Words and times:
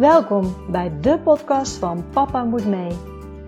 Welkom 0.00 0.70
bij 0.70 1.00
de 1.00 1.18
podcast 1.18 1.76
van 1.76 2.10
Papa 2.10 2.44
Moet 2.44 2.66
Mee. 2.66 2.96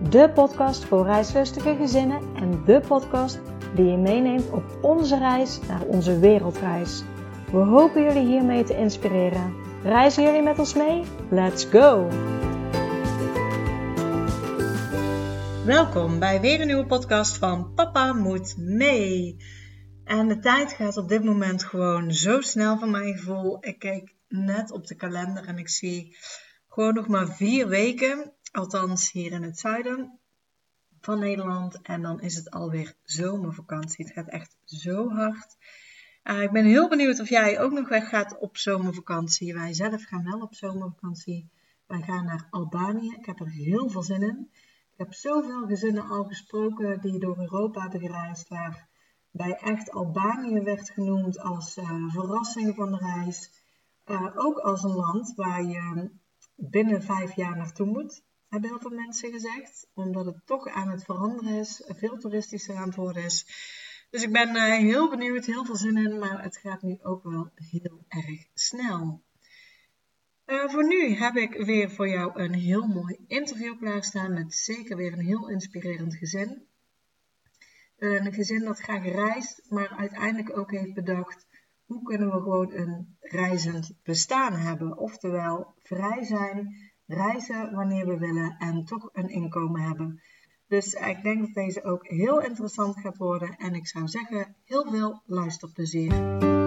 De 0.09 0.31
podcast 0.33 0.85
voor 0.85 1.05
reislustige 1.05 1.75
gezinnen 1.75 2.35
en 2.35 2.63
de 2.65 2.81
podcast 2.87 3.39
die 3.75 3.85
je 3.85 3.97
meeneemt 3.97 4.49
op 4.49 4.63
onze 4.81 5.17
reis 5.17 5.59
naar 5.67 5.81
onze 5.81 6.19
wereldreis. 6.19 7.03
We 7.51 7.57
hopen 7.57 8.03
jullie 8.03 8.25
hiermee 8.25 8.63
te 8.63 8.77
inspireren. 8.77 9.53
Reizen 9.83 10.23
jullie 10.23 10.41
met 10.41 10.59
ons 10.59 10.73
mee? 10.73 11.03
Let's 11.29 11.65
go! 11.65 12.07
Welkom 15.65 16.19
bij 16.19 16.41
weer 16.41 16.61
een 16.61 16.67
nieuwe 16.67 16.85
podcast 16.85 17.37
van 17.37 17.73
Papa 17.73 18.13
Moet 18.13 18.55
Mee. 18.57 19.37
En 20.03 20.27
de 20.27 20.39
tijd 20.39 20.71
gaat 20.71 20.97
op 20.97 21.09
dit 21.09 21.23
moment 21.23 21.63
gewoon 21.63 22.11
zo 22.11 22.41
snel 22.41 22.77
van 22.77 22.91
mijn 22.91 23.17
gevoel. 23.17 23.57
Ik 23.59 23.79
kijk 23.79 24.13
net 24.27 24.71
op 24.71 24.87
de 24.87 24.95
kalender 24.95 25.45
en 25.45 25.57
ik 25.57 25.69
zie 25.69 26.15
gewoon 26.73 26.93
nog 26.93 27.07
maar 27.07 27.27
vier 27.27 27.67
weken. 27.67 28.33
Althans 28.51 29.11
hier 29.11 29.31
in 29.31 29.43
het 29.43 29.59
zuiden 29.59 30.19
van 31.01 31.19
Nederland. 31.19 31.81
En 31.81 32.01
dan 32.01 32.21
is 32.21 32.35
het 32.35 32.51
alweer 32.51 32.95
zomervakantie. 33.03 34.05
Het 34.05 34.13
gaat 34.13 34.27
echt 34.27 34.57
zo 34.65 35.09
hard. 35.09 35.57
Uh, 36.23 36.41
ik 36.41 36.51
ben 36.51 36.65
heel 36.65 36.89
benieuwd 36.89 37.19
of 37.19 37.29
jij 37.29 37.61
ook 37.61 37.71
nog 37.71 37.89
weg 37.89 38.09
gaat 38.09 38.37
op 38.39 38.57
zomervakantie. 38.57 39.53
Wij 39.53 39.73
zelf 39.73 40.03
gaan 40.03 40.23
wel 40.23 40.41
op 40.41 40.53
zomervakantie. 40.53 41.49
Wij 41.87 42.01
gaan 42.01 42.25
naar 42.25 42.47
Albanië. 42.49 43.15
Ik 43.17 43.25
heb 43.25 43.39
er 43.39 43.49
heel 43.49 43.89
veel 43.89 44.03
zin 44.03 44.21
in. 44.21 44.49
Ik 44.91 44.97
heb 44.97 45.13
zoveel 45.13 45.65
gezinnen 45.65 46.09
al 46.09 46.23
gesproken 46.23 47.01
die 47.01 47.19
door 47.19 47.37
Europa 47.37 47.81
hebben 47.81 47.99
gereisd. 47.99 48.47
Waar 48.47 48.87
bij 49.31 49.53
echt 49.53 49.91
Albanië 49.91 50.61
werd 50.61 50.89
genoemd 50.89 51.39
als 51.39 51.77
uh, 51.77 52.09
verrassing 52.09 52.75
van 52.75 52.91
de 52.91 52.97
reis. 52.97 53.51
Uh, 54.05 54.27
ook 54.35 54.57
als 54.57 54.83
een 54.83 54.95
land 54.95 55.33
waar 55.35 55.63
je 55.63 56.21
binnen 56.55 57.03
vijf 57.03 57.35
jaar 57.35 57.57
naartoe 57.57 57.87
moet, 57.87 58.23
hebben 58.49 58.69
heel 58.69 58.79
veel 58.79 58.97
mensen 58.97 59.31
gezegd. 59.31 59.87
Omdat 59.93 60.25
het 60.25 60.45
toch 60.45 60.67
aan 60.67 60.89
het 60.89 61.03
veranderen 61.03 61.59
is, 61.59 61.83
veel 61.87 62.17
toeristischer 62.17 62.75
aan 62.75 62.87
het 62.87 62.95
worden 62.95 63.23
is. 63.23 63.45
Dus 64.09 64.23
ik 64.23 64.31
ben 64.31 64.55
uh, 64.55 64.63
heel 64.63 65.09
benieuwd, 65.09 65.45
heel 65.45 65.65
veel 65.65 65.75
zin 65.75 65.97
in, 65.97 66.19
maar 66.19 66.43
het 66.43 66.57
gaat 66.57 66.81
nu 66.81 66.97
ook 67.01 67.23
wel 67.23 67.51
heel 67.55 68.05
erg 68.07 68.45
snel. 68.53 69.23
Uh, 70.45 70.69
voor 70.69 70.87
nu 70.87 71.13
heb 71.13 71.35
ik 71.35 71.65
weer 71.65 71.91
voor 71.91 72.09
jou 72.09 72.41
een 72.41 72.53
heel 72.53 72.87
mooi 72.87 73.17
interview 73.27 73.79
klaarstaan 73.79 74.33
met 74.33 74.53
zeker 74.53 74.97
weer 74.97 75.13
een 75.13 75.25
heel 75.25 75.49
inspirerend 75.49 76.15
gezin. 76.15 76.67
Een 77.97 78.33
gezin 78.33 78.63
dat 78.63 78.79
graag 78.79 79.03
reist, 79.03 79.61
maar 79.69 79.89
uiteindelijk 79.89 80.57
ook 80.57 80.71
heeft 80.71 80.93
bedacht 80.93 81.47
hoe 81.93 82.03
kunnen 82.03 82.31
we 82.31 82.41
gewoon 82.41 82.71
een 82.73 83.17
reizend 83.19 83.93
bestaan 84.03 84.53
hebben. 84.53 84.97
Oftewel 84.97 85.73
vrij 85.81 86.23
zijn, 86.23 86.75
reizen 87.05 87.73
wanneer 87.73 88.07
we 88.07 88.17
willen 88.17 88.55
en 88.57 88.85
toch 88.85 89.09
een 89.11 89.29
inkomen 89.29 89.81
hebben. 89.81 90.21
Dus 90.67 90.93
ik 90.93 91.23
denk 91.23 91.39
dat 91.39 91.53
deze 91.53 91.83
ook 91.83 92.07
heel 92.07 92.41
interessant 92.41 92.99
gaat 92.99 93.17
worden 93.17 93.55
en 93.57 93.73
ik 93.73 93.87
zou 93.87 94.07
zeggen 94.07 94.55
heel 94.65 94.91
veel 94.91 95.21
luisterplezier. 95.25 96.62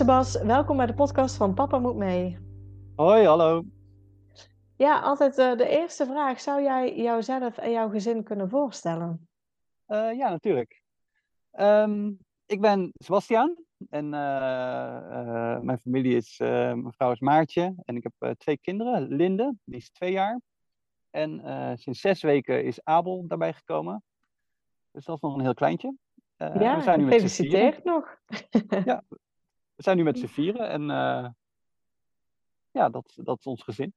Sebas, 0.00 0.42
welkom 0.42 0.76
bij 0.76 0.86
de 0.86 0.94
podcast 0.94 1.36
van 1.36 1.54
Papa 1.54 1.78
Moet 1.78 1.96
Mee. 1.96 2.38
Hoi, 2.96 3.26
hallo. 3.26 3.64
Ja, 4.76 5.00
altijd 5.00 5.38
uh, 5.38 5.56
de 5.56 5.68
eerste 5.68 6.06
vraag. 6.06 6.40
Zou 6.40 6.62
jij 6.62 6.96
jouzelf 6.96 7.58
en 7.58 7.70
jouw 7.70 7.88
gezin 7.88 8.22
kunnen 8.22 8.48
voorstellen? 8.48 9.28
Uh, 9.88 10.16
ja, 10.16 10.30
natuurlijk. 10.30 10.82
Um, 11.52 12.18
ik 12.46 12.60
ben 12.60 12.92
Sebastiaan 12.94 13.56
en 13.90 14.04
uh, 14.04 15.60
mijn 15.60 15.78
familie 15.78 16.16
is, 16.16 16.38
mijn 16.38 16.92
vrouw 16.92 17.12
is 17.12 17.20
Maartje 17.20 17.74
en 17.84 17.96
ik 17.96 18.02
heb 18.02 18.34
twee 18.38 18.58
kinderen. 18.58 19.08
Linde, 19.08 19.54
die 19.64 19.76
is 19.76 19.90
twee 19.90 20.12
jaar. 20.12 20.40
En 21.10 21.42
sinds 21.78 22.00
zes 22.00 22.22
weken 22.22 22.64
is 22.64 22.84
Abel 22.84 23.24
daarbij 23.26 23.52
gekomen. 23.52 24.02
Dus 24.90 25.04
dat 25.04 25.16
is 25.16 25.22
nog 25.22 25.34
een 25.34 25.40
heel 25.40 25.54
kleintje. 25.54 25.94
ja, 26.36 26.76
we 26.76 26.82
zijn 26.82 27.00
nu 27.00 27.10
gefeliciteerd 27.10 27.84
nog. 27.84 28.16
ja, 28.84 29.02
we 29.80 29.86
zijn 29.86 29.96
nu 29.96 30.02
met 30.02 30.18
z'n 30.18 30.26
vieren 30.26 30.68
en 30.68 30.82
uh, 30.82 31.28
ja, 32.70 32.88
dat, 32.88 33.12
dat 33.16 33.38
is 33.38 33.46
ons 33.46 33.62
gezin. 33.62 33.94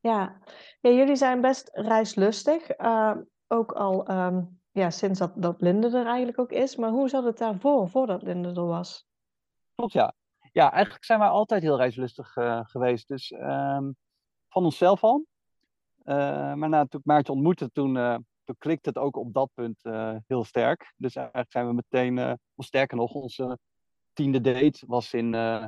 Ja. 0.00 0.38
ja, 0.80 0.90
jullie 0.90 1.16
zijn 1.16 1.40
best 1.40 1.70
reislustig. 1.72 2.78
Uh, 2.78 3.16
ook 3.46 3.72
al 3.72 4.10
um, 4.10 4.60
ja, 4.70 4.90
sinds 4.90 5.18
dat, 5.18 5.32
dat 5.34 5.60
Linde 5.60 5.86
er 5.86 6.06
eigenlijk 6.06 6.38
ook 6.38 6.50
is. 6.50 6.76
Maar 6.76 6.90
hoe 6.90 7.08
zat 7.08 7.24
het 7.24 7.38
daarvoor, 7.38 7.88
voordat 7.88 8.22
Linde 8.22 8.48
er 8.48 8.66
was? 8.66 9.06
Klopt, 9.74 9.92
ja. 9.92 10.14
Ja, 10.52 10.72
eigenlijk 10.72 11.04
zijn 11.04 11.18
wij 11.18 11.28
altijd 11.28 11.62
heel 11.62 11.76
reislustig 11.76 12.36
uh, 12.36 12.60
geweest. 12.64 13.08
Dus 13.08 13.30
um, 13.30 13.96
van 14.48 14.64
onszelf 14.64 15.02
al. 15.02 15.26
maar 16.04 16.68
na 16.68 16.86
toen 16.86 17.00
ik 17.00 17.06
Maartje 17.06 17.32
ontmoette, 17.32 17.70
toen, 17.72 17.94
toen 18.44 18.56
klikte 18.58 18.88
het 18.88 18.98
ook 18.98 19.16
op 19.16 19.32
dat 19.32 19.50
punt 19.54 19.82
heel 20.26 20.44
sterk. 20.44 20.92
Dus 20.96 21.16
eigenlijk 21.16 21.50
zijn 21.50 21.66
we 21.66 21.72
meteen, 21.72 22.38
of 22.54 22.64
sterker 22.64 22.96
nog, 22.96 23.12
onze 23.12 23.58
tiende 24.16 24.40
date 24.40 24.86
was 24.86 25.12
in, 25.12 25.32
uh, 25.32 25.64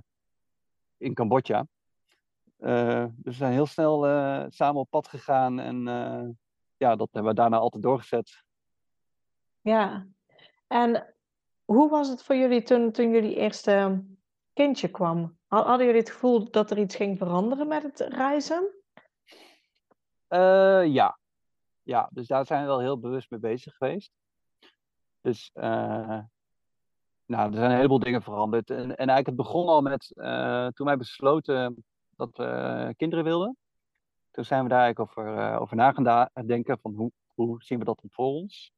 in 0.97 1.15
Cambodja. 1.15 1.67
Uh, 2.59 3.05
dus 3.05 3.25
we 3.25 3.33
zijn 3.33 3.53
heel 3.53 3.67
snel 3.67 4.09
uh, 4.09 4.45
samen 4.49 4.81
op 4.81 4.91
pad 4.91 5.09
gegaan 5.09 5.59
en 5.59 5.85
ja, 6.77 6.97
dat 6.97 7.09
hebben 7.13 7.31
we 7.31 7.39
daarna 7.39 7.57
altijd 7.57 7.83
doorgezet. 7.83 8.43
Ja, 9.61 10.07
en 10.67 11.15
hoe 11.65 11.89
was 11.89 12.09
het 12.09 12.23
voor 12.23 12.37
jullie 12.37 12.63
toen, 12.63 12.93
toen 12.93 13.11
jullie 13.11 13.37
eerste 13.37 14.05
kindje 14.53 14.89
kwam? 14.89 15.39
Hadden 15.47 15.87
jullie 15.87 16.01
het 16.01 16.11
gevoel 16.11 16.51
dat 16.51 16.71
er 16.71 16.79
iets 16.79 16.97
ging 16.97 17.19
veranderen 17.19 17.69
met 17.69 17.83
het 17.83 18.01
reizen? 18.01 18.73
ja. 20.93 21.19
ja, 21.83 22.09
dus 22.13 22.27
daar 22.27 22.47
zijn 22.47 22.61
we 22.61 22.67
wel 22.67 22.81
heel 22.81 22.99
bewust 22.99 23.31
mee 23.31 23.41
bezig 23.41 23.77
geweest. 23.77 24.13
Dus 25.21 25.51
nou, 27.29 27.49
er 27.51 27.57
zijn 27.57 27.71
een 27.71 27.77
heleboel 27.77 27.99
dingen 27.99 28.23
veranderd. 28.23 28.71
En, 28.71 28.79
en 28.79 29.09
eigenlijk 29.09 29.27
het 29.27 29.37
begon 29.37 29.69
al 29.69 29.81
met 29.83 30.13
uh, 30.15 30.67
toen 30.67 30.87
wij 30.87 30.97
besloten 30.97 31.85
dat 32.17 32.37
we 32.37 32.95
kinderen 32.97 33.25
wilden. 33.25 33.57
Toen 34.31 34.45
zijn 34.45 34.63
we 34.63 34.69
daar 34.69 34.81
eigenlijk 34.81 35.11
over, 35.11 35.39
uh, 35.39 35.61
over 35.61 35.77
na 35.77 35.93
gaan 35.93 36.47
denken 36.47 36.79
van 36.79 36.95
hoe, 36.95 37.11
hoe 37.35 37.63
zien 37.63 37.79
we 37.79 37.85
dat 37.85 38.01
dan 38.01 38.11
voor 38.11 38.27
ons. 38.27 38.73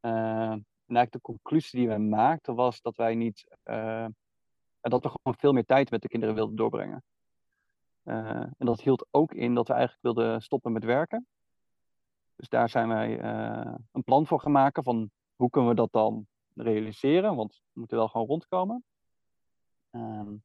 Uh, 0.00 0.12
en 0.12 0.98
eigenlijk 0.98 1.12
de 1.12 1.20
conclusie 1.20 1.78
die 1.78 1.88
we 1.88 1.98
maakten 1.98 2.54
was 2.54 2.80
dat 2.80 2.96
wij 2.96 3.14
niet, 3.14 3.44
dat 4.80 5.02
we 5.02 5.08
gewoon 5.08 5.38
veel 5.38 5.52
meer 5.52 5.64
tijd 5.64 5.90
met 5.90 6.02
de 6.02 6.08
kinderen 6.08 6.34
wilden 6.34 6.56
doorbrengen. 6.56 7.02
en 8.04 8.54
dat 8.58 8.80
hield 8.80 9.06
ook 9.10 9.34
in 9.34 9.54
dat 9.54 9.68
we 9.68 9.74
eigenlijk 9.74 10.02
wilden 10.02 10.42
stoppen 10.42 10.72
met 10.72 10.84
werken. 10.84 11.26
Dus 12.36 12.48
daar 12.48 12.68
zijn 12.68 12.88
wij 12.88 13.22
een 13.92 14.04
plan 14.04 14.26
voor 14.26 14.40
gaan 14.40 14.52
maken 14.52 14.82
van 14.82 15.10
hoe 15.36 15.50
kunnen 15.50 15.70
we 15.70 15.76
dat 15.76 15.92
dan 15.92 16.26
realiseren, 16.54 17.36
want 17.36 17.62
we 17.72 17.78
moeten 17.80 17.96
wel 17.96 18.08
gewoon 18.08 18.26
rondkomen. 18.26 18.84
Um, 19.90 20.42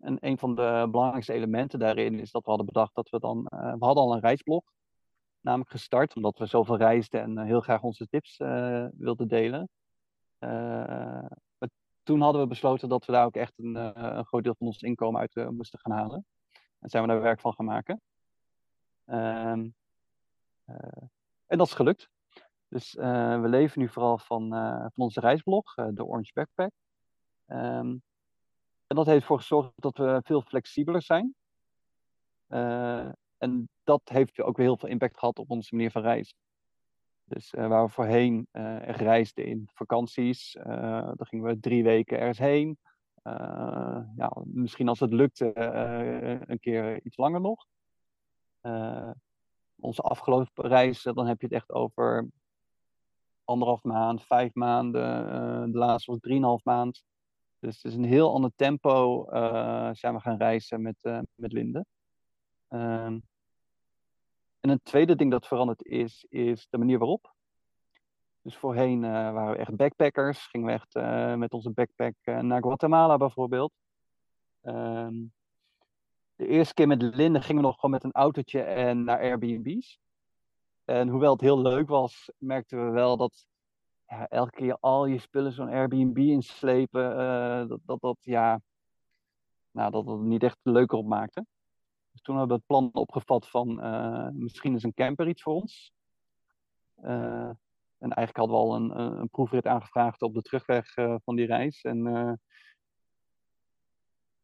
en 0.00 0.16
een 0.20 0.38
van 0.38 0.54
de 0.54 0.88
belangrijkste 0.90 1.32
elementen 1.32 1.78
daarin 1.78 2.20
is 2.20 2.30
dat 2.30 2.42
we 2.42 2.48
hadden 2.48 2.66
bedacht 2.66 2.94
dat 2.94 3.10
we 3.10 3.18
dan. 3.18 3.38
Uh, 3.38 3.72
we 3.72 3.84
hadden 3.84 4.02
al 4.02 4.14
een 4.14 4.20
reisblog, 4.20 4.64
namelijk 5.40 5.70
gestart, 5.70 6.16
omdat 6.16 6.38
we 6.38 6.46
zoveel 6.46 6.76
reisden 6.76 7.20
en 7.20 7.38
uh, 7.38 7.44
heel 7.44 7.60
graag 7.60 7.82
onze 7.82 8.06
tips 8.06 8.38
uh, 8.38 8.86
wilden 8.92 9.28
delen. 9.28 9.68
toen 12.02 12.20
hadden 12.20 12.40
we 12.42 12.46
besloten 12.46 12.88
dat 12.88 13.04
we 13.04 13.12
daar 13.12 13.24
ook 13.24 13.36
echt 13.36 13.58
een, 13.58 13.74
een 14.04 14.24
groot 14.24 14.44
deel 14.44 14.54
van 14.58 14.66
ons 14.66 14.82
inkomen 14.82 15.20
uit 15.20 15.50
moesten 15.50 15.78
gaan 15.78 15.92
halen. 15.92 16.26
En 16.78 16.88
zijn 16.88 17.02
we 17.02 17.08
daar 17.08 17.20
werk 17.20 17.40
van 17.40 17.52
gaan 17.54 17.66
maken. 17.66 18.00
Um, 19.06 19.74
en 21.46 21.58
dat 21.58 21.66
is 21.66 21.74
gelukt. 21.74 22.08
Dus 22.74 22.94
uh, 22.94 23.40
we 23.40 23.48
leven 23.48 23.80
nu 23.80 23.88
vooral 23.88 24.18
van, 24.18 24.54
uh, 24.54 24.80
van 24.80 25.04
onze 25.04 25.20
reisblog, 25.20 25.76
uh, 25.76 25.86
de 25.90 26.04
Orange 26.04 26.30
Backpack. 26.32 26.70
Um, 27.46 28.02
en 28.86 28.96
dat 28.96 29.06
heeft 29.06 29.20
ervoor 29.20 29.38
gezorgd 29.38 29.72
dat 29.76 29.96
we 29.96 30.20
veel 30.24 30.42
flexibeler 30.42 31.02
zijn. 31.02 31.34
en 33.38 33.68
dat 33.84 34.00
heeft 34.04 34.40
ook 34.40 34.56
weer 34.56 34.66
heel 34.66 34.76
veel 34.76 34.88
impact 34.88 35.18
gehad 35.18 35.38
op 35.38 35.50
onze 35.50 35.74
manier 35.74 35.90
van 35.90 36.02
reizen. 36.02 36.36
Dus 37.24 37.50
waar 37.50 37.84
we 37.84 37.92
voorheen 37.92 38.46
reisden 38.82 39.44
in 39.46 39.68
vakanties, 39.74 40.56
dan 41.14 41.26
gingen 41.26 41.44
we 41.46 41.60
drie 41.60 41.82
weken 41.82 42.18
ergens 42.18 42.38
heen. 42.38 42.78
ja, 44.16 44.32
misschien 44.44 44.88
als 44.88 45.00
het 45.00 45.12
lukte, 45.12 45.58
een 46.46 46.60
keer 46.60 47.02
iets 47.02 47.16
langer 47.16 47.40
nog. 47.40 47.66
onze 49.80 50.02
afgelopen 50.02 50.68
reizen, 50.68 51.14
dan 51.14 51.26
heb 51.26 51.40
je 51.40 51.46
het 51.46 51.54
echt 51.54 51.72
over 51.72 52.28
anderhalf 53.44 53.82
maand, 53.82 54.22
vijf 54.22 54.54
maanden. 54.54 55.26
Uh, 55.26 55.72
de 55.72 55.78
laatste 55.78 56.10
was 56.10 56.20
drieënhalf 56.20 56.64
maand. 56.64 57.02
Dus 57.58 57.82
het 57.82 57.84
is 57.84 57.94
een 57.94 58.04
heel 58.04 58.32
ander 58.32 58.50
tempo 58.56 59.26
uh, 59.32 59.90
zijn 59.92 60.14
we 60.14 60.20
gaan 60.20 60.36
reizen 60.36 60.82
met, 60.82 60.96
uh, 61.02 61.18
met 61.34 61.52
Linde. 61.52 61.84
Ehm, 62.68 63.18
en 64.60 64.70
een 64.70 64.82
tweede 64.82 65.14
ding 65.16 65.30
dat 65.30 65.46
veranderd 65.46 65.84
is, 65.84 66.26
is 66.28 66.66
de 66.70 66.78
manier 66.78 66.98
waarop. 66.98 67.34
Dus 68.44 68.56
voorheen 68.56 69.04
eh, 69.04 69.10
waren 69.10 69.52
we 69.52 69.58
echt 69.58 69.76
backpackers. 69.76 70.46
Gingen 70.46 70.66
we 70.66 70.72
echt 70.72 70.94
eh, 70.94 71.34
met 71.34 71.52
onze 71.52 71.70
backpack 71.70 72.14
eh, 72.20 72.38
naar 72.38 72.62
Guatemala 72.62 73.16
bijvoorbeeld. 73.16 73.72
Ehm, 74.62 75.14
de 76.36 76.46
eerste 76.46 76.74
keer 76.74 76.86
met 76.86 77.02
Linde 77.02 77.40
gingen 77.40 77.62
we 77.62 77.68
nog 77.68 77.74
gewoon 77.74 77.90
met 77.90 78.04
een 78.04 78.12
autootje 78.12 78.62
en 78.62 79.04
naar 79.04 79.18
Airbnb's. 79.18 79.98
En 80.84 81.08
hoewel 81.08 81.32
het 81.32 81.40
heel 81.40 81.62
leuk 81.62 81.88
was, 81.88 82.30
merkten 82.38 82.84
we 82.84 82.90
wel 82.90 83.16
dat 83.16 83.46
ja, 84.06 84.28
elke 84.28 84.50
keer 84.50 84.76
al 84.80 85.06
je 85.06 85.18
spullen 85.18 85.52
zo'n 85.52 85.68
Airbnb 85.68 86.18
inslepen, 86.18 87.16
dat, 87.68 87.80
dat 87.84 88.00
dat 88.00 88.16
ja, 88.20 88.60
nou, 89.70 89.90
dat 89.90 90.06
het 90.06 90.20
niet 90.20 90.42
echt 90.42 90.58
leuker 90.62 90.98
op 90.98 91.06
maakte. 91.06 91.46
Dus 92.12 92.22
toen 92.22 92.38
hebben 92.38 92.56
we 92.56 92.62
het 92.66 92.66
plan 92.66 93.02
opgevat 93.02 93.48
van 93.48 93.80
misschien 94.38 94.74
is 94.74 94.82
een 94.82 94.94
camper 94.94 95.28
iets 95.28 95.42
voor 95.42 95.54
ons. 95.54 95.92
En 98.04 98.10
eigenlijk 98.12 98.36
hadden 98.36 98.56
we 98.56 98.62
al 98.62 98.74
een, 98.74 99.20
een 99.20 99.28
proefrit 99.28 99.66
aangevraagd 99.66 100.22
op 100.22 100.34
de 100.34 100.42
terugweg 100.42 100.96
uh, 100.96 101.14
van 101.24 101.36
die 101.36 101.46
reis. 101.46 101.82
En 101.82 102.06
uh, 102.06 102.32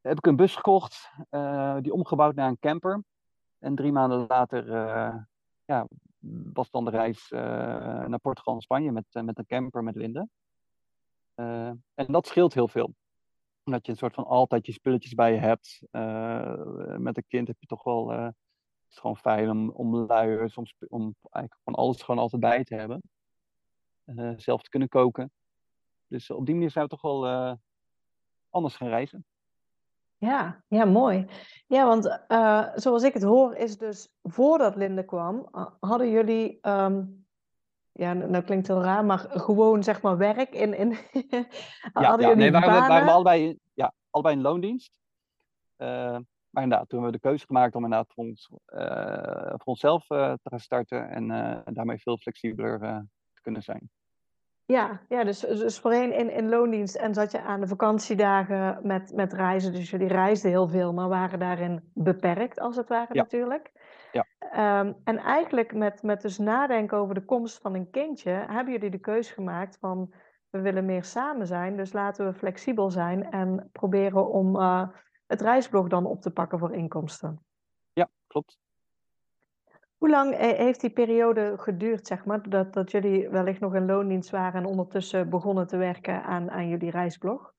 heb 0.01 0.17
ik 0.17 0.27
een 0.27 0.37
bus 0.37 0.55
gekocht, 0.55 1.11
uh, 1.31 1.77
die 1.81 1.93
omgebouwd 1.93 2.35
naar 2.35 2.49
een 2.49 2.59
camper. 2.59 3.03
En 3.59 3.75
drie 3.75 3.93
maanden 3.93 4.25
later 4.29 4.67
ja, 5.65 5.89
was 6.53 6.71
dan 6.71 6.85
de 6.85 6.91
reis 6.91 7.29
naar 7.31 8.19
Portugal 8.19 8.55
en 8.55 8.61
Spanje 8.61 8.93
met, 8.93 9.05
met 9.13 9.39
een 9.39 9.47
camper 9.47 9.83
met 9.83 9.95
Linde. 9.95 10.29
en 11.35 12.07
dat 12.07 12.27
scheelt 12.27 12.55
heel 12.55 12.69
veel. 12.69 12.95
Omdat 13.65 13.87
je 13.87 13.93
een 13.93 13.99
soort 13.99 14.15
van 14.15 14.25
altijd 14.25 14.67
je 14.67 14.73
spulletjes 14.73 15.15
bij 15.15 15.33
je 15.33 15.39
hebt. 15.39 15.81
met 17.01 17.17
een 17.17 17.25
kind 17.29 17.49
heb 17.49 17.57
je 17.61 17.67
toch 17.67 17.85
wel. 17.85 18.11
het 18.11 18.35
is 18.91 18.99
gewoon 18.99 19.17
fijn 19.17 19.51
om, 19.51 19.71
om 19.71 19.97
luiers, 19.97 20.57
om, 20.57 20.65
om 20.89 21.15
eigenlijk 21.23 21.65
van 21.65 21.75
alles 21.75 22.03
gewoon 22.03 22.21
altijd 22.21 22.43
bij 22.43 22.65
te 22.65 22.75
hebben. 22.75 23.03
Eh, 24.17 24.33
zelf 24.37 24.63
te 24.63 24.69
kunnen 24.69 24.89
koken. 24.89 25.33
Dus 26.07 26.31
op 26.31 26.47
die 26.47 26.55
manier 26.55 26.71
zijn 26.71 26.85
we 26.85 26.91
toch 26.91 27.03
wel 27.03 27.27
eh, 27.27 27.55
anders 28.51 28.77
gaan 28.77 28.89
reizen. 28.89 29.25
Ja, 30.21 30.63
ja, 30.69 30.85
mooi. 30.85 31.27
Ja, 31.67 31.87
want 31.87 32.21
uh, 32.29 32.67
zoals 32.75 33.03
ik 33.03 33.15
het 33.15 33.23
hoor, 33.23 33.55
is 33.55 33.79
dus 33.79 34.09
voordat 34.23 34.77
Linde 34.77 35.05
kwam, 35.05 35.49
hadden 35.81 36.11
jullie, 36.11 36.59
um, 36.63 37.27
ja, 37.93 38.13
nou 38.13 38.45
klinkt 38.45 38.67
heel 38.67 38.83
raar, 38.83 39.05
maar 39.05 39.19
gewoon 39.19 39.83
zeg 39.83 40.03
maar 40.03 40.17
werk 40.17 40.51
in. 40.51 40.75
in 40.75 40.89
ja, 41.93 42.17
ja, 42.19 42.35
nee, 42.35 42.51
waren, 42.51 42.73
we, 42.73 42.89
waren 42.89 43.05
we 43.05 43.13
allebei, 43.13 43.59
ja, 43.75 43.93
allebei 44.11 44.37
in 44.37 44.43
loondienst. 44.43 44.93
Uh, 45.77 46.19
maar 46.51 46.63
inderdaad, 46.63 46.89
toen 46.89 47.03
hebben 47.03 47.11
we 47.11 47.23
de 47.23 47.29
keuze 47.29 47.47
gemaakt 47.47 47.75
om 47.75 47.85
inderdaad 47.85 48.13
voor, 48.13 48.25
ons, 48.25 48.49
voor 49.57 49.65
onszelf 49.65 50.07
te 50.07 50.39
gaan 50.43 50.61
starten 50.61 51.11
en 51.11 51.75
daarmee 51.75 51.99
veel 51.99 52.19
flexibeler 52.19 52.79
te 53.33 53.41
kunnen 53.41 53.63
zijn. 53.63 53.91
Ja, 54.71 55.01
ja 55.09 55.25
dus, 55.25 55.41
dus 55.41 55.79
voorheen 55.79 56.13
in, 56.13 56.31
in 56.31 56.49
loondienst 56.49 56.95
en 56.95 57.15
zat 57.15 57.31
je 57.31 57.41
aan 57.41 57.61
de 57.61 57.67
vakantiedagen 57.67 58.79
met, 58.83 59.13
met 59.15 59.33
reizen. 59.33 59.73
Dus 59.73 59.91
jullie 59.91 60.09
reisden 60.09 60.51
heel 60.51 60.69
veel, 60.69 60.93
maar 60.93 61.09
waren 61.09 61.39
daarin 61.39 61.91
beperkt 61.95 62.61
als 62.61 62.77
het 62.77 62.89
ware 62.89 63.15
natuurlijk. 63.15 63.73
Ja. 64.13 64.27
Um, 64.81 64.97
en 65.05 65.19
eigenlijk 65.19 65.75
met, 65.75 66.03
met 66.03 66.21
dus 66.23 66.39
nadenken 66.39 66.99
over 66.99 67.15
de 67.15 67.25
komst 67.25 67.61
van 67.61 67.75
een 67.75 67.91
kindje, 67.91 68.31
hebben 68.31 68.73
jullie 68.73 68.91
de 68.91 68.99
keuze 68.99 69.33
gemaakt 69.33 69.79
van 69.81 70.13
we 70.51 70.61
willen 70.61 70.85
meer 70.85 71.05
samen 71.05 71.47
zijn, 71.47 71.77
dus 71.77 71.93
laten 71.93 72.27
we 72.27 72.35
flexibel 72.35 72.91
zijn 72.91 73.31
en 73.31 73.69
proberen 73.73 74.31
om 74.31 74.57
uh, 74.57 74.89
het 75.27 75.41
reisblog 75.41 75.89
dan 75.89 76.07
op 76.07 76.21
te 76.21 76.31
pakken 76.31 76.59
voor 76.59 76.75
inkomsten. 76.75 77.45
Ja, 77.93 78.09
klopt. 78.27 78.59
Hoe 80.01 80.11
lang 80.11 80.37
heeft 80.37 80.81
die 80.81 80.91
periode 80.91 81.55
geduurd, 81.59 82.07
zeg 82.07 82.25
maar, 82.25 82.49
dat, 82.49 82.73
dat 82.73 82.91
jullie 82.91 83.29
wellicht 83.29 83.61
nog 83.61 83.75
in 83.75 83.87
loondienst 83.87 84.31
waren 84.31 84.61
en 84.61 84.69
ondertussen 84.69 85.31
begonnen 85.31 85.67
te 85.67 85.77
werken 85.77 86.23
aan, 86.23 86.51
aan 86.51 86.69
jullie 86.69 86.91
reisblog? 86.91 87.53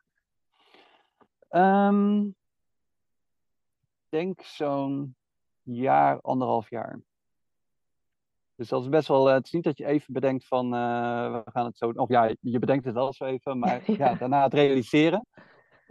Um, 1.50 2.28
ik 2.28 4.10
denk 4.10 4.42
zo'n 4.42 5.16
jaar, 5.62 6.22
anderhalf 6.22 6.70
jaar. 6.70 7.00
Dus 8.56 8.70
dat 8.70 8.82
is 8.82 8.90
best 8.90 9.08
wel. 9.08 9.30
Eh, 9.30 9.36
het 9.36 9.46
is 9.46 9.52
niet 9.52 9.64
dat 9.64 9.78
je 9.78 9.86
even 9.86 10.14
bedenkt 10.14 10.48
van 10.48 10.66
uh, 10.66 11.44
we 11.44 11.52
gaan 11.52 11.66
het 11.66 11.78
zo. 11.78 11.90
Of 11.90 12.10
ja, 12.10 12.34
je 12.40 12.60
bedenkt 12.60 12.86
het 12.86 12.94
wel 12.94 13.14
zo 13.14 13.26
even, 13.26 13.60
maar 13.60 13.82
ja. 13.92 13.96
ja 14.10 14.16
daarna 14.16 14.44
het 14.44 14.54
realiseren. 14.54 15.26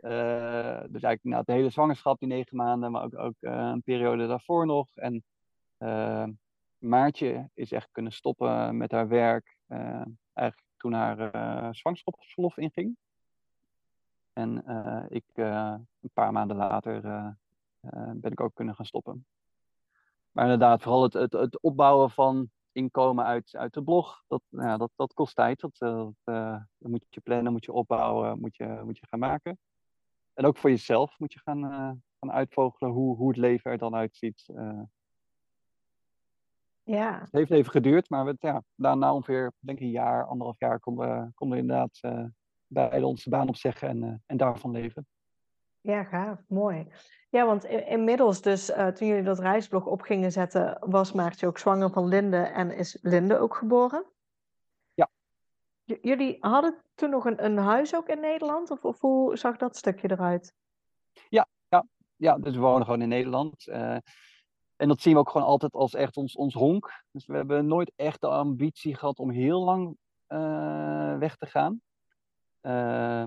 Uh, 0.00 0.80
dus 0.80 1.02
eigenlijk 1.02 1.22
nou, 1.22 1.42
de 1.44 1.52
hele 1.52 1.70
zwangerschap, 1.70 2.18
die 2.18 2.28
negen 2.28 2.56
maanden, 2.56 2.90
maar 2.90 3.04
ook, 3.04 3.18
ook 3.18 3.36
een 3.40 3.82
periode 3.82 4.26
daarvoor 4.26 4.66
nog. 4.66 4.88
En 4.94 5.24
Maartje 6.78 7.50
is 7.54 7.72
echt 7.72 7.88
kunnen 7.92 8.12
stoppen 8.12 8.76
met 8.76 8.90
haar 8.90 9.08
werk. 9.08 9.56
Uh, 9.68 10.02
eigenlijk 10.32 10.68
toen 10.76 10.92
haar 10.92 11.18
uh, 11.18 11.68
zwangerschapsverlof 11.72 12.56
inging. 12.56 12.96
En 14.32 14.64
ik 15.08 15.24
een 15.34 16.10
paar 16.12 16.32
maanden 16.32 16.56
later 16.56 17.02
ben 18.14 18.32
ik 18.32 18.40
ook 18.40 18.54
kunnen 18.54 18.74
gaan 18.74 18.86
stoppen. 18.86 19.26
Maar 20.32 20.44
inderdaad, 20.44 20.82
vooral 20.82 21.02
het, 21.02 21.12
het, 21.12 21.32
het 21.32 21.60
opbouwen 21.60 22.10
van 22.10 22.50
inkomen 22.72 23.24
uit, 23.24 23.56
uit 23.56 23.74
de 23.74 23.82
blog, 23.82 24.24
dat, 24.28 24.42
ja, 24.48 24.76
dat, 24.76 24.90
dat 24.96 25.14
kost 25.14 25.34
tijd. 25.34 25.60
Dat, 25.60 25.76
dat, 25.78 26.14
dat 26.78 26.90
moet 26.90 27.04
je 27.08 27.20
plannen, 27.20 27.52
moet 27.52 27.64
je 27.64 27.72
opbouwen, 27.72 28.40
moet 28.40 28.56
je, 28.56 28.80
moet 28.84 28.98
je 28.98 29.06
gaan 29.06 29.18
maken. 29.18 29.58
En 30.34 30.44
ook 30.44 30.56
voor 30.56 30.70
jezelf 30.70 31.18
moet 31.18 31.32
je 31.32 31.38
gaan, 31.38 31.62
gaan 32.20 32.32
uitvogelen 32.32 32.92
hoe, 32.92 33.16
hoe 33.16 33.28
het 33.28 33.36
leven 33.36 33.70
er 33.70 33.78
dan 33.78 33.94
uitziet. 33.94 34.46
Ja. 36.82 37.20
Het 37.20 37.32
heeft 37.32 37.50
even 37.50 37.70
geduurd, 37.70 38.10
maar 38.10 38.24
we, 38.24 38.36
ja, 38.38 38.62
na 38.74 39.14
ongeveer 39.14 39.52
denk 39.58 39.78
ik 39.78 39.84
een 39.84 39.90
jaar, 39.90 40.24
anderhalf 40.24 40.58
jaar 40.58 40.80
konden 40.80 41.08
we, 41.08 41.30
konden 41.34 41.56
we 41.56 41.62
inderdaad 41.62 41.98
uh, 42.02 42.24
bij 42.66 43.02
onze 43.02 43.30
baan 43.30 43.48
opzeggen 43.48 43.88
en, 43.88 44.02
uh, 44.02 44.14
en 44.26 44.36
daarvan 44.36 44.70
leven. 44.70 45.06
Ja, 45.80 46.04
gaaf, 46.04 46.38
mooi. 46.48 46.86
Ja, 47.30 47.46
want 47.46 47.64
inmiddels 47.64 48.42
dus, 48.42 48.70
uh, 48.70 48.86
toen 48.86 49.08
jullie 49.08 49.22
dat 49.22 49.38
reisblog 49.38 49.86
op 49.86 50.00
gingen 50.00 50.32
zetten, 50.32 50.76
was 50.80 51.12
Maartje 51.12 51.46
ook 51.46 51.58
zwanger 51.58 51.90
van 51.90 52.06
Linde 52.06 52.36
en 52.36 52.70
is 52.70 52.98
Linde 53.02 53.38
ook 53.38 53.54
geboren? 53.54 54.04
Ja. 54.94 55.08
J 55.84 55.98
jullie 56.02 56.36
hadden 56.40 56.82
toen 56.94 57.10
nog 57.10 57.24
een, 57.24 57.44
een 57.44 57.56
huis 57.56 57.94
ook 57.94 58.08
in 58.08 58.20
Nederland? 58.20 58.70
Of, 58.70 58.84
of 58.84 59.00
hoe 59.00 59.36
zag 59.36 59.56
dat 59.56 59.76
stukje 59.76 60.10
eruit? 60.10 60.54
Ja, 61.28 61.48
ja, 61.68 61.86
ja 62.16 62.38
dus 62.38 62.54
we 62.54 62.60
wonen 62.60 62.84
gewoon 62.84 63.02
in 63.02 63.08
Nederland. 63.08 63.64
En 64.80 64.88
dat 64.88 65.00
zien 65.00 65.12
we 65.12 65.18
ook 65.18 65.30
gewoon 65.30 65.46
altijd 65.46 65.72
als 65.72 65.94
echt 65.94 66.16
ons, 66.16 66.36
ons 66.36 66.54
honk. 66.54 67.04
Dus 67.10 67.26
we 67.26 67.36
hebben 67.36 67.66
nooit 67.66 67.92
echt 67.96 68.20
de 68.20 68.26
ambitie 68.26 68.94
gehad 68.94 69.18
om 69.18 69.30
heel 69.30 69.64
lang 69.64 69.96
uh, 70.28 71.18
weg 71.18 71.36
te 71.36 71.46
gaan. 71.46 71.80
Uh, 72.62 73.24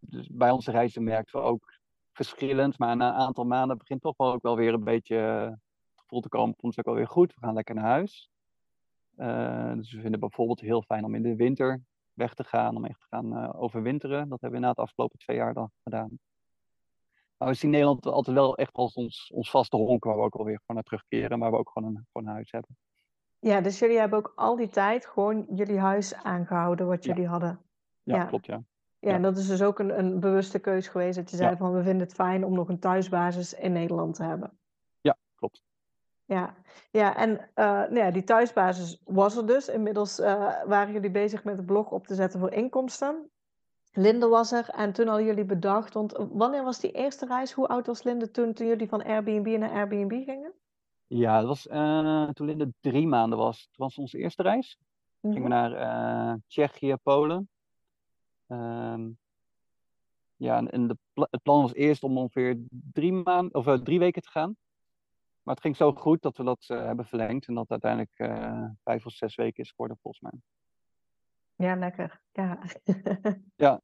dus 0.00 0.28
bij 0.30 0.50
onze 0.50 0.70
reizen 0.70 1.04
merken 1.04 1.40
we 1.40 1.46
ook 1.46 1.78
verschillend. 2.12 2.78
Maar 2.78 2.96
na 2.96 3.08
een 3.08 3.20
aantal 3.20 3.44
maanden 3.44 3.78
begint 3.78 4.00
toch 4.00 4.16
wel 4.16 4.32
ook 4.32 4.42
wel 4.42 4.56
weer 4.56 4.74
een 4.74 4.84
beetje 4.84 5.16
het 5.16 5.60
gevoel 5.96 6.20
te 6.20 6.28
komen. 6.28 6.54
Het 6.58 6.78
ook 6.78 6.84
wel 6.84 6.94
weer 6.94 7.08
goed. 7.08 7.34
We 7.34 7.40
gaan 7.40 7.54
lekker 7.54 7.74
naar 7.74 7.84
huis. 7.84 8.30
Dus 9.76 9.90
we 9.90 10.00
vinden 10.00 10.12
het 10.12 10.20
bijvoorbeeld 10.20 10.60
heel 10.60 10.82
fijn 10.82 11.04
om 11.04 11.14
in 11.14 11.22
de 11.22 11.36
winter 11.36 11.82
weg 12.12 12.34
te 12.34 12.44
gaan. 12.44 12.76
Om 12.76 12.84
echt 12.84 13.00
te 13.00 13.06
gaan 13.08 13.54
overwinteren. 13.54 14.28
Dat 14.28 14.40
hebben 14.40 14.60
we 14.60 14.66
na 14.66 14.72
de 14.72 14.82
afgelopen 14.82 15.18
twee 15.18 15.36
jaar 15.36 15.54
dan 15.54 15.70
gedaan. 15.82 16.18
Maar 17.44 17.52
we 17.52 17.58
zien 17.58 17.70
Nederland 17.70 18.06
altijd 18.06 18.36
wel 18.36 18.56
echt 18.56 18.74
als 18.74 18.94
ons, 18.94 19.30
ons 19.34 19.50
vaste 19.50 19.76
honk, 19.76 20.04
waar 20.04 20.16
we 20.16 20.22
ook 20.22 20.34
alweer 20.34 20.58
gewoon 20.58 20.76
naar 20.76 20.82
terugkeren, 20.82 21.38
maar 21.38 21.50
we 21.50 21.56
ook 21.56 21.70
gewoon 21.70 21.88
een, 21.88 22.06
gewoon 22.12 22.28
een 22.28 22.34
huis 22.34 22.50
hebben. 22.50 22.76
Ja, 23.38 23.60
dus 23.60 23.78
jullie 23.78 23.98
hebben 23.98 24.18
ook 24.18 24.32
al 24.36 24.56
die 24.56 24.68
tijd 24.68 25.06
gewoon 25.06 25.46
jullie 25.48 25.78
huis 25.78 26.14
aangehouden 26.14 26.86
wat 26.86 27.04
jullie 27.04 27.26
hadden. 27.26 27.60
Ja, 28.02 28.16
ja, 28.16 28.24
klopt, 28.24 28.46
ja. 28.46 28.62
Ja, 28.98 29.10
en 29.10 29.22
dat 29.22 29.36
is 29.36 29.46
dus 29.46 29.62
ook 29.62 29.78
een, 29.78 29.98
een 29.98 30.20
bewuste 30.20 30.58
keuze 30.58 30.90
geweest 30.90 31.16
dat 31.16 31.30
je 31.30 31.36
zei 31.36 31.56
van 31.56 31.72
we 31.72 31.82
vinden 31.82 32.06
het 32.06 32.14
fijn 32.14 32.44
om 32.44 32.54
nog 32.54 32.68
een 32.68 32.78
thuisbasis 32.78 33.54
in 33.54 33.72
Nederland 33.72 34.14
te 34.14 34.22
hebben. 34.22 34.58
Ja, 35.00 35.16
klopt. 35.34 35.62
Ja, 36.24 36.54
ja 36.90 37.16
en 37.16 37.30
uh, 37.30 37.64
nou 37.64 37.96
ja, 37.96 38.10
die 38.10 38.24
thuisbasis 38.24 39.02
was 39.04 39.36
er 39.36 39.46
dus. 39.46 39.68
Inmiddels 39.68 40.20
uh, 40.20 40.26
waren 40.66 40.92
jullie 40.92 41.10
bezig 41.10 41.44
met 41.44 41.56
het 41.56 41.66
blog 41.66 41.90
op 41.90 42.06
te 42.06 42.14
zetten 42.14 42.40
voor 42.40 42.52
inkomsten. 42.52 43.30
Linde 43.96 44.28
was 44.28 44.52
er 44.52 44.68
en 44.68 44.92
toen 44.92 45.06
hadden 45.06 45.26
jullie 45.26 45.44
bedacht, 45.44 45.94
want 45.94 46.12
wanneer 46.32 46.64
was 46.64 46.80
die 46.80 46.90
eerste 46.90 47.26
reis? 47.26 47.52
Hoe 47.52 47.68
oud 47.68 47.86
was 47.86 48.02
Linde 48.02 48.30
toen, 48.30 48.52
toen 48.52 48.66
jullie 48.66 48.88
van 48.88 49.02
Airbnb 49.02 49.58
naar 49.58 49.70
Airbnb 49.70 50.24
gingen? 50.24 50.52
Ja, 51.06 51.38
dat 51.38 51.48
was 51.48 51.66
uh, 51.66 52.28
toen 52.28 52.46
Linde 52.46 52.72
drie 52.80 53.06
maanden 53.06 53.38
was. 53.38 53.60
Het 53.60 53.76
was 53.76 53.96
onze 53.96 54.18
eerste 54.18 54.42
reis. 54.42 54.78
Mm 54.78 54.86
-hmm. 55.20 55.32
Gingen 55.32 55.48
we 55.48 55.54
naar 55.54 55.72
uh, 56.32 56.34
Tsjechië, 56.46 56.96
Polen. 57.02 57.48
Uh, 58.48 59.06
ja, 60.36 60.66
en, 60.66 60.86
de 60.86 60.96
pl 61.12 61.22
het 61.30 61.42
plan 61.42 61.60
was 61.60 61.74
eerst 61.74 62.02
om 62.02 62.18
ongeveer 62.18 62.58
drie, 62.92 63.12
maanden, 63.12 63.54
of, 63.54 63.66
uh, 63.66 63.74
drie 63.74 63.98
weken 63.98 64.22
te 64.22 64.30
gaan. 64.30 64.56
Maar 65.42 65.54
het 65.54 65.64
ging 65.64 65.76
zo 65.76 65.92
goed 65.92 66.22
dat 66.22 66.36
we 66.36 66.44
dat 66.44 66.64
hebben 66.66 67.06
verlengd 67.06 67.46
en 67.46 67.54
dat 67.54 67.70
uiteindelijk 67.70 68.14
vijf 68.84 69.06
of 69.06 69.12
zes 69.12 69.34
weken 69.34 69.62
is 69.62 69.70
geworden 69.70 69.98
volgens 70.02 70.22
mij. 70.22 70.40
Ja, 71.56 71.76
lekker. 71.76 72.20
Ja. 72.32 72.58
Ja. 73.56 73.80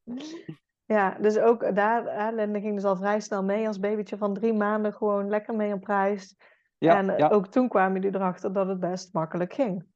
Ja, 0.84 1.16
dus 1.20 1.38
ook 1.38 1.74
daar, 1.74 2.32
Linde 2.34 2.60
ging 2.60 2.74
dus 2.74 2.84
al 2.84 2.96
vrij 2.96 3.20
snel 3.20 3.44
mee 3.44 3.66
als 3.66 3.80
babytje 3.80 4.16
van 4.16 4.34
drie 4.34 4.52
maanden 4.52 4.92
gewoon 4.92 5.28
lekker 5.28 5.54
mee 5.54 5.72
op 5.72 5.84
reis. 5.84 6.36
Ja, 6.78 6.96
en 6.96 7.10
eh, 7.10 7.18
ja. 7.18 7.28
ook 7.28 7.46
toen 7.46 7.68
kwamen 7.68 8.00
jullie 8.00 8.16
erachter 8.16 8.52
dat 8.52 8.68
het 8.68 8.80
best 8.80 9.12
makkelijk 9.12 9.52
ging. 9.52 9.86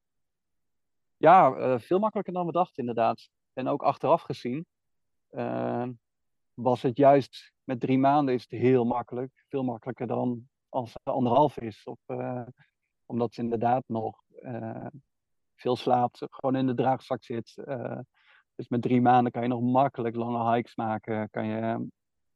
Ja, 1.16 1.54
eh, 1.54 1.78
veel 1.78 1.98
makkelijker 1.98 2.32
dan 2.32 2.46
we 2.46 2.52
dachten 2.52 2.76
inderdaad. 2.76 3.28
En 3.52 3.68
ook 3.68 3.82
achteraf 3.82 4.22
gezien 4.22 4.66
eh, 5.28 5.88
was 6.54 6.82
het 6.82 6.96
juist 6.96 7.52
met 7.64 7.80
drie 7.80 7.98
maanden 7.98 8.34
is 8.34 8.42
het 8.42 8.60
heel 8.60 8.84
makkelijk. 8.84 9.44
Veel 9.48 9.64
makkelijker 9.64 10.06
dan 10.06 10.48
als 10.68 10.92
het 10.92 11.14
anderhalf 11.14 11.58
is. 11.58 11.84
Of, 11.84 11.98
eh, 12.06 12.46
omdat 13.06 13.34
ze 13.34 13.42
inderdaad 13.42 13.84
nog 13.86 14.22
veel 15.64 15.76
slaapt, 15.76 16.26
gewoon 16.30 16.56
in 16.56 16.66
de 16.66 16.74
draagzak 16.74 17.24
zit. 17.24 17.56
Eh, 17.64 17.98
dus 18.54 18.68
met 18.68 18.82
drie 18.82 19.00
maanden 19.00 19.32
kan 19.32 19.42
je 19.42 19.48
nog 19.48 19.60
makkelijk 19.60 20.16
lange 20.16 20.54
hikes 20.54 20.76
maken. 20.76 21.30
Kan 21.30 21.46
je, 21.46 21.86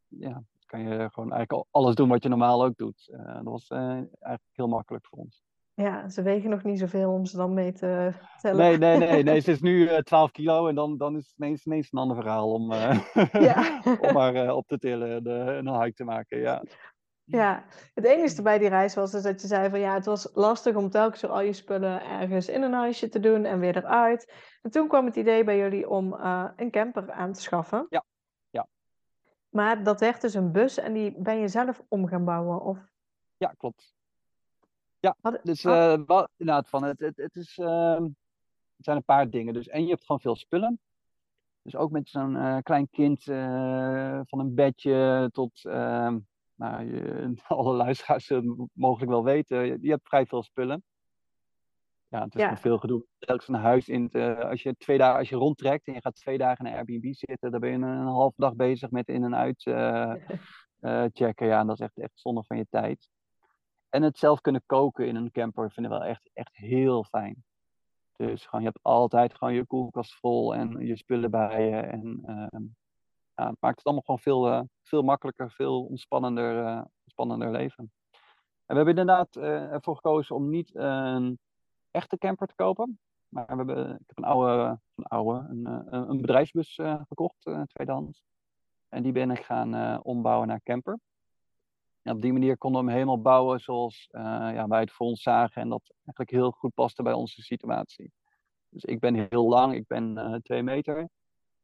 ja, 0.08 0.42
kan 0.66 0.80
je 0.80 0.88
gewoon 0.88 1.32
eigenlijk 1.32 1.52
al- 1.52 1.66
alles 1.70 1.94
doen 1.94 2.08
wat 2.08 2.22
je 2.22 2.28
normaal 2.28 2.64
ook 2.64 2.76
doet. 2.76 3.08
Eh, 3.12 3.34
dat 3.34 3.44
was 3.44 3.68
eh, 3.68 3.78
eigenlijk 3.80 4.42
heel 4.52 4.68
makkelijk 4.68 5.06
voor 5.06 5.18
ons. 5.18 5.42
Ja, 5.74 6.08
ze 6.08 6.22
wegen 6.22 6.50
nog 6.50 6.62
niet 6.62 6.78
zoveel 6.78 7.12
om 7.12 7.24
ze 7.26 7.36
dan 7.36 7.54
mee 7.54 7.72
te 7.72 8.12
tellen. 8.40 8.58
Nee, 8.58 8.78
nee, 8.78 9.08
nee, 9.08 9.22
nee. 9.22 9.40
Ze 9.46 9.50
is 9.50 9.60
nu 9.60 9.86
eh 9.86 9.98
12 9.98 10.30
kilo 10.30 10.68
en 10.68 10.74
dan, 10.74 10.96
dan 10.96 11.16
is 11.16 11.26
het 11.26 11.34
ineens, 11.38 11.66
ineens 11.66 11.92
een 11.92 11.98
ander 11.98 12.16
verhaal 12.16 12.52
om, 12.52 12.72
eh, 12.72 12.98
Ja. 13.32 13.80
om 14.10 14.16
haar 14.16 14.54
op 14.54 14.66
te 14.66 14.78
tillen, 14.78 15.22
de, 15.24 15.30
een 15.30 15.80
hike 15.80 15.94
te 15.94 16.04
maken. 16.04 16.38
Ja. 16.38 16.62
Ja, 17.30 17.64
het 17.94 18.04
enige 18.04 18.42
bij 18.42 18.58
die 18.58 18.68
reis 18.68 18.94
was 18.94 19.10
dus 19.10 19.22
dat 19.22 19.40
je 19.40 19.46
zei 19.46 19.70
van 19.70 19.80
ja, 19.80 19.94
het 19.94 20.04
was 20.04 20.28
lastig 20.34 20.76
om 20.76 20.90
telkens 20.90 21.24
al 21.24 21.40
je 21.40 21.52
spullen 21.52 22.02
ergens 22.02 22.48
in 22.48 22.62
een 22.62 22.72
huisje 22.72 23.08
te 23.08 23.20
doen 23.20 23.44
en 23.44 23.58
weer 23.58 23.76
eruit. 23.76 24.32
En 24.62 24.70
toen 24.70 24.88
kwam 24.88 25.06
het 25.06 25.16
idee 25.16 25.44
bij 25.44 25.58
jullie 25.58 25.88
om 25.88 26.14
eh, 26.14 26.44
een 26.56 26.70
camper 26.70 27.12
aan 27.12 27.32
te 27.32 27.40
schaffen. 27.40 27.86
Ja, 27.90 28.04
ja. 28.50 28.66
Maar 29.48 29.82
dat 29.82 30.00
werd 30.00 30.20
dus 30.20 30.34
een 30.34 30.52
bus 30.52 30.78
en 30.78 30.92
die 30.92 31.14
ben 31.18 31.38
je 31.38 31.48
zelf 31.48 31.82
om 31.88 32.06
gaan 32.06 32.24
bouwen? 32.24 32.60
Of 32.60 32.78
ja, 33.36 33.54
klopt. 33.56 33.94
Ja, 35.00 35.16
Had- 35.20 35.40
dus 35.42 35.62
had- 35.62 35.74
eh 35.74 36.06
wel, 36.06 36.28
inderdaad, 36.36 36.68
van 36.68 36.82
het, 36.82 37.00
het, 37.00 37.16
het, 37.16 37.36
is, 37.36 37.58
ehm, 37.58 38.02
het 38.76 38.84
zijn 38.84 38.96
een 38.96 39.04
paar 39.04 39.30
dingen. 39.30 39.54
Dus 39.54 39.68
en 39.68 39.82
je 39.82 39.88
hebt 39.90 40.04
gewoon 40.04 40.20
veel 40.20 40.36
spullen. 40.36 40.80
Dus 41.62 41.76
ook 41.76 41.90
met 41.90 42.08
zo'n 42.08 42.36
eh, 42.36 42.56
klein 42.62 42.88
kind, 42.90 43.28
eh, 43.28 44.20
van 44.24 44.38
een 44.38 44.54
bedje 44.54 45.28
tot, 45.32 45.64
ehm, 45.64 46.18
nou, 46.58 46.84
je, 46.94 47.34
alle 47.46 47.74
luisteraars 47.74 48.24
zullen 48.26 48.70
mogelijk 48.72 49.10
wel 49.10 49.24
weten, 49.24 49.66
je, 49.66 49.78
je 49.80 49.90
hebt 49.90 50.08
vrij 50.08 50.26
veel 50.26 50.42
spullen. 50.42 50.82
Ja, 52.08 52.24
het 52.24 52.34
is 52.34 52.40
Ja. 52.40 52.56
veel 52.56 52.78
gedoe. 52.78 53.04
Telkens 53.18 53.48
een 53.48 53.54
huis 53.54 53.88
in. 53.88 54.08
te- 54.08 54.44
als 54.48 54.62
je 54.62 54.74
twee 54.76 54.98
dagen, 54.98 55.18
als 55.18 55.28
je 55.28 55.36
rondtrekt 55.36 55.86
en 55.86 55.92
je 55.94 56.00
gaat 56.00 56.14
twee 56.14 56.38
dagen 56.38 56.64
in 56.64 56.70
een 56.72 56.78
Airbnb 56.78 57.12
zitten, 57.14 57.50
dan 57.50 57.60
ben 57.60 57.70
je 57.70 57.74
een, 57.76 57.82
een 57.82 58.06
halve 58.06 58.40
dag 58.40 58.54
bezig 58.54 58.90
met 58.90 59.08
in 59.08 59.24
en 59.24 59.34
uit 59.36 59.66
eh, 59.66 60.12
eh, 60.80 61.04
checken. 61.12 61.46
Ja, 61.46 61.60
en 61.60 61.66
dat 61.66 61.80
is 61.80 61.84
echt, 61.86 61.98
echt 61.98 62.20
zonde 62.20 62.44
van 62.44 62.56
je 62.56 62.66
tijd. 62.70 63.08
En 63.88 64.02
het 64.02 64.18
zelf 64.18 64.40
kunnen 64.40 64.62
koken 64.66 65.06
in 65.06 65.16
een 65.16 65.30
camper 65.30 65.70
vinden 65.72 65.92
we 65.92 65.98
wel 65.98 66.06
echt, 66.06 66.30
echt 66.32 66.56
heel 66.56 67.04
fijn. 67.04 67.44
Dus 68.16 68.44
gewoon, 68.46 68.60
je 68.64 68.70
hebt 68.70 68.82
altijd 68.82 69.34
gewoon 69.34 69.54
je 69.54 69.66
koelkast 69.66 70.14
vol 70.14 70.54
en 70.54 70.86
je 70.86 70.96
spullen 70.96 71.30
bij 71.30 71.68
je. 71.68 71.76
En 71.76 72.20
ehm, 72.24 72.62
het 73.46 73.60
maakt 73.60 73.76
het 73.76 73.84
allemaal 73.84 74.04
gewoon 74.04 74.20
veel, 74.20 74.48
eh, 74.48 74.60
veel 74.82 75.02
makkelijker, 75.02 75.50
veel 75.50 75.84
ontspannender, 75.84 76.64
eh, 76.64 76.82
ontspannender 77.04 77.50
leven. 77.50 77.92
En 78.68 78.76
we 78.76 78.82
hebben 78.82 78.96
inderdaad 78.96 79.36
eh, 79.36 79.72
ervoor 79.72 79.94
gekozen 79.94 80.36
om 80.36 80.48
niet 80.48 80.74
een 80.74 81.38
echte 81.90 82.18
camper 82.18 82.46
te 82.46 82.54
kopen. 82.54 82.98
Maar 83.28 83.46
we 83.46 83.56
hebben, 83.56 83.90
ik 83.90 84.06
heb 84.06 84.18
een 84.18 84.24
oude, 84.24 84.78
een, 84.94 85.04
oude, 85.04 85.46
een, 85.48 85.66
een 86.10 86.20
bedrijfsbus 86.20 86.74
gekocht, 87.08 87.46
eh, 87.46 87.62
tweedehands. 87.62 88.24
En 88.88 89.02
die 89.02 89.12
ben 89.12 89.30
ik 89.30 89.42
gaan 89.42 90.02
ombouwen 90.02 90.48
naar 90.48 90.60
camper. 90.62 90.98
En 92.02 92.14
op 92.14 92.20
die 92.20 92.32
manier 92.32 92.58
konden 92.58 92.80
we 92.80 92.86
hem 92.86 92.96
helemaal 92.96 93.22
bouwen 93.22 93.60
zoals 93.60 94.08
ja, 94.10 94.66
wij 94.66 94.80
het 94.80 94.92
voor 94.92 95.06
ons 95.06 95.22
zagen. 95.22 95.62
En 95.62 95.68
dat 95.68 95.92
eigenlijk 95.94 96.30
heel 96.30 96.50
goed 96.50 96.74
paste 96.74 97.02
bij 97.02 97.12
onze 97.12 97.42
situatie. 97.42 98.12
Dus 98.68 98.84
ik 98.84 99.00
ben 99.00 99.14
heel 99.14 99.48
lang, 99.48 99.74
ik 99.74 99.86
ben 99.86 100.18
eh 100.18 100.34
twee 100.34 100.62
meter. 100.62 101.08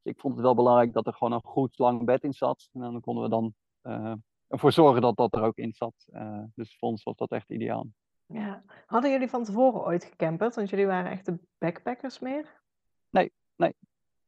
Dus 0.05 0.13
ik 0.13 0.21
vond 0.21 0.35
het 0.35 0.43
wel 0.43 0.55
belangrijk 0.55 0.93
dat 0.93 1.07
er 1.07 1.13
gewoon 1.13 1.33
een 1.33 1.43
goed 1.45 1.79
lang 1.79 2.05
bed 2.05 2.23
in 2.23 2.33
zat. 2.33 2.69
En 2.73 2.81
dan 2.81 3.01
konden 3.01 3.23
we 3.23 3.29
dan 3.29 3.55
eh, 3.83 4.13
ervoor 4.49 4.73
zorgen 4.73 5.03
dat 5.03 5.17
dat 5.17 5.35
er 5.35 5.43
ook 5.43 5.57
in 5.57 5.73
zat. 5.73 6.07
Eh, 6.13 6.39
dus 6.55 6.77
voor 6.79 6.89
ons 6.89 7.03
was 7.03 7.17
dat 7.17 7.31
echt 7.31 7.51
ideaal. 7.51 7.87
ja. 8.27 8.63
Hadden 8.87 9.11
jullie 9.11 9.29
van 9.29 9.45
tevoren 9.45 9.85
ooit 9.85 10.05
gecamperd? 10.05 10.55
Want 10.55 10.71
jullie 10.71 10.87
waren 10.87 11.11
echt 11.11 11.25
de 11.27 11.39
backpackers 11.59 12.19
meer? 12.19 12.63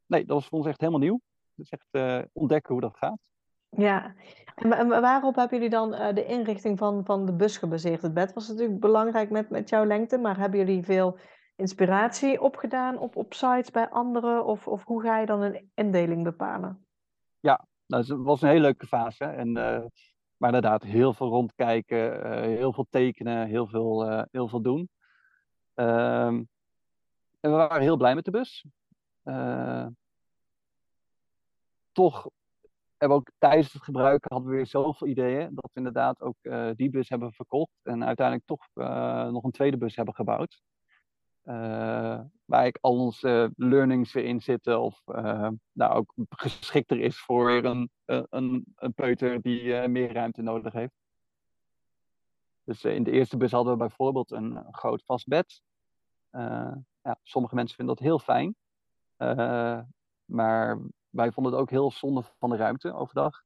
Nee, 0.08 0.24
dat 0.26 0.36
was 0.36 0.46
voor 0.48 0.58
ons 0.58 0.66
echt 0.66 0.80
helemaal 0.80 1.00
nieuw. 1.00 1.20
Dus 1.54 1.68
echt 1.68 1.86
eh, 1.90 2.18
ontdekken 2.32 2.72
hoe 2.72 2.80
dat 2.82 2.96
gaat. 2.96 3.18
Ja, 3.70 4.14
en, 4.54 4.68
wa- 4.68 4.78
en 4.78 4.88
waarop 4.88 5.34
hebben 5.34 5.56
jullie 5.56 5.72
dan 5.72 5.90
de 6.14 6.24
inrichting 6.26 6.78
van, 6.78 7.04
van 7.04 7.26
de 7.26 7.32
bus 7.32 7.56
gebaseerd? 7.56 8.02
Het 8.02 8.14
bed 8.14 8.32
was 8.32 8.48
natuurlijk 8.48 8.80
belangrijk 8.80 9.30
met, 9.30 9.50
met 9.50 9.68
jouw 9.68 9.84
lengte, 9.84 10.18
maar 10.18 10.38
hebben 10.38 10.58
jullie 10.58 10.84
veel 10.84 11.18
inspiratie 11.56 12.40
opgedaan 12.40 12.98
op, 12.98 13.16
op 13.16 13.34
sites 13.34 13.70
bij 13.70 13.88
anderen? 13.88 14.44
Of, 14.44 14.66
of 14.66 14.84
hoe 14.84 15.02
ga 15.02 15.18
je 15.18 15.26
dan 15.26 15.42
een 15.42 15.70
indeling 15.74 16.24
bepalen? 16.24 16.86
Nou, 17.86 18.02
het 18.02 18.22
was 18.22 18.42
een 18.42 18.48
hele 18.48 18.60
leuke 18.60 18.86
fase. 18.86 19.24
En, 19.24 19.56
eh, 19.56 19.84
maar 20.36 20.54
inderdaad, 20.54 20.82
heel 20.82 21.12
veel 21.14 21.28
rondkijken, 21.28 22.24
eh, 22.24 22.40
heel 22.40 22.72
veel 22.72 22.86
tekenen, 22.90 23.46
heel 23.46 23.66
veel, 23.66 24.10
eh, 24.10 24.22
heel 24.30 24.48
veel 24.48 24.62
doen. 24.62 24.88
Ehm, 25.74 26.44
en 27.40 27.50
we 27.50 27.56
waren 27.56 27.82
heel 27.82 27.96
blij 27.96 28.14
met 28.14 28.24
de 28.24 28.30
bus. 28.30 28.66
Toch 31.92 32.28
hebben 32.96 33.18
we 33.18 33.24
ook 33.24 33.30
tijdens 33.38 33.72
het 33.72 33.82
gebruiken 33.82 34.32
hadden 34.32 34.50
we 34.50 34.56
weer 34.56 34.66
zoveel 34.66 35.06
ideeën 35.06 35.54
dat 35.54 35.70
we 35.72 35.78
inderdaad 35.78 36.20
ook 36.20 36.36
die 36.76 36.90
bus 36.90 37.08
hebben 37.08 37.32
verkocht 37.32 37.80
en 37.82 38.04
uiteindelijk 38.04 38.46
toch 38.46 38.68
nog 39.30 39.44
een 39.44 39.50
tweede 39.50 39.76
bus 39.76 39.96
hebben 39.96 40.14
gebouwd. 40.14 40.62
Eh, 41.46 41.54
waar 42.44 42.60
eigenlijk 42.60 42.78
al 42.80 42.98
onze 42.98 43.52
learnings 43.56 44.14
in 44.14 44.40
zitten 44.40 44.80
of 44.80 45.02
eh, 45.04 45.48
nou 45.72 45.92
ook 45.92 46.14
geschikter 46.28 47.00
is 47.00 47.18
voor 47.18 47.50
een, 47.50 47.90
een, 48.04 48.74
een, 48.76 48.94
peuter 48.94 49.40
die 49.40 49.76
eh, 49.76 49.88
meer 49.88 50.12
ruimte 50.12 50.42
nodig 50.42 50.72
heeft. 50.72 50.94
Dus 52.64 52.84
in 52.84 53.02
de 53.02 53.10
eerste 53.10 53.36
bus 53.36 53.52
hadden 53.52 53.72
we 53.72 53.78
bijvoorbeeld 53.78 54.30
een 54.30 54.66
groot 54.70 55.04
vast 55.04 55.26
bed. 55.26 55.62
Ja, 57.02 57.18
sommige 57.22 57.54
mensen 57.54 57.76
vinden 57.76 57.96
dat 57.96 58.04
heel 58.04 58.18
fijn. 58.18 58.54
Maar 60.24 60.78
wij 61.10 61.32
vonden 61.32 61.52
het 61.52 61.60
ook 61.60 61.70
heel 61.70 61.90
zonde 61.90 62.22
van 62.38 62.50
de 62.50 62.56
ruimte 62.56 62.92
overdag. 62.92 63.44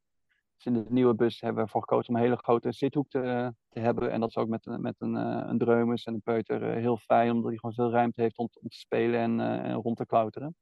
Dus 0.61 0.73
in 0.73 0.83
de 0.83 0.91
nieuwe 0.91 1.15
bus 1.15 1.41
hebben 1.41 1.59
we 1.59 1.65
ervoor 1.65 1.81
gekozen 1.81 2.09
om 2.09 2.17
een 2.17 2.23
hele 2.23 2.37
grote 2.37 2.73
zithoek 2.73 3.09
te, 3.09 3.55
te 3.69 3.81
hebben. 3.81 4.11
En 4.11 4.21
dat 4.21 4.29
is 4.29 4.37
ook 4.37 4.49
met, 4.49 4.67
met 4.67 4.95
een, 4.99 5.17
eh, 5.17 5.49
een 5.49 5.59
dreumes 5.59 6.05
en 6.05 6.15
een 6.15 6.23
peuter 6.23 6.63
eh, 6.63 6.75
heel 6.75 6.97
fijn, 6.97 7.31
omdat 7.31 7.49
hij 7.49 7.57
gewoon 7.57 7.75
veel 7.75 7.91
ruimte 7.91 8.21
heeft 8.21 8.39
om, 8.39 8.49
te- 8.49 8.61
spelen 8.69 9.21
en, 9.21 9.41
eh, 9.41 9.71
en 9.71 9.75
rond 9.75 9.97
te 9.97 10.07
klauteren. 10.07 10.55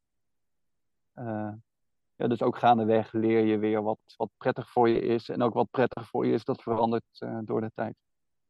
Ja, 2.17 2.27
dus 2.27 2.43
ook 2.43 2.59
gaandeweg 2.59 3.13
leer 3.13 3.45
je 3.45 3.59
weer 3.59 3.83
wat, 3.83 3.99
wat 4.17 4.31
prettig 4.37 4.71
voor 4.71 4.89
je 4.89 5.01
is. 5.01 5.29
En 5.29 5.43
ook 5.43 5.55
wat 5.55 5.71
prettig 5.71 6.09
voor 6.09 6.27
je 6.27 6.33
is, 6.33 6.45
dat 6.45 6.63
verandert 6.63 7.27
door 7.45 7.61
de 7.61 7.71
tijd. 7.75 7.97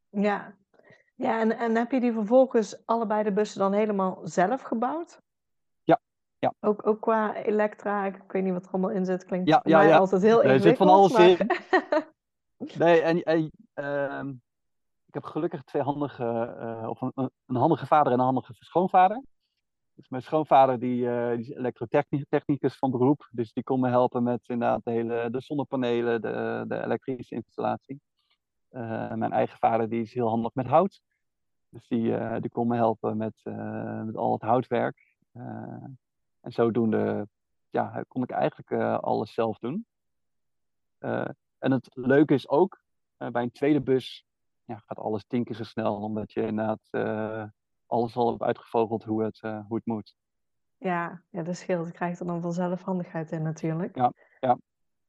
Ja, 0.09 0.55
ja 1.14 1.40
en, 1.40 1.59
en 1.59 1.75
heb 1.76 1.90
je 1.90 2.00
die 2.00 2.12
vervolgens 2.12 2.87
allebei 2.87 3.23
de 3.23 3.33
bussen 3.33 3.59
dan 3.61 3.73
helemaal 3.73 4.21
zelf 4.23 4.62
gebouwd? 4.62 5.21
Ja. 6.38 6.52
Ook, 6.61 6.87
ook 6.87 7.00
qua 7.00 7.35
elektra, 7.35 8.04
ik 8.04 8.33
weet 8.33 8.42
niet 8.42 8.52
wat 8.52 8.64
er 8.66 8.73
allemaal 8.73 8.90
in 8.90 9.04
zit, 9.04 9.25
klinkt 9.25 9.49
Ja, 9.49 9.61
ja, 9.64 9.97
altijd 9.97 10.23
heel 10.23 10.42
Er 10.42 10.61
zit 10.61 10.76
van 10.76 10.88
ingewikkeld. 10.88 11.18
alles 11.18 11.38
maar- 11.38 12.12
Nee, 12.88 13.00
en, 13.00 13.23
en 13.23 13.50
ehm, 13.75 14.28
ik 15.07 15.14
heb 15.14 15.25
gelukkig 15.25 15.62
twee 15.62 15.83
handige, 15.83 16.57
eh, 16.61 16.88
of 16.88 17.00
een, 17.00 17.12
een- 17.47 17.57
handige 17.57 17.87
vader 17.87 18.12
en 18.12 18.18
een 18.18 18.25
handige 18.25 18.52
schoonvader. 18.59 19.23
Dus 19.95 20.09
mijn 20.09 20.23
schoonvader 20.23 20.78
die, 20.78 21.11
eh, 21.11 21.30
die 21.37 21.38
is 21.40 21.50
elektrotechnicus 21.50 22.76
van 22.78 22.90
beroep, 22.90 23.28
dus 23.33 23.52
die 23.52 23.62
kon 23.62 23.80
me 23.80 23.88
helpen 23.88 24.23
met 24.23 24.40
inderdaad 24.49 24.80
de, 24.85 24.90
hele, 24.90 25.28
de 25.30 25.40
zonnepanelen, 25.40 26.21
de, 26.23 26.64
de 26.68 26.83
elektrische 26.85 27.35
installatie. 27.35 28.00
Eh, 28.68 29.12
mijn 29.12 29.33
eigen 29.33 29.59
vader 29.59 29.88
die 29.88 30.00
is 30.02 30.14
heel 30.14 30.28
handig 30.28 30.54
met 30.54 30.66
hout, 30.66 31.00
dus 31.68 31.87
die, 31.88 32.40
die 32.40 32.50
kon 32.50 32.66
me 32.68 32.76
helpen 32.76 33.16
met, 33.16 33.40
met 34.04 34.16
al 34.16 34.33
het 34.33 34.42
houtwerk. 34.42 35.16
En 36.49 36.55
zodoende 36.55 37.28
ja, 37.71 38.05
kon 38.09 38.23
ik 38.23 38.31
eigenlijk 38.31 38.71
eh, 38.71 38.99
alles 38.99 39.35
zelf 39.35 39.59
doen. 39.59 39.87
Eh, 40.99 41.28
en 41.59 41.71
het 41.71 41.88
leuke 41.93 42.35
is 42.35 42.49
ook, 42.49 42.81
eh, 43.17 43.28
bij 43.28 43.43
een 43.43 43.52
tweede 43.52 43.81
bus 43.81 44.25
ja, 44.64 44.83
gaat 44.87 44.99
alles 44.99 45.25
tien 45.26 45.45
keer 45.45 45.55
zo 45.55 45.64
snel, 45.64 45.95
omdat 45.95 46.33
je 46.33 46.43
inderdaad 46.43 46.88
alles 47.87 48.17
al 48.17 48.31
hebt 48.31 48.43
uitgevogeld 48.43 49.05
hoe 49.05 49.23
het, 49.23 49.40
hoe 49.40 49.76
het 49.76 49.87
moet. 49.87 50.14
Ja, 50.76 51.23
ja, 51.31 51.43
dat 51.43 51.57
scheelt. 51.57 51.87
Je 51.87 51.93
krijgt 51.93 52.21
er 52.21 52.26
dan 52.26 52.40
vanzelf 52.40 52.83
handigheid 52.83 53.33
in 53.33 53.43
natuurlijk. 53.43 53.97
Ja, 53.97 54.12
ja. 54.40 54.59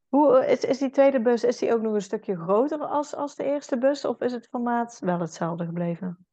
Hoe 0.08 0.46
is, 0.46 0.64
is 0.64 0.78
die 0.78 0.90
tweede 0.90 1.22
bus, 1.22 1.44
is 1.44 1.58
die 1.58 1.74
ook 1.74 1.82
nog 1.82 1.94
een 1.94 2.02
stukje 2.02 2.38
groter 2.38 2.80
als, 2.80 3.16
als 3.16 3.36
de 3.36 3.44
eerste 3.44 3.78
bus? 3.78 4.06
Of 4.06 4.22
is 4.22 4.32
het 4.32 4.48
formaat 4.48 5.00
wel 5.00 5.20
hetzelfde 5.20 5.66
gebleven? 5.66 6.28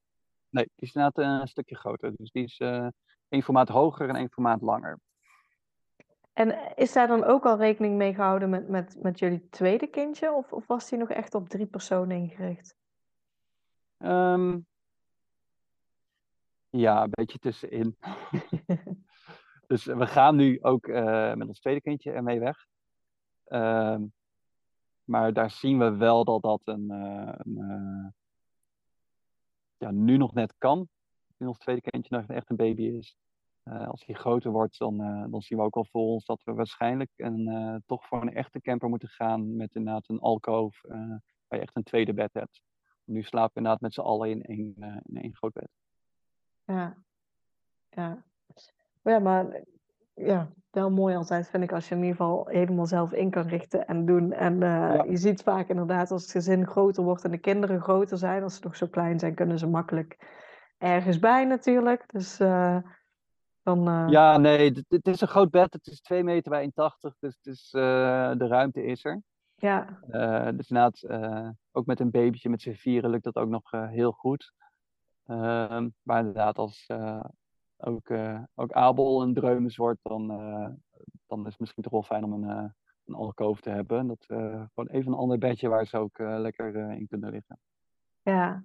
Nee, 0.49 0.65
die 0.75 0.89
is 0.89 0.95
inderdaad 0.95 1.41
een 1.41 1.49
stukje 1.49 1.77
groter. 1.77 2.13
Dus 2.17 2.31
die 2.31 2.45
is 2.45 2.61
één 3.37 3.45
formaat 3.45 3.69
hoger 3.69 4.09
en 4.09 4.17
één 4.17 4.31
formaat 4.31 4.61
langer. 4.61 4.99
En 6.33 6.77
is 6.77 6.93
daar 6.93 7.07
dan 7.07 7.25
ook 7.25 7.45
al 7.45 7.57
rekening 7.57 7.97
mee 7.97 8.15
gehouden 8.15 8.51
met, 8.51 8.69
met, 8.69 8.97
met 9.03 9.19
jullie 9.19 9.49
tweede 9.49 9.87
kindje? 9.87 10.33
Of, 10.33 10.53
of 10.53 10.67
was 10.67 10.89
die 10.89 10.99
nog 10.99 11.11
echt 11.11 11.35
op 11.35 11.49
drie 11.49 11.67
personen 11.67 12.17
ingericht? 12.17 12.77
Ehm, 13.99 14.59
ja, 16.71 17.03
een 17.03 17.11
beetje 17.11 17.39
tussenin. 17.39 17.97
dus 19.71 19.85
we 19.85 20.07
gaan 20.07 20.37
nu 20.37 20.59
ook 20.63 20.87
uh, 20.87 21.35
met 21.35 21.49
ons 21.49 21.61
tweede 21.61 21.81
kindje 21.81 22.13
ermee 22.13 22.41
weg. 22.41 22.67
Ehm, 23.45 24.05
maar 25.05 25.33
daar 25.33 25.51
zien 25.51 25.79
we 25.79 25.97
wel 25.97 26.25
dat 26.25 26.43
dat 26.43 26.61
een, 26.65 26.87
uh, 26.91 27.33
een 27.37 27.59
uh, 27.59 28.09
ja, 29.77 29.91
nu 29.91 30.17
nog 30.17 30.35
net 30.35 30.55
kan. 30.59 30.89
Nu 31.37 31.47
ons 31.47 31.59
tweede 31.59 31.91
kindje 31.91 32.17
nog 32.17 32.27
echt 32.27 32.51
een 32.51 32.57
baby 32.57 32.83
is. 32.83 33.17
Uh, 33.69 33.89
als 33.89 34.07
hij 34.07 34.15
groter 34.15 34.51
wordt, 34.51 34.79
dan, 34.79 34.97
dan 35.31 35.41
zien 35.41 35.59
we 35.59 35.65
ook 35.65 35.77
al 35.77 35.87
voor 35.91 36.03
ons 36.03 36.25
dat 36.25 36.43
we 36.45 36.53
waarschijnlijk 36.53 37.11
een, 37.17 37.83
toch 37.87 38.07
voor 38.07 38.23
een 38.23 38.35
echte 38.35 38.61
camper 38.61 38.89
moeten 38.89 39.09
gaan. 39.09 39.57
Met 39.57 39.75
inderdaad 39.75 40.09
een 40.09 40.21
alkoof, 40.21 40.81
waar 41.49 41.59
je 41.59 41.61
echt 41.61 41.77
een 41.77 41.83
tweede 41.83 42.15
bed 42.15 42.33
hebt. 42.33 42.63
Nu 43.05 43.23
slapen 43.23 43.53
we 43.53 43.59
inderdaad 43.59 43.81
met 43.81 43.95
z'n 43.95 44.01
allen 44.01 44.31
in 44.31 44.43
één, 44.43 44.75
in 45.07 45.23
één 45.23 45.35
groot 45.35 45.53
bed. 45.53 45.69
Ja, 46.65 46.97
ja. 47.91 48.25
Ja, 49.03 49.19
maar 49.19 49.63
ja, 50.15 50.51
wel 50.71 50.91
mooi 50.91 51.17
altijd, 51.17 51.49
vind 51.49 51.63
ik, 51.63 51.73
als 51.73 51.89
je 51.89 51.95
in 51.95 52.01
ieder 52.01 52.17
geval 52.17 52.47
helemaal 52.47 52.87
zelf 52.87 53.13
in 53.13 53.31
kan 53.31 53.47
richten 53.47 53.87
en 53.87 54.07
doen. 54.07 54.33
En 54.33 54.59
je 55.11 55.17
ziet 55.17 55.43
vaak 55.43 55.69
inderdaad, 55.69 56.11
als 56.11 56.23
het 56.23 56.31
gezin 56.31 56.67
groter 56.67 57.03
wordt 57.03 57.25
en 57.25 57.31
de 57.31 57.39
kinderen 57.39 57.81
groter 57.81 58.19
zijn, 58.19 58.43
als 58.43 58.55
ze 58.55 58.61
nog 58.63 58.77
zo 58.77 58.87
klein 58.87 59.19
zijn, 59.19 59.35
kunnen 59.35 59.59
ze 59.59 59.67
makkelijk 59.67 60.17
ergens 60.79 61.19
bij 61.19 61.45
natuurlijk. 61.45 62.05
Dus 62.13 62.41
dan... 63.67 63.89
Uh... 63.89 64.09
Ja, 64.09 64.39
nee, 64.39 64.85
het 64.89 65.07
is 65.07 65.21
een 65.21 65.29
groot 65.29 65.51
bed. 65.51 65.73
Het 65.73 65.87
is 65.87 66.01
2 66.01 66.25
meter 66.25 66.51
bij 66.51 66.65
1,80, 67.11 67.19
dus 67.19 67.39
is, 67.43 67.71
de 67.71 68.47
ruimte 68.49 68.85
is 68.85 69.05
er. 69.05 69.23
Ja. 69.57 69.99
dus 70.53 70.71
inderdaad, 70.71 71.07
ook 71.73 71.87
met 71.87 72.01
een 72.01 72.11
babytje 72.11 72.49
met 72.49 72.61
z'n 72.61 72.73
vieren 72.73 73.11
lukt 73.11 73.25
dat 73.25 73.37
ook 73.37 73.49
nog 73.49 73.71
heel 73.71 74.13
goed. 74.13 74.53
Ehm, 75.27 75.89
maar 76.03 76.19
inderdaad, 76.19 76.59
als 76.59 76.87
ook, 77.77 78.11
ook 78.55 78.73
Abel 78.73 79.23
een 79.23 79.35
dreumes 79.35 79.77
wordt, 79.77 80.01
dan, 80.03 80.27
dan 81.27 81.41
is 81.47 81.51
het 81.51 81.61
misschien 81.61 81.83
toch 81.83 81.93
wel 81.93 82.03
fijn 82.03 82.25
om 82.25 82.33
een, 82.33 82.75
een 83.05 83.15
alkoof 83.15 83.61
te 83.61 83.71
hebben. 83.71 84.07
Dat, 84.07 84.25
gewoon 84.27 84.89
even 84.89 85.13
een 85.13 85.19
ander 85.19 85.39
bedje 85.39 85.69
waar 85.69 85.87
ze 85.87 85.99
ook 85.99 86.19
lekker 86.19 86.77
in 86.77 87.07
kunnen 87.09 87.31
liggen. 87.31 87.59
Ja, 88.23 88.63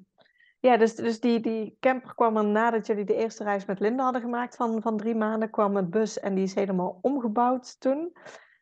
ja 0.62 0.78
dus, 0.78 0.96
dus 0.96 1.20
die, 1.20 1.40
die 1.40 1.78
camper 1.80 2.16
kwam 2.16 2.38
er 2.38 2.46
nadat 2.46 2.88
jullie 2.88 3.06
de 3.06 3.16
eerste 3.16 3.44
reis 3.44 3.66
met 3.66 3.80
Linda 3.80 4.04
hadden 4.04 4.22
gemaakt 4.22 4.56
van, 4.56 4.82
van 4.82 4.98
drie 4.98 5.16
maanden, 5.16 5.50
kwam 5.50 5.76
het 5.76 5.90
bus 5.90 6.20
en 6.20 6.36
die 6.36 6.44
is 6.44 6.56
helemaal 6.56 7.00
omgebouwd 7.02 7.80
toen. 7.80 8.14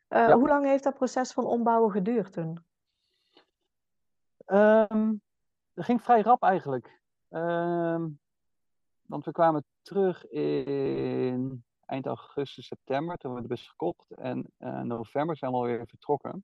Ja. 0.08 0.34
Hoe 0.34 0.48
lang 0.48 0.66
heeft 0.66 0.84
dat 0.84 0.96
proces 0.96 1.32
van 1.32 1.46
ombouwen 1.46 1.92
geduurd 1.92 2.34
toen? 2.34 2.64
Um, 4.46 5.22
dat 5.74 5.86
ging 5.86 6.02
vrij 6.02 6.22
rap 6.22 6.44
eigenlijk. 6.44 7.00
Um, 7.30 8.20
want 9.06 9.26
we 9.26 9.32
kwamen 9.32 9.64
terug 9.82 10.28
in 10.28 11.64
eind 11.86 12.06
augustus, 12.06 12.68
september, 12.68 13.18
toen 13.18 13.34
we 13.34 13.42
de 13.42 13.48
bus 13.48 13.68
gekocht. 13.68 14.12
En 14.12 14.52
uh, 14.60 14.82
november 14.82 15.38
zijn 15.38 15.52
we 15.52 15.58
alweer 15.58 15.88
vertrokken. 15.88 16.44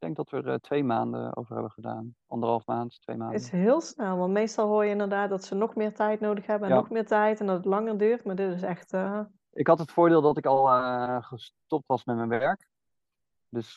Ik 0.00 0.06
denk 0.06 0.18
dat 0.18 0.30
we 0.30 0.36
er 0.36 0.54
uh, 0.54 0.60
twee 0.60 0.84
maanden 0.84 1.36
over 1.36 1.52
hebben 1.52 1.72
gedaan. 1.72 2.14
Anderhalf 2.26 2.66
maand, 2.66 3.00
twee 3.00 3.16
maanden. 3.16 3.36
Het 3.36 3.44
is 3.44 3.50
heel 3.50 3.80
snel, 3.80 4.16
want 4.16 4.32
meestal 4.32 4.68
hoor 4.68 4.84
je 4.84 4.90
inderdaad 4.90 5.30
dat 5.30 5.44
ze 5.44 5.54
nog 5.54 5.74
meer 5.74 5.94
tijd 5.94 6.20
nodig 6.20 6.46
hebben 6.46 6.68
en 6.68 6.74
ja. 6.74 6.80
nog 6.80 6.90
meer 6.90 7.06
tijd 7.06 7.40
en 7.40 7.46
dat 7.46 7.56
het 7.56 7.64
langer 7.64 7.98
duurt. 7.98 8.24
Maar 8.24 8.34
dit 8.34 8.52
is 8.52 8.62
echt. 8.62 8.92
Uh... 8.92 9.20
Ik 9.52 9.66
had 9.66 9.78
het 9.78 9.90
voordeel 9.90 10.20
dat 10.20 10.36
ik 10.36 10.46
al 10.46 10.66
gestopt 11.22 11.86
was 11.86 12.04
met 12.04 12.16
mijn 12.16 12.28
werk. 12.28 12.68
Dus 13.48 13.76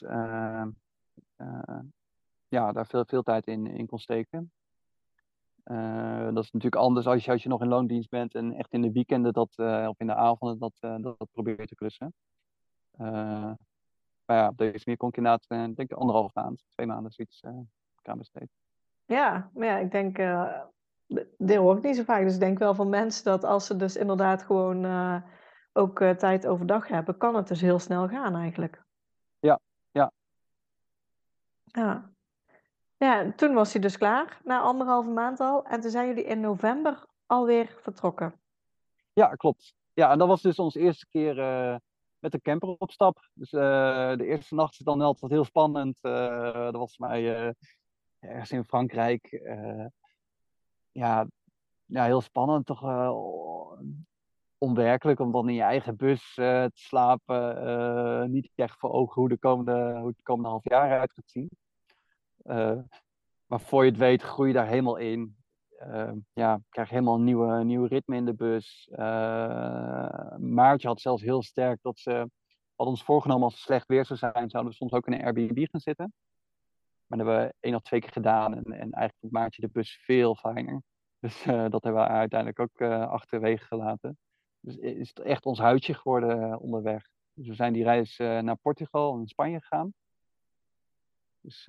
ja, 2.48 2.72
daar 2.72 2.86
veel, 2.86 3.06
veel 3.06 3.24
tijd 3.24 3.48
in, 3.48 3.68
in 3.68 3.88
kon 3.88 4.00
steken. 4.00 4.52
Dat 6.34 6.44
is 6.44 6.52
natuurlijk 6.52 6.76
anders 6.76 7.08
als 7.08 7.26
je, 7.26 7.32
als 7.32 7.44
je 7.44 7.50
nog 7.50 7.62
in 7.62 7.68
loondienst 7.68 8.10
bent 8.10 8.36
en 8.36 8.54
echt 8.54 8.74
in 8.74 8.82
de 8.82 8.92
weekenden 8.92 9.34
dat, 9.34 9.60
of 9.88 10.00
in 10.00 10.08
de 10.08 10.16
avonden 10.16 10.60
dat, 10.60 10.74
dat, 10.80 11.18
dat 11.18 11.32
probeert 11.32 11.68
te 11.68 11.76
klussen. 11.76 12.14
Maar 14.26 14.38
ja, 14.38 14.48
op 14.48 14.58
deze 14.58 14.82
manier 14.84 14.98
kon 14.98 15.10
ik 15.10 15.18
inderdaad, 15.18 15.48
denk 15.48 15.78
ik, 15.78 15.92
anderhalf 15.92 16.34
maand, 16.34 16.64
twee 16.70 16.88
maanden 16.88 17.12
zoiets 17.12 17.44
aan 18.04 18.18
besteed. 18.18 18.50
Ja, 19.06 19.50
maar 19.54 19.68
ja, 19.68 19.78
ik 19.78 19.92
denk, 19.92 20.18
dit 21.38 21.58
hoor 21.58 21.78
ik 21.78 21.84
niet 21.84 21.96
zo 21.96 22.04
vaak. 22.04 22.24
Dus 22.24 22.34
ik 22.34 22.40
denk 22.40 22.60
wel 22.60 22.76
van 22.76 22.90
mensen 22.90 23.24
dat 23.24 23.44
als 23.44 23.66
ze 23.66 23.76
dus 23.76 23.96
inderdaad 23.96 24.44
gewoon 24.44 24.86
ook 25.74 26.00
tijd 26.00 26.48
overdag 26.48 26.88
hebben, 26.88 27.18
kan 27.18 27.36
het 27.36 27.48
dus 27.48 27.62
heel 27.62 27.80
snel 27.80 28.08
gaan 28.08 28.36
eigenlijk. 28.36 28.84
Ja, 29.40 29.60
ja. 29.92 30.12
Ja. 31.64 32.12
Ja, 32.98 33.32
toen 33.36 33.54
was 33.54 33.74
hij 33.74 33.82
dus 33.82 33.98
klaar, 33.98 34.40
na 34.44 34.60
anderhalve 34.60 35.10
maand 35.10 35.40
al. 35.40 35.66
En 35.66 35.82
toen 35.82 35.92
zijn 35.92 36.08
jullie 36.08 36.24
in 36.24 36.40
november 36.40 37.06
alweer 37.26 37.78
vertrokken. 37.82 38.40
Ja, 39.14 39.28
klopt. 39.28 39.74
Ja, 39.94 40.12
en 40.12 40.18
dat 40.18 40.28
was 40.28 40.42
dus 40.42 40.60
onze 40.60 40.80
eerste 40.80 41.08
keer 41.08 41.38
uh, 41.38 41.76
met 42.24 42.32
de 42.32 42.42
camper 42.42 42.70
op 42.70 42.92
stap. 42.92 43.30
Dus 43.34 43.52
uh, 43.52 44.16
de 44.16 44.26
eerste 44.26 44.56
nacht 44.56 44.74
is 44.74 44.86
dan 44.86 45.02
altijd 45.02 45.32
heel 45.32 45.44
spannend. 45.44 46.00
Uh, 46.02 46.54
dat 46.54 46.76
was 46.76 46.96
voor 46.96 47.08
mij 47.08 47.54
ergens 48.20 48.52
in 48.52 48.64
Frankrijk. 48.64 49.42
ja, 50.92 51.28
ja, 51.86 52.06
heel 52.06 52.22
spannend. 52.22 52.66
Toch 52.66 52.82
onwerkelijk 54.58 55.20
om 55.20 55.32
dan 55.32 55.50
in 55.50 55.56
je 55.56 55.62
eigen 55.62 55.96
bus 55.96 56.34
te 56.34 56.72
slapen. 56.74 58.32
niet 58.32 58.52
echt 58.56 58.80
voor 58.80 58.92
ogen 58.92 59.22
hoe, 59.22 59.30
de 59.30 59.38
komende, 59.38 59.98
hoe 60.00 60.08
het 60.08 60.22
komende 60.24 60.50
half 60.50 60.70
jaar 60.70 60.92
eruit 60.92 61.14
gaat 61.14 61.30
zien. 61.30 61.50
Maar 63.46 63.62
voor 63.62 63.84
je 63.84 63.90
het 63.90 64.00
weet 64.00 64.22
groei 64.22 64.48
je 64.48 64.54
daar 64.54 64.68
helemaal 64.68 64.98
in. 64.98 65.43
Uh, 65.88 66.12
ja, 66.34 66.60
krijg 66.70 66.90
helemaal 66.90 67.16
een 67.16 67.24
nieuwe, 67.24 67.64
nieuwe 67.64 67.88
ritme 67.88 68.16
in 68.16 68.26
de 68.26 68.34
bus. 68.34 68.90
Uh, 68.92 70.38
Maartje 70.38 70.88
had 70.88 71.02
zelfs 71.02 71.22
heel 71.22 71.44
sterk 71.44 71.80
dat 71.82 72.00
ze 72.00 72.30
had 72.76 72.88
ons 72.88 73.04
voorgenomen 73.04 73.44
als 73.44 73.54
het 73.54 73.64
slecht 73.64 73.88
weer 73.88 74.06
zou 74.06 74.20
zijn, 74.20 74.50
zouden 74.50 74.72
we 74.72 74.78
soms 74.78 74.92
ook 74.92 75.08
in 75.08 75.14
een 75.14 75.24
Airbnb 75.24 75.68
gaan 75.72 75.80
zitten. 75.80 76.14
Maar 77.06 77.18
dat 77.18 77.28
hebben 77.28 77.46
we 77.46 77.54
één 77.60 77.76
of 77.76 77.82
twee 77.82 78.00
keer 78.00 78.12
gedaan 78.12 78.56
en, 78.56 78.64
en 78.64 78.72
eigenlijk 78.74 79.16
vond 79.20 79.32
Maartje 79.32 79.62
de 79.62 79.70
bus 79.72 80.02
veel 80.04 80.36
fijner. 80.36 80.82
Dus 81.20 81.46
uh, 81.46 81.70
dat 81.70 81.84
hebben 81.84 82.02
we 82.02 82.08
uiteindelijk 82.08 82.60
ook 82.60 82.80
uh, 82.80 83.08
achterwege 83.08 83.66
gelaten. 83.66 84.18
Dus 84.60 84.76
is 84.76 85.14
echt 85.14 85.46
ons 85.46 85.60
huidje 85.60 85.94
geworden 85.94 86.60
onderweg. 86.60 87.08
Dus 87.34 87.48
we 87.48 87.54
zijn 87.54 87.74
die 87.74 87.84
reis 87.84 88.18
naar 88.18 88.56
Portugal 88.56 89.18
en 89.18 89.28
Spanje 89.28 89.60
gegaan. 89.60 89.94
Dus 91.40 91.68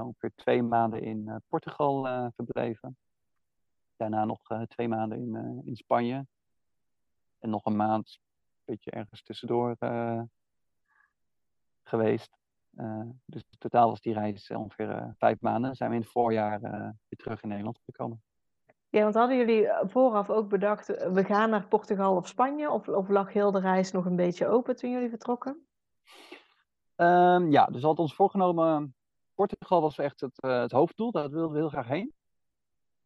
ongeveer 0.00 0.32
twee 0.34 0.62
maanden 0.62 1.02
in 1.02 1.42
Portugal 1.48 2.06
uh, 2.06 2.26
verbleven. 2.36 2.96
Daarna 3.98 4.24
nog 4.24 4.40
twee 4.68 4.88
maanden 4.88 5.18
in, 5.18 5.62
in 5.64 5.76
Spanje. 5.76 6.26
En 7.38 7.50
nog 7.50 7.64
een 7.64 7.76
maand, 7.76 8.18
een 8.20 8.74
beetje 8.74 8.90
ergens 8.90 9.22
tussendoor 9.22 9.76
geweest. 11.82 12.36
dus 13.24 13.44
totaal 13.58 13.88
was 13.88 14.00
die 14.00 14.12
reis 14.12 14.50
ongeveer 14.50 15.14
vijf 15.18 15.40
maanden. 15.40 15.74
Zijn 15.74 15.90
we 15.90 15.96
in 15.96 16.02
het 16.02 16.10
voorjaar 16.10 16.60
weer 16.60 17.18
terug 17.18 17.42
in 17.42 17.48
Nederland 17.48 17.80
gekomen. 17.84 18.22
Ja, 18.90 19.02
want 19.02 19.14
hadden 19.14 19.36
jullie 19.36 19.68
vooraf 19.82 20.30
ook 20.30 20.48
bedacht, 20.48 20.86
we 21.12 21.24
gaan 21.24 21.50
naar 21.50 21.66
Portugal 21.66 22.16
of 22.16 22.28
Spanje? 22.28 22.70
Of, 22.70 22.88
of 22.88 23.08
lag 23.08 23.32
heel 23.32 23.50
de 23.50 23.60
reis 23.60 23.92
nog 23.92 24.04
een 24.04 24.16
beetje 24.16 24.46
open 24.46 24.76
toen 24.76 24.90
jullie 24.90 25.08
vertrokken? 25.08 25.66
Um, 26.96 27.50
ja, 27.50 27.66
dus 27.66 27.80
we 27.80 27.86
hadden 27.86 28.04
ons 28.04 28.14
voorgenomen. 28.14 28.94
Portugal 29.34 29.80
was 29.80 29.98
echt 29.98 30.20
het, 30.20 30.44
uh, 30.44 30.60
het 30.60 30.72
hoofddoel, 30.72 31.10
daar 31.10 31.30
wilden 31.30 31.50
we 31.50 31.58
heel 31.58 31.68
graag 31.68 31.86
heen. 31.86 32.14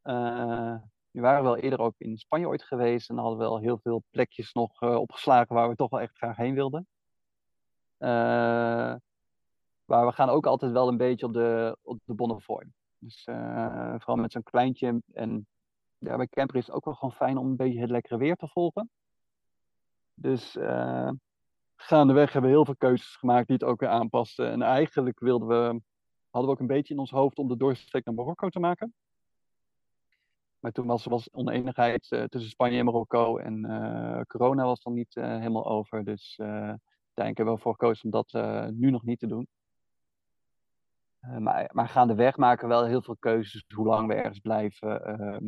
Uh, 0.04 0.74
we 1.10 1.20
waren 1.20 1.42
wel 1.42 1.56
eerder 1.56 1.80
ook 1.80 1.94
in 1.98 2.16
Spanje 2.18 2.46
ooit 2.46 2.62
geweest 2.62 3.10
en 3.10 3.16
hadden 3.16 3.38
we 3.38 3.44
wel 3.44 3.58
heel 3.58 3.78
veel 3.82 4.02
plekjes 4.10 4.52
nog 4.52 4.82
uh, 4.82 4.96
opgeslagen 4.96 5.54
waar 5.54 5.68
we 5.68 5.74
toch 5.74 5.90
wel 5.90 6.00
echt 6.00 6.16
graag 6.16 6.36
heen 6.36 6.54
wilden. 6.54 6.86
maar 9.84 10.06
we 10.06 10.12
gaan 10.12 10.28
ook 10.28 10.46
altijd 10.46 10.72
wel 10.72 10.88
een 10.88 10.96
beetje 10.96 11.26
op 11.26 11.32
de, 11.32 11.76
op 11.82 11.98
de 12.04 12.14
Bonnefoy. 12.14 12.66
Dus 12.98 13.22
vooral 13.98 14.16
met 14.16 14.32
zo'n 14.32 14.42
kleintje. 14.42 15.02
En 15.12 15.46
ja, 15.98 16.16
bij 16.16 16.28
camper 16.28 16.56
is 16.56 16.66
het 16.66 16.74
ook 16.74 16.84
wel 16.84 16.94
gewoon 16.94 17.14
fijn 17.14 17.36
om 17.36 17.46
een 17.46 17.56
beetje 17.56 17.80
het 17.80 17.90
lekkere 17.90 18.18
weer 18.18 18.36
te 18.36 18.48
volgen. 18.48 18.90
Dus 20.14 20.56
gaandeweg 21.76 22.32
hebben 22.32 22.50
we 22.50 22.56
heel 22.56 22.64
veel 22.64 22.76
keuzes 22.76 23.16
gemaakt 23.16 23.46
die 23.46 23.56
het 23.56 23.64
ook 23.64 23.80
weer 23.80 23.88
aanpasten. 23.88 24.50
En 24.50 24.62
eigenlijk 24.62 25.20
wilden 25.20 25.48
we, 25.48 25.80
hadden 26.30 26.50
we 26.50 26.56
ook 26.56 26.60
een 26.60 26.66
beetje 26.76 26.94
in 26.94 27.00
ons 27.00 27.10
hoofd 27.10 27.38
om 27.38 27.48
de 27.48 27.56
doorstreek 27.56 28.04
naar 28.04 28.14
Marokko 28.14 28.48
te 28.48 28.60
maken. 28.60 28.94
Maar 30.62 30.72
toen 30.72 30.86
was 30.86 31.04
er 31.04 31.10
was 31.10 31.32
oneenigheid 31.32 32.10
uh, 32.10 32.24
tussen 32.24 32.50
Spanje 32.50 32.78
en 32.78 32.84
Marokko. 32.84 33.36
En 33.36 33.66
uh, 33.66 34.20
corona 34.20 34.64
was 34.64 34.82
dan 34.82 34.92
niet 34.92 35.16
uh, 35.16 35.24
helemaal 35.24 35.66
over. 35.66 36.04
Dus 36.04 36.34
uiteindelijk 36.38 37.36
hebben 37.36 37.44
we 37.44 37.50
ervoor 37.50 37.72
gekozen 37.72 38.04
om 38.04 38.10
dat 38.10 38.32
nu 38.74 38.90
nog 38.90 39.02
niet 39.02 39.18
te 39.18 39.26
doen. 39.26 39.46
maar, 41.38 41.70
maar 41.72 41.88
gaandeweg 41.88 42.36
maken 42.36 42.68
we 42.68 42.74
wel 42.74 42.84
heel 42.84 43.02
veel 43.02 43.16
keuzes 43.16 43.64
hoe 43.74 43.86
lang 43.86 44.08
we 44.08 44.14
ergens 44.14 44.38
blijven. 44.38 45.04
Ehm, 45.04 45.44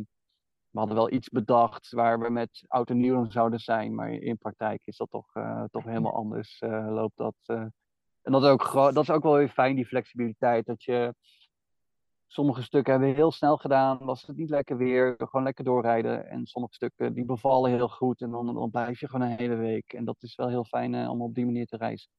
we 0.69 0.79
hadden 0.79 0.95
wel 0.95 1.11
iets 1.11 1.29
bedacht 1.29 1.91
waar 1.91 2.19
we 2.19 2.29
met 2.29 2.65
oud 2.67 2.89
en 2.89 2.97
nieuw 2.97 3.29
zouden 3.29 3.59
zijn, 3.59 3.95
maar 3.95 4.11
in 4.11 4.37
praktijk 4.37 4.81
is 4.85 4.97
dat 4.97 5.09
toch, 5.09 5.31
toch 5.71 5.83
helemaal 5.83 6.15
anders. 6.15 6.59
loopt 6.69 7.17
dat. 7.17 7.35
en 8.21 8.31
dat 8.31 8.43
is, 8.43 8.49
ook 8.49 8.73
dat 8.73 9.03
is 9.03 9.09
ook 9.09 9.23
wel 9.23 9.35
weer 9.35 9.49
fijn, 9.49 9.75
die 9.75 9.85
flexibiliteit. 9.85 10.65
Dat 10.65 10.83
je 10.83 11.13
sommige 12.27 12.63
stukken 12.63 12.91
hebben 12.91 13.09
we 13.09 13.15
heel 13.15 13.31
snel 13.31 13.57
gedaan, 13.57 13.97
was 13.97 14.27
het 14.27 14.37
niet 14.37 14.49
lekker 14.49 14.77
weer, 14.77 15.15
gewoon 15.17 15.43
lekker 15.43 15.63
doorrijden. 15.63 16.29
En 16.29 16.45
sommige 16.45 16.73
stukken 16.73 17.13
die 17.13 17.25
bevallen 17.25 17.71
heel 17.71 17.89
goed 17.89 18.21
en 18.21 18.31
dan, 18.31 18.53
dan 18.53 18.71
blijf 18.71 18.99
je 18.99 19.07
gewoon 19.09 19.27
een 19.27 19.37
hele 19.37 19.55
week. 19.55 19.93
En 19.93 20.05
dat 20.05 20.17
is 20.19 20.35
wel 20.35 20.47
heel 20.47 20.65
fijn 20.65 21.09
om 21.09 21.21
op 21.21 21.35
die 21.35 21.45
manier 21.45 21.65
te 21.65 21.77
reizen. 21.77 22.09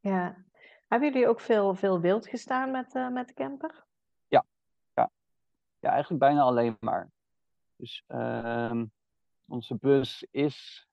Ja. 0.00 0.44
Hebben 0.88 1.12
jullie 1.12 1.28
ook 1.28 1.40
veel, 1.40 1.74
veel 1.74 2.00
wild 2.00 2.28
gestaan 2.28 2.70
met, 2.70 2.94
uh, 2.94 3.08
met 3.08 3.28
de 3.28 3.34
camper? 3.34 3.84
Ja. 4.28 4.44
ja. 4.94 5.10
Ja, 5.80 5.90
eigenlijk 5.90 6.20
bijna 6.20 6.40
alleen 6.40 6.76
maar. 6.80 7.10
Dus 7.76 8.04
uh, 8.08 8.82
onze 9.46 9.74
bus 9.74 10.26
is 10.30 10.86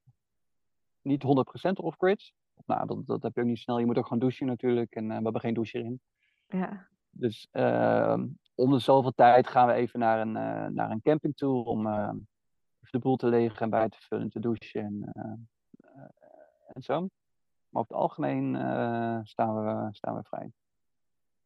niet 1.01 1.23
100% 1.23 1.71
off-grid. 1.71 2.33
Nou, 2.65 2.87
dat, 2.87 3.05
dat 3.05 3.23
heb 3.23 3.35
je 3.35 3.41
ook 3.41 3.47
niet 3.47 3.57
snel. 3.57 3.79
Je 3.79 3.85
moet 3.85 3.97
ook 3.97 4.03
gewoon 4.03 4.19
douchen 4.19 4.45
natuurlijk. 4.45 4.95
En 4.95 5.03
uh, 5.03 5.17
we 5.17 5.23
hebben 5.23 5.41
geen 5.41 5.53
douche 5.53 5.77
erin. 5.77 6.01
Ja. 6.47 6.87
Dus 7.11 7.47
uh, 7.51 8.23
om 8.55 8.71
de 8.71 8.79
zoveel 8.79 9.11
tijd 9.11 9.47
gaan 9.47 9.67
we 9.67 9.73
even 9.73 9.99
naar 9.99 10.19
een, 10.19 10.35
uh, 10.35 10.67
naar 10.67 10.91
een 10.91 11.01
camping 11.01 11.35
toe. 11.35 11.65
Om 11.65 11.87
even 11.87 12.27
de 12.91 12.99
boel 12.99 13.15
te 13.15 13.27
legen 13.27 13.59
en 13.59 13.69
bij 13.69 13.89
te 13.89 13.97
vullen, 13.99 14.29
te 14.29 14.39
douchen 14.39 14.81
en, 14.81 15.49
en 16.73 16.81
zo. 16.81 17.07
Maar 17.69 17.81
over 17.81 17.93
het 17.93 18.01
algemeen 18.01 18.53
uh, 18.53 19.19
staan, 19.23 19.63
we, 19.63 19.87
staan 19.91 20.15
we 20.15 20.23
vrij. 20.23 20.51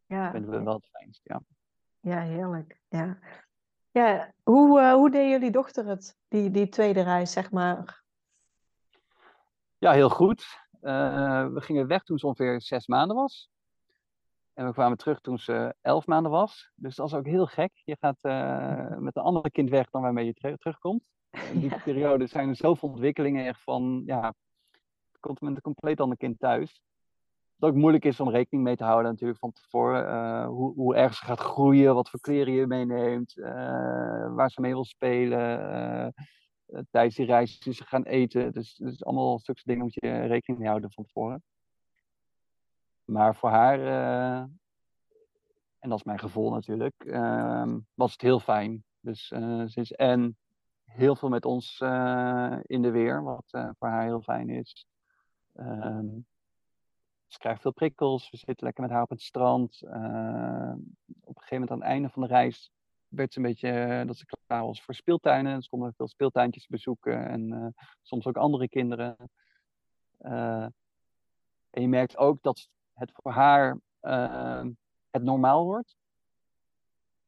Ja. 0.06 0.23
Dat 0.23 0.32
vinden 0.32 0.51
we 0.51 0.63
wel 0.63 0.73
het 0.73 0.89
fijnst, 0.91 1.21
ja. 1.23 1.41
Ja, 1.99 2.21
heerlijk. 2.21 2.82
Ja. 2.89 3.17
Ja, 3.91 4.34
hoe, 4.43 4.80
uh, 4.80 4.93
hoe 4.93 5.12
deed 5.12 5.30
jullie 5.30 5.51
dochter 5.51 5.86
het, 5.86 6.17
die, 6.28 6.51
die 6.51 6.69
tweede 6.69 7.01
reis, 7.01 7.32
zeg 7.32 7.51
maar? 7.51 8.04
Ja, 9.78 9.91
heel 9.91 10.10
goed. 10.10 10.67
Uh, 10.82 11.47
we 11.47 11.62
gingen 11.62 11.88
weg 11.88 12.04
toen 12.04 12.17
ze 12.17 12.25
ongeveer 12.25 12.62
zes 12.62 12.88
maanden 12.88 13.15
was. 13.15 13.49
En 14.55 14.65
we 14.65 14.71
kwamen 14.71 14.97
terug 14.97 15.19
toen 15.19 15.37
ze 15.37 15.75
elf 15.81 16.05
maanden 16.05 16.31
was. 16.31 16.71
Dus 16.75 16.95
dat 16.95 17.07
is 17.07 17.13
ook 17.13 17.25
heel 17.25 17.45
gek. 17.45 17.71
Je 17.83 17.97
gaat 17.99 18.21
met 19.07 19.15
een 19.15 19.23
ander 19.23 19.51
kind 19.51 19.69
weg 19.69 19.89
dan 19.89 20.01
waarmee 20.01 20.25
je 20.25 20.57
terugkomt. 20.57 21.03
In 21.53 21.59
die 21.59 21.69
ja. 21.69 21.77
periode 21.83 22.27
zijn 22.27 22.49
er 22.49 22.55
zoveel 22.55 22.89
ontwikkelingen 22.89 23.45
echt 23.45 23.63
van, 23.63 24.03
ja, 24.05 24.33
komt 25.19 25.41
met 25.41 25.55
een 25.55 25.61
compleet 25.61 25.99
ander 25.99 26.17
kind 26.17 26.39
thuis. 26.39 26.81
Dat 27.57 27.69
ook 27.69 27.75
moeilijk 27.75 28.05
is 28.05 28.19
om 28.19 28.29
rekening 28.29 28.63
mee 28.63 28.75
te 28.75 28.83
houden 28.83 29.11
natuurlijk 29.11 29.39
van 29.39 29.51
tevoren. 29.51 30.05
Uh, 30.05 30.47
hoe, 30.47 30.73
hoe 30.73 30.95
erg 30.95 31.13
ze 31.13 31.25
gaat 31.25 31.39
groeien, 31.39 31.95
wat 31.95 32.09
voor 32.09 32.19
kleren 32.19 32.53
je 32.53 32.67
meeneemt, 32.67 33.37
uh, 33.37 33.45
waar 34.35 34.49
ze 34.49 34.61
mee 34.61 34.73
wil 34.73 34.85
spelen. 34.85 36.13
Tijdens 36.91 37.15
die 37.15 37.25
reis 37.25 37.57
ze 37.57 37.85
gaan 37.85 38.03
eten. 38.03 38.51
Dus, 38.51 38.75
dus 38.75 39.05
allemaal 39.05 39.39
stuks 39.39 39.63
dingen 39.63 39.83
moet 39.83 39.93
je 39.93 40.25
rekening 40.25 40.59
mee 40.59 40.69
houden 40.69 40.91
van 40.91 41.03
tevoren. 41.03 41.43
Maar 43.05 43.35
voor 43.35 43.49
haar, 43.49 43.79
en 45.79 45.89
dat 45.89 45.97
is 45.97 46.03
mijn 46.03 46.19
gevoel 46.19 46.51
natuurlijk, 46.51 47.03
ehm, 47.05 47.79
was 47.93 48.11
het 48.11 48.21
heel 48.21 48.39
fijn. 48.39 48.83
Dus 48.99 49.27
ze 49.27 49.71
is 49.73 49.91
en 49.91 50.37
heel 50.85 51.15
veel 51.15 51.29
met 51.29 51.45
ons 51.45 51.81
in 52.61 52.81
de 52.81 52.91
weer, 52.91 53.23
wat 53.23 53.45
voor 53.49 53.87
haar 53.87 54.03
heel 54.03 54.21
fijn 54.21 54.49
is. 54.49 54.87
Um, 55.59 56.25
ze 57.27 57.37
krijgt 57.37 57.61
veel 57.61 57.73
prikkels. 57.73 58.29
We 58.29 58.37
zitten 58.37 58.65
lekker 58.65 58.83
met 58.83 58.91
haar 58.91 59.01
op 59.01 59.09
het 59.09 59.21
strand. 59.21 59.81
Uh, 59.83 59.91
op 61.21 61.35
een 61.35 61.41
gegeven 61.41 61.49
moment 61.49 61.71
aan 61.71 61.79
het 61.79 61.87
einde 61.87 62.09
van 62.09 62.21
de 62.21 62.27
reis 62.27 62.71
werd 63.07 63.33
ze 63.33 63.39
een 63.39 63.45
beetje 63.45 64.03
dat 64.07 64.17
ze 64.17 64.25
klaar 64.25 64.65
was 64.65 64.81
voor 64.81 64.93
speeltuinen. 64.93 65.55
Dus 65.55 65.67
konden 65.67 65.93
veel 65.93 66.07
speeltuintjes 66.07 66.67
bezoeken 66.67 67.27
en 67.27 67.73
soms 68.01 68.25
ook 68.25 68.37
andere 68.37 68.69
kinderen. 68.69 69.15
en 71.69 71.81
je 71.81 71.87
merkt 71.87 72.17
ook 72.17 72.41
dat 72.41 72.69
het 72.95 73.12
voor 73.13 73.31
haar 73.31 73.79
ehm, 73.99 74.71
het 75.10 75.23
normaal 75.23 75.65
wordt. 75.65 75.97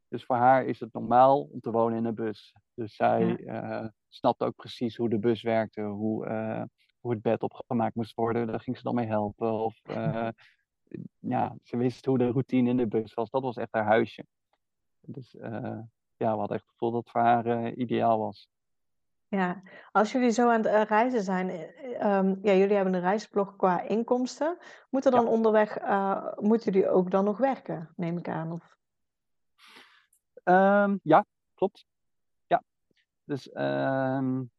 Dus 0.07 0.25
voor 0.25 0.35
haar 0.35 0.65
is 0.65 0.79
het 0.79 0.93
normaal 0.93 1.41
om 1.41 1.59
te 1.59 1.71
wonen 1.71 1.97
in 1.97 2.05
een 2.05 2.15
bus. 2.15 2.55
Dus 2.73 2.95
zij 2.95 3.37
ja. 3.39 3.93
snapt 4.07 4.41
ook 4.41 4.55
precies 4.55 4.97
hoe 4.97 5.09
de 5.09 5.19
bus 5.19 5.41
werkte, 5.41 5.81
hoe 5.81 6.25
hoe 6.99 7.11
het 7.11 7.21
bed 7.21 7.43
opgemaakt 7.43 7.95
moest 7.95 8.15
worden. 8.15 8.47
Daar 8.47 8.59
ging 8.59 8.77
ze 8.77 8.83
dan 8.83 8.95
mee 8.95 9.07
helpen. 9.07 9.51
Of 9.51 9.79
uh, 9.89 10.29
ja, 11.19 11.55
ze 11.63 11.77
wist 11.77 12.05
hoe 12.05 12.17
de 12.17 12.29
routine 12.29 12.69
in 12.69 12.77
de 12.77 12.87
bus 12.87 13.13
was. 13.13 13.29
Dat 13.29 13.41
was 13.41 13.57
echt 13.57 13.73
haar 13.73 13.85
huisje. 13.85 14.25
Dus 15.01 15.31
ja, 16.17 16.31
we 16.31 16.39
hadden 16.39 16.55
echt 16.57 16.65
het 16.65 16.71
gevoel 16.71 16.91
dat 16.91 17.01
het 17.03 17.11
voor 17.11 17.21
haar 17.21 17.73
ideaal 17.73 18.19
was. 18.19 18.49
Ja, 19.29 19.61
als 19.91 20.11
jullie 20.11 20.29
zo 20.29 20.49
aan 20.49 20.65
het 20.65 20.89
reizen 20.89 21.21
zijn, 21.21 21.49
um, 22.05 22.39
ja, 22.41 22.53
jullie 22.53 22.75
hebben 22.75 22.93
een 22.93 23.01
reisblog 23.01 23.55
qua 23.55 23.81
inkomsten. 23.81 24.57
Moeten 24.89 25.11
dan 25.11 25.23
ja. 25.23 25.29
onderweg, 25.29 25.79
moeten 26.39 26.71
jullie 26.71 26.89
ook 26.89 27.11
dan 27.11 27.23
nog 27.23 27.37
werken, 27.37 27.93
neem 27.95 28.17
ik 28.17 28.29
aan? 28.29 28.51
Of? 28.51 28.77
Um, 30.43 30.99
ja, 31.03 31.25
klopt. 31.53 31.85
Ja, 32.47 32.63
dus 33.23 33.49
um, 33.53 34.51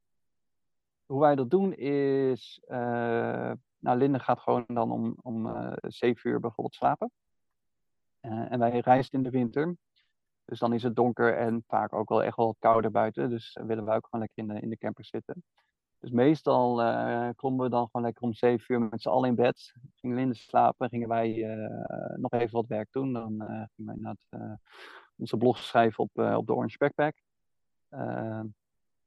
hoe 1.06 1.20
wij 1.20 1.34
dat 1.34 1.50
doen 1.50 1.74
is, 1.74 2.60
uh, 2.68 3.52
nou 3.78 3.98
Linde 3.98 4.18
gaat 4.18 4.40
gewoon 4.40 4.64
dan 4.66 4.90
om, 4.90 5.16
om 5.22 5.46
uh, 5.46 5.72
7 5.80 6.30
uur 6.30 6.40
bijvoorbeeld 6.40 6.74
slapen. 6.74 7.10
En 8.20 8.58
wij 8.58 8.78
reizen 8.78 9.12
in 9.12 9.22
de 9.22 9.30
winter. 9.30 9.76
Dus 10.48 10.58
dan 10.58 10.72
is 10.72 10.82
het 10.82 10.96
donker 10.96 11.36
en 11.36 11.64
vaak 11.66 11.92
ook 11.92 12.08
wel 12.08 12.22
echt 12.22 12.36
wel 12.36 12.56
kouder 12.58 12.90
buiten. 12.90 13.30
Dus 13.30 13.58
willen 13.66 13.84
wij 13.84 13.96
ook 13.96 14.08
gewoon 14.10 14.26
lekker 14.26 14.42
in 14.42 14.54
de, 14.54 14.60
in 14.60 14.70
de 14.70 14.78
camper 14.78 15.04
zitten. 15.04 15.42
Dus 15.98 16.10
meestal 16.10 16.82
uh, 16.82 17.28
klommen 17.36 17.64
we 17.64 17.70
dan 17.70 17.84
gewoon 17.84 18.06
lekker 18.06 18.22
om 18.22 18.32
7 18.32 18.74
uur 18.74 18.80
met 18.80 19.02
z'n 19.02 19.08
allen 19.08 19.28
in 19.28 19.34
bed. 19.34 19.72
Ging 19.94 20.14
Linde 20.14 20.34
slapen, 20.34 20.88
gingen 20.88 21.08
wij 21.08 21.58
nog 22.16 22.32
even 22.32 22.52
wat 22.52 22.66
werk 22.66 22.88
doen. 22.90 23.12
Dan 23.12 23.30
gingen 23.74 23.74
wij 23.76 23.94
inderdaad 23.94 24.58
onze 25.16 25.36
blog 25.36 25.58
schrijven 25.58 26.04
op, 26.04 26.10
op 26.18 26.46
de 26.46 26.54
Orange 26.54 26.78
Backpack. 26.78 27.16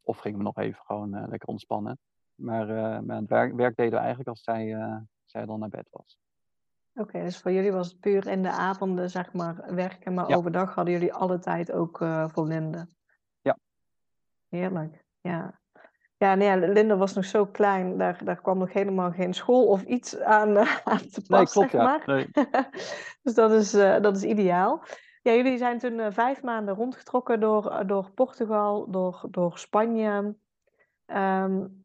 Of 0.01 0.17
gingen 0.17 0.37
we 0.37 0.43
nog 0.43 0.57
even 0.57 0.81
gewoon 0.85 1.27
lekker 1.29 1.49
ontspannen. 1.49 1.97
Maar, 2.35 2.67
het 2.67 3.27
werk, 3.27 3.53
werk, 3.55 3.75
deden 3.75 3.93
we 3.93 3.97
eigenlijk 3.97 4.29
als 4.29 4.43
zij, 4.43 4.77
zij 5.25 5.45
dan 5.45 5.59
naar 5.59 5.69
bed 5.69 5.87
was. 5.91 6.17
Oké, 6.93 7.09
okay, 7.09 7.23
dus 7.23 7.37
voor 7.37 7.51
jullie 7.51 7.71
was 7.71 7.87
het 7.87 7.99
puur 7.99 8.27
in 8.27 8.43
de 8.43 8.49
avonden, 8.49 9.09
zeg 9.09 9.33
maar, 9.33 9.75
werken. 9.75 10.13
Maar 10.13 10.29
ja. 10.29 10.35
overdag 10.35 10.75
hadden 10.75 10.93
jullie 10.93 11.13
alle 11.13 11.39
tijd 11.39 11.71
ook 11.71 11.97
voor 12.27 12.47
Linde. 12.47 12.87
Ja. 13.41 13.57
Heerlijk, 14.49 15.03
ja. 15.21 15.59
Ja, 16.17 16.35
nee, 16.35 16.57
Linde 16.57 16.97
was 16.97 17.13
nog 17.13 17.25
zo 17.25 17.45
klein, 17.45 17.97
daar, 17.97 18.21
daar 18.23 18.41
kwam 18.41 18.57
nog 18.57 18.73
helemaal 18.73 19.11
geen 19.11 19.33
school 19.33 19.67
of 19.67 19.83
iets 19.83 20.19
aan, 20.19 20.57
aan 20.83 21.09
te 21.09 21.21
pas, 21.27 21.27
nee, 21.27 21.45
klopt, 21.45 21.71
zeg 21.71 21.73
maar. 21.73 22.01
Ja. 22.05 22.13
Nee. 22.13 22.29
dus 23.23 23.33
dat 23.33 23.51
is, 23.51 23.71
dat 23.71 24.15
is 24.15 24.23
ideaal. 24.23 24.83
Ja, 25.23 25.33
jullie 25.33 25.57
zijn 25.57 25.79
toen 25.79 25.93
uh, 25.93 26.07
vijf 26.09 26.43
maanden 26.43 26.75
rondgetrokken 26.75 27.39
door, 27.39 27.83
door 27.85 28.11
Portugal, 28.11 28.91
door, 28.91 29.23
door 29.29 29.57
Spanje. 29.57 30.35
Um, 31.05 31.83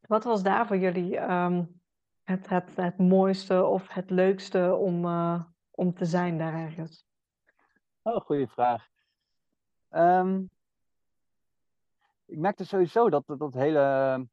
wat 0.00 0.24
was 0.24 0.42
daar 0.42 0.66
voor 0.66 0.76
jullie 0.76 1.20
um, 1.20 1.75
het, 2.26 2.48
het, 2.48 2.76
het 2.76 2.98
mooiste 2.98 3.64
of 3.64 3.88
het 3.88 4.10
leukste 4.10 4.74
om, 4.74 5.04
uh, 5.04 5.42
om 5.70 5.94
te 5.94 6.04
zijn 6.04 6.38
daar 6.38 6.54
ergens? 6.54 7.06
Oh, 8.02 8.20
goede 8.20 8.48
vraag. 8.48 8.88
Um, 9.90 10.50
ik 12.24 12.38
merkte 12.38 12.64
sowieso 12.64 13.10
dat 13.10 13.26
dat, 13.26 13.38
dat 13.38 13.54
hele. 13.54 14.26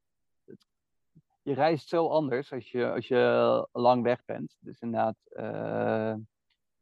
Je 1.42 1.54
reist 1.54 1.88
zo 1.88 2.08
anders 2.08 2.52
als 2.52 2.70
je, 2.70 2.92
als 2.92 3.08
je 3.08 3.68
lang 3.72 4.02
weg 4.02 4.24
bent. 4.24 4.56
Dus 4.60 4.80
inderdaad. 4.80 5.16
Uh, 5.30 6.14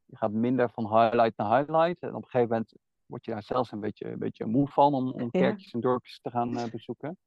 je 0.04 0.16
gaat 0.16 0.32
minder 0.32 0.70
van 0.70 0.84
highlight 0.84 1.36
naar 1.36 1.58
highlight. 1.58 2.02
En 2.02 2.14
op 2.14 2.22
een 2.22 2.30
gegeven 2.30 2.48
moment 2.48 2.72
word 3.06 3.24
je 3.24 3.30
daar 3.30 3.42
zelfs 3.42 3.72
een 3.72 3.80
beetje, 3.80 4.10
een 4.10 4.18
beetje 4.18 4.46
moe 4.46 4.68
van 4.68 4.94
om, 4.94 5.10
om 5.10 5.30
kerkjes 5.30 5.72
en 5.72 5.80
dorpjes 5.80 6.20
te 6.20 6.30
gaan 6.30 6.58
uh, 6.58 6.64
bezoeken. 6.64 7.18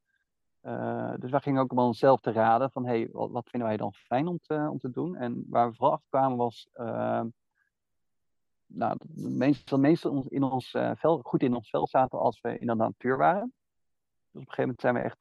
Uh, 0.66 1.14
dus 1.18 1.30
wij 1.30 1.40
gingen 1.40 1.62
ook 1.62 1.72
om 1.72 1.78
onszelf 1.78 2.20
te 2.20 2.32
raden 2.32 2.70
van 2.70 2.86
hey, 2.86 3.08
wat, 3.12 3.48
vinden 3.48 3.68
wij 3.68 3.76
dan 3.76 3.92
fijn 3.92 4.26
om 4.26 4.38
te, 4.38 4.68
om 4.70 4.78
te 4.78 4.90
doen. 4.90 5.16
En 5.16 5.44
waar 5.48 5.68
we 5.68 5.74
vooral 5.74 5.92
achter 5.92 6.08
kwamen 6.08 6.36
was, 6.36 6.68
uh, 6.74 7.22
nou, 8.66 8.96
meestal, 9.14 9.78
meestal 9.78 10.24
in 10.28 10.42
ons 10.42 10.74
uh, 10.74 10.90
vel, 10.94 11.20
goed 11.22 11.42
in 11.42 11.54
ons 11.54 11.70
vel 11.70 11.86
zaten 11.86 12.18
als 12.18 12.40
we 12.40 12.58
in 12.58 12.66
de 12.66 12.74
natuur 12.74 13.16
waren. 13.16 13.52
Dus 14.30 14.42
op 14.42 14.48
een 14.48 14.54
gegeven 14.54 14.62
moment 14.62 14.80
zijn 14.80 14.94
we 14.94 15.00
echt, 15.00 15.18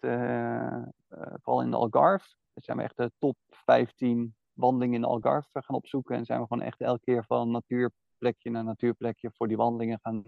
vooral 1.44 1.62
in 1.62 1.72
de 1.72 1.78
Algarve, 1.78 2.36
zijn 2.54 2.78
we 2.78 2.84
echt 2.84 2.98
de 2.98 3.12
top 3.18 3.38
15 3.48 4.36
wandelingen 4.54 4.96
in 4.96 5.04
Algarve 5.04 5.62
gaan 5.64 5.76
opzoeken. 5.76 6.16
En 6.16 6.26
zijn 6.26 6.42
we 6.42 6.48
gewoon 6.48 6.64
echt 6.64 6.82
elke 6.82 7.04
keer 7.04 7.26
van 7.26 7.52
natuurplekje 7.52 8.50
naar 8.50 8.64
natuurplekje 8.64 9.32
voor 9.32 9.48
die 9.48 9.58
wandelingen 9.58 10.00
gaan, 10.02 10.24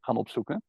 gaan 0.00 0.16
opzoeken. 0.16 0.62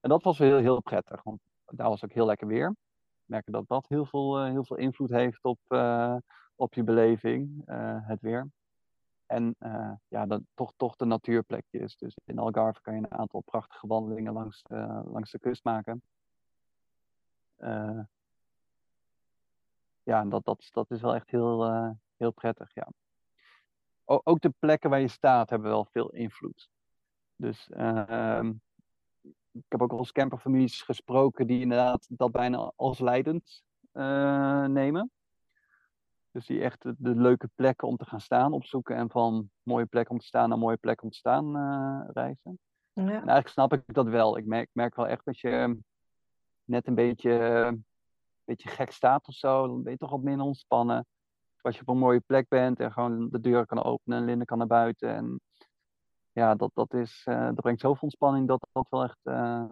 En 0.00 0.08
dat 0.08 0.22
was 0.22 0.38
heel, 0.38 0.58
heel 0.58 0.82
prettig, 0.82 1.22
want 1.22 1.40
daar 1.72 1.88
was 1.88 2.04
ook 2.04 2.12
heel 2.12 2.26
lekker 2.26 2.46
weer. 2.46 2.68
We 2.68 2.76
merken 3.24 3.52
dat 3.52 3.68
dat 3.68 3.88
heel 3.88 4.06
veel, 4.06 4.44
uh, 4.44 4.50
heel 4.50 4.64
veel 4.64 4.76
invloed 4.76 5.10
heeft 5.10 5.44
op, 5.44 5.58
uh, 5.68 6.16
op 6.54 6.74
je 6.74 6.84
beleving, 6.84 7.62
het 8.06 8.20
weer. 8.20 8.48
En 9.26 9.56
ja, 10.08 10.26
dat, 10.26 10.40
toch, 10.54 10.72
toch 10.76 10.96
de 10.96 11.04
natuurplekjes. 11.04 11.96
Dus 11.96 12.16
in 12.24 12.38
Algarve 12.38 12.80
kan 12.80 12.94
je 12.94 13.00
een 13.00 13.18
aantal 13.18 13.40
prachtige 13.40 13.86
wandelingen 13.86 14.32
langs, 14.32 14.62
langs 15.04 15.30
de 15.30 15.38
kust 15.38 15.64
maken. 15.64 16.02
Ja, 20.02 20.24
dat, 20.24 20.44
dat, 20.44 20.68
dat 20.72 20.90
is 20.90 21.00
wel 21.00 21.14
echt 21.14 21.30
heel, 21.30 21.64
heel 22.16 22.30
prettig, 22.30 22.74
ja. 22.74 22.88
Ook 24.04 24.40
de 24.40 24.52
plekken 24.58 24.90
waar 24.90 25.00
je 25.00 25.08
staat 25.08 25.50
hebben 25.50 25.68
wel 25.68 25.84
veel 25.84 26.10
invloed. 26.10 26.68
Dus 27.36 27.68
ehm, 27.70 28.52
ik 29.56 29.64
heb 29.68 29.82
ook 29.82 29.92
al 29.92 29.98
eens 29.98 30.12
camperfamilies 30.12 30.82
gesproken 30.82 31.46
die 31.46 31.60
inderdaad 31.60 32.06
dat 32.08 32.32
bijna 32.32 32.72
als 32.76 32.98
leidend 32.98 33.64
nemen. 34.68 35.10
Dus 36.36 36.46
die 36.46 36.60
echt 36.60 36.82
de, 36.82 37.14
leuke 37.14 37.48
plekken 37.54 37.88
om 37.88 37.96
te 37.96 38.04
gaan 38.04 38.20
staan 38.20 38.52
opzoeken 38.52 38.96
en 38.96 39.10
van 39.10 39.50
mooie 39.62 39.86
plekken 39.86 40.12
om 40.12 40.20
te 40.20 40.26
staan 40.26 40.48
naar 40.48 40.58
mooie 40.58 40.76
plekken 40.76 41.04
om 41.04 41.10
te 41.10 41.16
staan 41.16 41.56
uh, 41.56 42.08
reizen. 42.12 42.58
Ja. 42.92 43.02
En 43.02 43.08
eigenlijk 43.08 43.48
snap 43.48 43.72
ik 43.72 43.82
dat 43.86 44.06
wel. 44.06 44.38
Ik 44.38 44.46
merk, 44.46 44.68
merk 44.72 44.94
wel 44.94 45.06
echt 45.06 45.24
dat 45.24 45.38
je 45.38 45.78
net 46.64 46.86
een 46.86 46.94
beetje, 46.94 47.30
een 47.32 47.84
beetje 48.44 48.68
gek 48.68 48.90
staat 48.90 49.28
of 49.28 49.34
zo. 49.34 49.66
Dan 49.66 49.82
ben 49.82 49.92
je 49.92 49.98
toch 49.98 50.10
wat 50.10 50.22
minder 50.22 50.46
ontspannen. 50.46 51.06
Als 51.60 51.74
je 51.74 51.80
op 51.80 51.88
een 51.88 51.98
mooie 51.98 52.20
plek 52.20 52.48
bent 52.48 52.80
en 52.80 52.92
gewoon 52.92 53.28
de 53.30 53.40
deur 53.40 53.66
kan 53.66 53.82
openen 53.82 54.18
en 54.18 54.24
Linde 54.24 54.44
kan 54.44 54.58
naar 54.58 54.66
buiten. 54.66 55.14
En 55.14 55.40
ja, 56.36 56.54
dat, 56.54 56.70
dat, 56.74 56.94
is, 56.94 57.26
uh, 57.28 57.44
dat 57.44 57.60
brengt 57.60 57.80
zoveel 57.80 58.02
ontspanning 58.02 58.48
dat 58.48 58.68
dat 58.72 58.86
wel 58.90 59.02
echt 59.02 59.18
uh, 59.24 59.64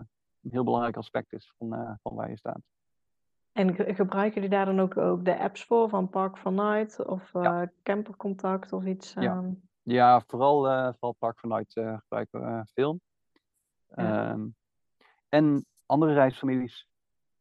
een 0.42 0.50
heel 0.50 0.64
belangrijk 0.64 0.96
aspect 0.96 1.32
is 1.32 1.52
van, 1.58 1.98
van 2.02 2.14
waar 2.14 2.30
je 2.30 2.36
staat. 2.36 2.60
En 3.52 3.74
gebruiken 3.74 4.34
jullie 4.34 4.56
daar 4.56 4.64
dan 4.66 4.80
ook, 4.80 4.96
ook 4.96 5.24
de 5.24 5.38
apps 5.38 5.64
voor, 5.64 5.88
van 5.88 6.08
Park 6.08 6.36
van 6.36 6.54
Night 6.54 7.04
of 7.04 7.34
uh, 7.34 7.62
Campercontact 7.82 8.72
of 8.72 8.84
iets? 8.84 9.12
Ja, 9.12 9.36
ehm? 9.36 9.52
ja 9.82 10.20
vooral, 10.26 10.62
vooral 10.92 11.16
Park 11.18 11.38
van 11.38 11.48
Night 11.48 11.72
gebruiken 11.72 12.40
we 12.40 12.64
veel. 12.72 13.00
Ja. 13.88 14.30
Um, 14.30 14.54
en 15.28 15.66
andere 15.86 16.12
reisfamilies. 16.12 16.88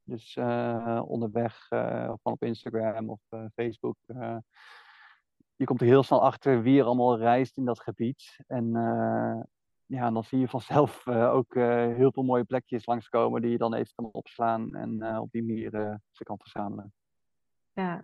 Dus 0.04 0.38
onderweg, 1.06 1.68
van 1.68 2.34
op 2.34 2.44
Instagram 2.44 3.10
of 3.10 3.22
Facebook. 3.54 3.98
Je 5.64 5.70
komt 5.70 5.82
er 5.82 5.88
heel 5.88 6.04
snel 6.04 6.22
achter 6.24 6.62
wie 6.62 6.80
er 6.80 6.86
allemaal 6.86 7.18
reist 7.18 7.58
in 7.58 7.66
dat 7.66 7.80
gebied. 7.80 8.40
En 8.48 8.72
ja, 9.86 10.12
dan 10.12 10.24
zie 10.24 10.40
je 10.40 10.48
vanzelf 10.48 11.06
uh, 11.06 11.34
ook 11.34 11.56
uh, 11.56 11.66
heel 11.96 12.12
veel 12.12 12.24
mooie 12.24 12.44
plekjes 12.44 12.86
langskomen 12.86 13.42
die 13.42 13.52
je 13.52 13.58
dan 13.58 13.74
even 13.74 13.94
kan 13.96 14.10
opslaan 14.12 14.76
en 14.76 15.20
op 15.20 15.32
die 15.32 15.44
manier 15.44 16.00
ze 16.12 16.24
kan 16.24 16.38
verzamelen. 16.38 16.94
Ja. 17.74 18.02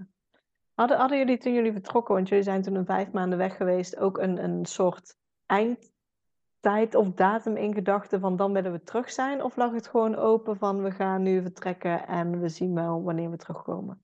Hadden, 0.74 0.98
hadden 0.98 1.18
jullie 1.18 1.38
toen 1.38 1.54
jullie 1.54 1.72
vertrokken, 1.72 2.16
want 2.16 2.30
jullie 2.30 2.44
zijn 2.44 2.62
toen 2.62 2.76
een 2.76 2.86
vijf 2.86 3.12
maanden 3.12 3.38
weg 3.38 3.58
geweest, 3.58 3.98
ook 3.98 4.18
een, 4.18 4.44
een 4.44 4.66
soort 4.66 5.16
eindtijd 5.46 6.96
of 6.96 7.12
datum 7.14 7.56
in 7.56 7.74
gedachten 7.74 8.20
van 8.20 8.36
dan 8.36 8.54
willen 8.54 8.72
we 8.72 8.84
terug 8.84 9.12
zijn? 9.12 9.44
Of 9.44 9.56
lag 9.56 9.72
het 9.72 9.88
gewoon 9.88 10.16
open 10.16 10.58
van 10.58 10.84
we 10.84 10.92
gaan 10.92 11.22
nu 11.22 11.42
vertrekken 11.42 12.08
en 12.08 12.40
we 12.40 12.50
zien 12.50 12.74
wel 12.74 13.04
wanneer 13.04 13.30
we 13.30 13.38
terugkomen? 13.38 14.04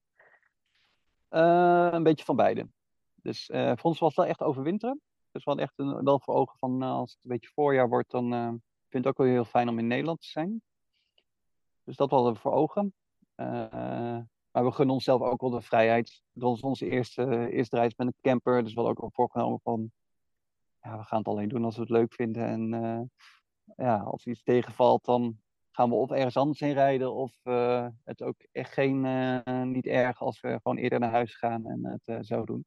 een 1.29 2.03
beetje 2.03 2.25
van 2.25 2.35
beide. 2.35 2.67
Dus 3.25 3.49
voor 3.53 3.89
ons 3.89 3.99
was 3.99 4.15
wel 4.15 4.25
echt 4.25 4.41
overwinteren. 4.41 5.01
Dus 5.31 5.43
we 5.43 5.49
hadden 5.49 5.65
echt 5.65 5.79
een, 5.79 6.03
wel 6.03 6.19
voor 6.19 6.35
ogen 6.35 6.57
van 6.57 6.83
uh, 6.83 6.91
als 6.91 7.11
het 7.13 7.23
een 7.23 7.29
beetje 7.29 7.49
voorjaar 7.53 7.89
wordt, 7.89 8.11
dan 8.11 8.33
uh, 8.33 8.47
vind 8.47 8.59
ik 8.89 9.03
het 9.03 9.07
ook 9.07 9.17
wel 9.17 9.27
heel 9.27 9.45
fijn 9.45 9.69
om 9.69 9.79
in 9.79 9.87
Nederland 9.87 10.21
te 10.21 10.27
zijn. 10.27 10.61
Dus 11.83 11.95
dat 11.95 12.09
hadden 12.09 12.33
we 12.33 12.39
voor 12.39 12.51
ogen. 12.51 12.93
Maar 14.51 14.63
we 14.63 14.71
gunnen 14.71 14.95
onszelf 14.95 15.21
ook 15.21 15.41
wel 15.41 15.49
de 15.49 15.61
vrijheid. 15.61 16.21
Het 16.33 16.43
was 16.43 16.61
onze 16.61 16.89
eerste, 16.89 17.49
eerste 17.51 17.75
reis 17.75 17.95
met 17.95 18.07
een 18.07 18.15
camper, 18.21 18.63
dus 18.63 18.73
we 18.73 18.79
hadden 18.79 18.97
ook 18.97 19.03
al 19.03 19.11
voorgenomen 19.13 19.59
van, 19.63 19.91
ja, 20.81 20.97
we 20.97 21.03
gaan 21.03 21.17
het 21.17 21.27
alleen 21.27 21.49
doen 21.49 21.65
als 21.65 21.75
we 21.75 21.81
het 21.81 21.89
leuk 21.89 22.13
vinden. 22.13 22.45
En 22.45 23.11
ja, 23.75 23.97
als 23.97 24.25
iets 24.25 24.43
tegenvalt, 24.43 25.05
dan 25.05 25.39
gaan 25.71 25.89
we 25.89 25.95
of 25.95 26.11
ergens 26.11 26.37
anders 26.37 26.59
heen 26.59 26.73
rijden, 26.73 27.13
of 27.13 27.39
het 28.03 28.23
ook 28.23 28.45
echt 28.51 28.73
geen, 28.73 29.01
niet 29.71 29.85
erg 29.85 30.21
als 30.21 30.41
we 30.41 30.59
gewoon 30.61 30.77
eerder 30.77 30.99
naar 30.99 31.11
huis 31.11 31.35
gaan 31.35 31.65
en 31.65 31.99
het 32.03 32.25
zo 32.25 32.45
doen. 32.45 32.65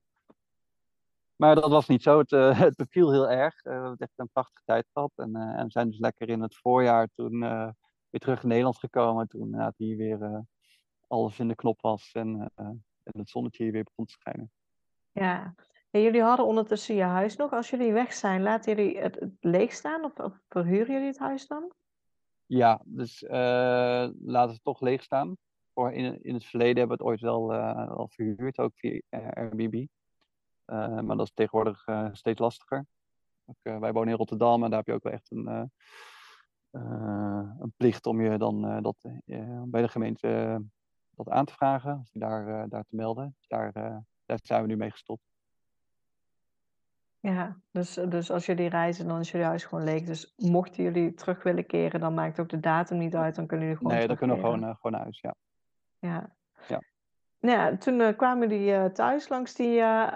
Maar 1.39 1.55
dat 1.55 1.71
was 1.71 1.89
niet 1.89 2.03
zo. 2.03 2.19
Het, 2.19 2.33
uh, 2.33 2.61
het 2.61 2.77
beviel 2.77 3.13
heel 3.13 3.29
erg. 3.29 3.65
Uh, 3.65 3.73
we 3.73 3.79
hebben 3.79 3.97
echt 3.99 4.13
een 4.17 4.29
prachtige 4.33 4.63
tijd 4.65 4.87
gehad. 4.93 5.13
En, 5.17 5.37
uh, 5.37 5.59
en 5.59 5.65
we 5.65 5.71
zijn 5.71 5.89
dus 5.89 5.99
lekker 5.99 6.29
in 6.29 6.41
het 6.41 6.57
voorjaar 6.57 7.09
toen 7.15 7.41
weer 8.11 8.21
terug 8.21 8.43
in 8.43 8.49
Nederland 8.49 8.79
gekomen. 8.79 9.29
Toen 9.29 9.73
hier 9.77 9.97
weer 9.97 10.45
alles 11.07 11.39
in 11.39 11.49
de 11.49 11.55
knop 11.55 11.81
was 11.81 12.11
en, 12.13 12.51
en 12.55 12.83
het 13.03 13.29
zonnetje 13.29 13.63
hier 13.63 13.73
weer 13.73 13.85
begon 13.85 14.05
te 14.05 14.13
schijnen. 14.13 14.51
Ja, 15.13 15.55
en 15.91 16.03
jullie 16.03 16.23
hadden 16.23 16.47
ondertussen 16.47 16.95
je 16.95 17.03
huis 17.03 17.37
nog. 17.37 17.53
Als 17.53 17.71
jullie 17.71 17.93
weg 17.93 18.13
zijn, 18.13 18.43
laten 18.43 18.77
jullie 18.77 18.99
het, 18.99 19.15
het 19.21 19.35
leeg 19.41 19.73
staan 19.73 20.05
of, 20.05 20.19
of, 20.19 20.41
verhuren 20.49 20.93
jullie 20.93 21.07
het 21.07 21.19
huis 21.19 21.47
dan? 21.47 21.73
Ja, 22.47 22.81
dus 22.85 23.25
laten 23.29 24.53
het 24.53 24.63
toch 24.63 24.81
leeg 24.81 25.03
staan. 25.03 25.37
In, 25.75 26.23
in 26.23 26.35
het 26.35 26.45
verleden 26.45 26.79
hebben 26.79 26.97
we 26.97 27.03
het 27.03 27.13
ooit 27.13 27.21
wel, 27.21 27.47
wel 27.49 28.09
verhuurd, 28.11 28.59
ook 28.59 28.73
via 28.75 29.01
Airbnb. 29.11 29.87
Uh, 30.73 31.01
maar 31.01 31.17
dat 31.17 31.27
is 31.27 31.33
tegenwoordig 31.35 31.87
uh, 31.87 32.09
steeds 32.13 32.41
lastiger. 32.41 32.87
Ook, 33.47 33.57
uh, 33.63 33.79
wij 33.79 33.93
wonen 33.93 34.09
in 34.11 34.17
Rotterdam 34.17 34.65
en 34.65 34.71
daar 34.71 34.79
heb 34.79 34.87
je 34.87 34.93
ook 34.93 35.03
wel 35.03 35.13
echt 35.13 35.31
een, 35.31 35.71
een 37.61 37.73
plicht 37.77 38.07
om 38.07 38.21
je 38.21 38.39
dan 38.39 38.83
dat, 38.83 38.97
bij 39.65 39.83
de 39.83 39.89
gemeente 39.89 40.63
dat 41.11 41.29
aan 41.29 41.45
te 41.45 41.53
vragen, 41.53 41.99
of 41.99 42.13
je 42.13 42.19
daar, 42.19 42.69
daar 42.69 42.85
te 42.85 42.97
melden. 42.97 43.35
Dus 43.39 43.49
daar, 43.49 43.73
daar 44.27 44.39
zijn 44.43 44.63
we 44.63 44.69
nu 44.69 44.77
mee 44.77 44.91
gestopt. 44.91 45.23
Ja, 47.21 47.57
dus, 47.71 47.95
dus 47.95 48.31
als 48.31 48.47
jullie 48.47 48.69
reizen, 48.69 49.09
dan 49.09 49.21
is 49.21 49.31
jullie 49.31 49.47
huis 49.47 49.65
gewoon 49.65 49.85
leeg. 49.85 50.05
Dus 50.05 50.35
mochten 50.37 50.83
jullie 50.83 51.15
terug 51.15 51.43
willen 51.43 51.67
keren, 51.67 52.01
dan 52.01 52.15
maakt 52.15 52.41
ook 52.41 52.49
de 52.49 52.61
datum 52.61 52.99
niet 52.99 53.17
uit. 53.17 53.35
Dan 53.35 53.47
kunnen 53.47 53.67
jullie 53.67 53.81
gewoon 53.81 53.99
Nee, 53.99 54.07
dan 54.07 54.17
kunnen 54.17 54.37
we 54.37 54.43
gewoon, 54.43 54.61
gewoon 54.61 54.93
naar 54.93 55.01
huis, 55.01 55.21
ja. 55.21 55.35
Ja. 55.99 56.37
ja. 56.69 56.83
Nou 57.41 57.59
ja, 57.59 57.77
toen 57.77 58.01
uh, 58.01 58.17
kwamen 58.17 58.49
die 58.49 58.71
uh, 58.71 58.85
thuis 58.85 59.29
langs 59.29 59.55
die, 59.55 59.79
uh, 59.79 60.13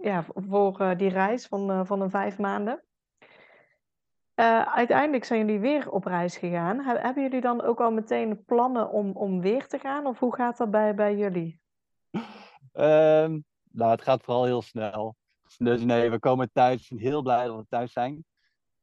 ja, 0.00 0.24
voor 0.34 0.94
die 0.96 1.08
reis 1.08 1.46
van, 1.46 1.86
van 1.86 2.00
een 2.00 2.10
vijf 2.10 2.38
maanden. 2.38 2.82
uiteindelijk 4.74 5.24
zijn 5.24 5.46
jullie 5.46 5.60
weer 5.60 5.90
op 5.90 6.04
reis 6.04 6.36
gegaan. 6.36 6.80
He 6.80 6.98
hebben 6.98 7.22
jullie 7.22 7.40
dan 7.40 7.62
ook 7.62 7.80
al 7.80 7.90
meteen 7.90 8.44
plannen 8.44 8.90
om, 8.90 9.10
om 9.10 9.40
weer 9.40 9.66
te 9.66 9.78
gaan? 9.78 10.06
Of 10.06 10.18
hoe 10.18 10.34
gaat 10.34 10.56
dat 10.56 10.70
bij, 10.70 10.94
bij 10.94 11.16
jullie? 11.16 11.60
Um, 12.72 13.44
nou, 13.70 13.90
het 13.90 14.02
gaat 14.02 14.22
vooral 14.22 14.44
heel 14.44 14.62
snel. 14.62 15.16
Dus 15.58 15.82
nee, 15.82 16.10
we 16.10 16.18
komen 16.18 16.50
thuis. 16.52 16.92
Heel 16.96 17.22
blij 17.22 17.46
dat 17.46 17.56
we 17.56 17.66
thuis 17.68 17.92
zijn. 17.92 18.24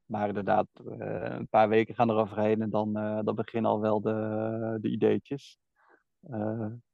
Maar 0.06 0.28
inderdaad, 0.28 0.68
een 0.74 1.48
paar 1.48 1.70
weken 1.70 1.96
gaan 1.96 2.10
er 2.10 2.16
overheen 2.16 2.62
en 2.62 2.70
dan, 2.70 2.94
dan 3.26 3.36
beginnen 3.36 3.72
al 3.72 3.80
wel 3.80 4.02
de, 4.02 4.78
de 4.82 4.90
ideetjes 4.90 5.60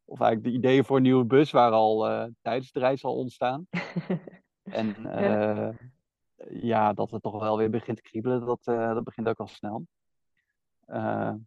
of 0.10 0.20
eigenlijk 0.20 0.44
de 0.44 0.58
ideeën 0.58 0.86
voor 0.86 0.98
een 0.98 1.04
nieuwe 1.04 1.26
bus 1.26 1.52
waren 1.52 1.78
al 1.78 2.10
uh, 2.10 2.26
tijdens 2.42 2.72
de 2.72 2.80
reis 2.80 3.04
al 3.04 3.16
ontstaan. 3.16 3.68
en 4.64 4.96
uh, 5.06 5.70
ja. 6.50 6.94
dat 6.94 7.12
het 7.12 7.22
toch 7.22 7.40
wel 7.40 7.58
weer 7.58 7.70
begint 7.70 7.98
te 7.98 8.04
kriebelen, 8.04 8.46
dat, 8.46 8.68
uh, 8.68 8.94
dat 8.94 9.04
begint 9.04 9.28
ook 9.28 9.40
al 9.40 9.48
snel. 9.48 9.86
maar 10.86 11.38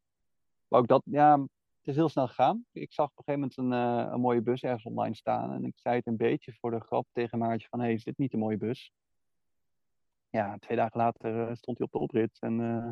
ook 0.68 0.87
dat, 0.87 1.03
ja, 1.05 1.38
het 1.40 1.88
is 1.90 1.94
heel 1.94 2.09
snel 2.09 2.29
gegaan. 2.29 2.64
Ik 2.72 2.92
zag 2.92 3.11
op 3.11 3.18
een 3.18 3.25
gegeven 3.25 3.48
moment 3.59 3.75
een, 3.75 4.12
een 4.12 4.20
mooie 4.20 4.42
bus 4.42 4.62
ergens 4.62 4.85
online 4.85 5.14
staan. 5.14 5.53
En 5.53 5.64
ik 5.64 5.79
zei 5.79 5.96
het 5.96 6.07
een 6.07 6.16
beetje 6.16 6.53
voor 6.53 6.70
de 6.70 6.81
grap 6.81 7.07
tegen 7.12 7.38
Maartje 7.38 7.68
van, 7.68 7.79
hé, 7.79 7.85
hey, 7.85 7.94
is 7.94 8.05
dit 8.05 8.18
niet 8.18 8.33
een 8.33 8.38
mooie 8.38 8.57
bus? 8.57 8.92
Ja, 10.31 10.57
twee 10.59 10.77
dagen 10.77 11.01
later 11.01 11.57
stond 11.57 11.79
hij 11.79 11.87
op 11.87 11.92
de 11.92 11.98
oprit 11.98 12.37
en 12.40 12.59
uh, 12.61 12.88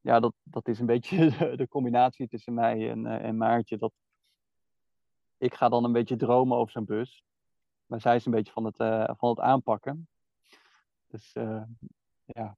ja, 0.00 0.20
dat, 0.20 0.34
dat 0.42 0.68
is 0.68 0.78
een 0.78 0.86
beetje 0.86 1.16
de, 1.38 1.56
de 1.56 1.68
combinatie 1.68 2.28
tussen 2.28 2.54
mij 2.54 2.90
en, 2.90 3.04
uh, 3.04 3.24
en 3.24 3.36
Maartje. 3.36 3.78
Dat 3.78 3.92
ik 5.38 5.54
ga 5.54 5.68
dan 5.68 5.84
een 5.84 5.92
beetje 5.92 6.16
dromen 6.16 6.56
over 6.56 6.72
zo'n 6.72 6.84
bus. 6.84 7.24
Maar 7.86 8.00
zij 8.00 8.16
is 8.16 8.24
een 8.24 8.32
beetje 8.32 8.52
van 8.52 8.64
het, 8.64 8.80
uh, 8.80 9.08
van 9.16 9.28
het 9.28 9.40
aanpakken. 9.40 10.08
Dus 11.06 11.32
ja, 12.24 12.56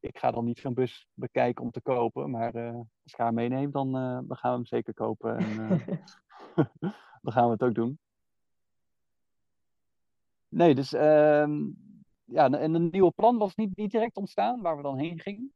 ik 0.00 0.18
ga 0.18 0.30
dan 0.30 0.44
niet 0.44 0.58
zo'n 0.58 0.74
bus 0.74 1.08
bekijken 1.14 1.64
om 1.64 1.70
te 1.70 1.80
kopen. 1.80 2.30
Maar 2.30 2.74
als 2.74 3.12
ik 3.12 3.16
haar 3.16 3.34
meeneem, 3.34 3.70
dan, 3.70 3.92
dan 3.92 4.36
gaan 4.36 4.50
we 4.50 4.56
hem 4.56 4.66
zeker 4.66 4.94
kopen. 4.94 5.36
En 5.36 5.80
dan 7.22 7.32
gaan 7.32 7.44
we 7.44 7.52
het 7.52 7.62
ook 7.62 7.74
doen. 7.74 7.98
Nee, 10.48 10.74
dus 10.74 10.92
ehm, 10.92 11.70
ja, 12.24 12.50
en 12.50 12.74
een 12.74 12.88
nieuwe 12.90 13.10
plan 13.10 13.38
was 13.38 13.54
niet, 13.54 13.76
niet 13.76 13.90
direct 13.90 14.16
ontstaan 14.16 14.60
waar 14.60 14.76
we 14.76 14.82
dan 14.82 14.98
heen 14.98 15.18
gingen. 15.18 15.54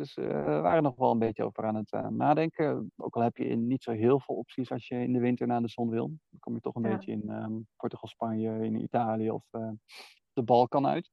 Dus 0.00 0.16
uh, 0.16 0.44
we 0.44 0.60
waren 0.60 0.82
nog 0.82 0.96
wel 0.96 1.10
een 1.10 1.18
beetje 1.18 1.44
over 1.44 1.64
aan 1.64 1.74
het 1.74 1.92
uh, 1.92 2.06
nadenken. 2.06 2.92
Ook 2.96 3.16
al 3.16 3.22
heb 3.22 3.36
je 3.36 3.56
niet 3.56 3.82
zo 3.82 3.92
heel 3.92 4.20
veel 4.20 4.34
opties 4.34 4.72
als 4.72 4.88
je 4.88 4.94
in 4.94 5.12
de 5.12 5.18
winter 5.18 5.46
naar 5.46 5.60
de 5.60 5.68
zon 5.68 5.88
wil. 5.88 6.06
Dan 6.06 6.38
kom 6.38 6.54
je 6.54 6.60
toch 6.60 6.74
een 6.74 6.82
ja. 6.82 6.88
beetje 6.88 7.12
in 7.12 7.30
um, 7.30 7.66
Portugal, 7.76 8.08
Spanje, 8.08 8.64
in 8.64 8.82
Italië 8.82 9.30
of 9.30 9.44
uh, 9.52 9.70
de 10.32 10.42
Balkan 10.42 10.86
uit. 10.86 11.10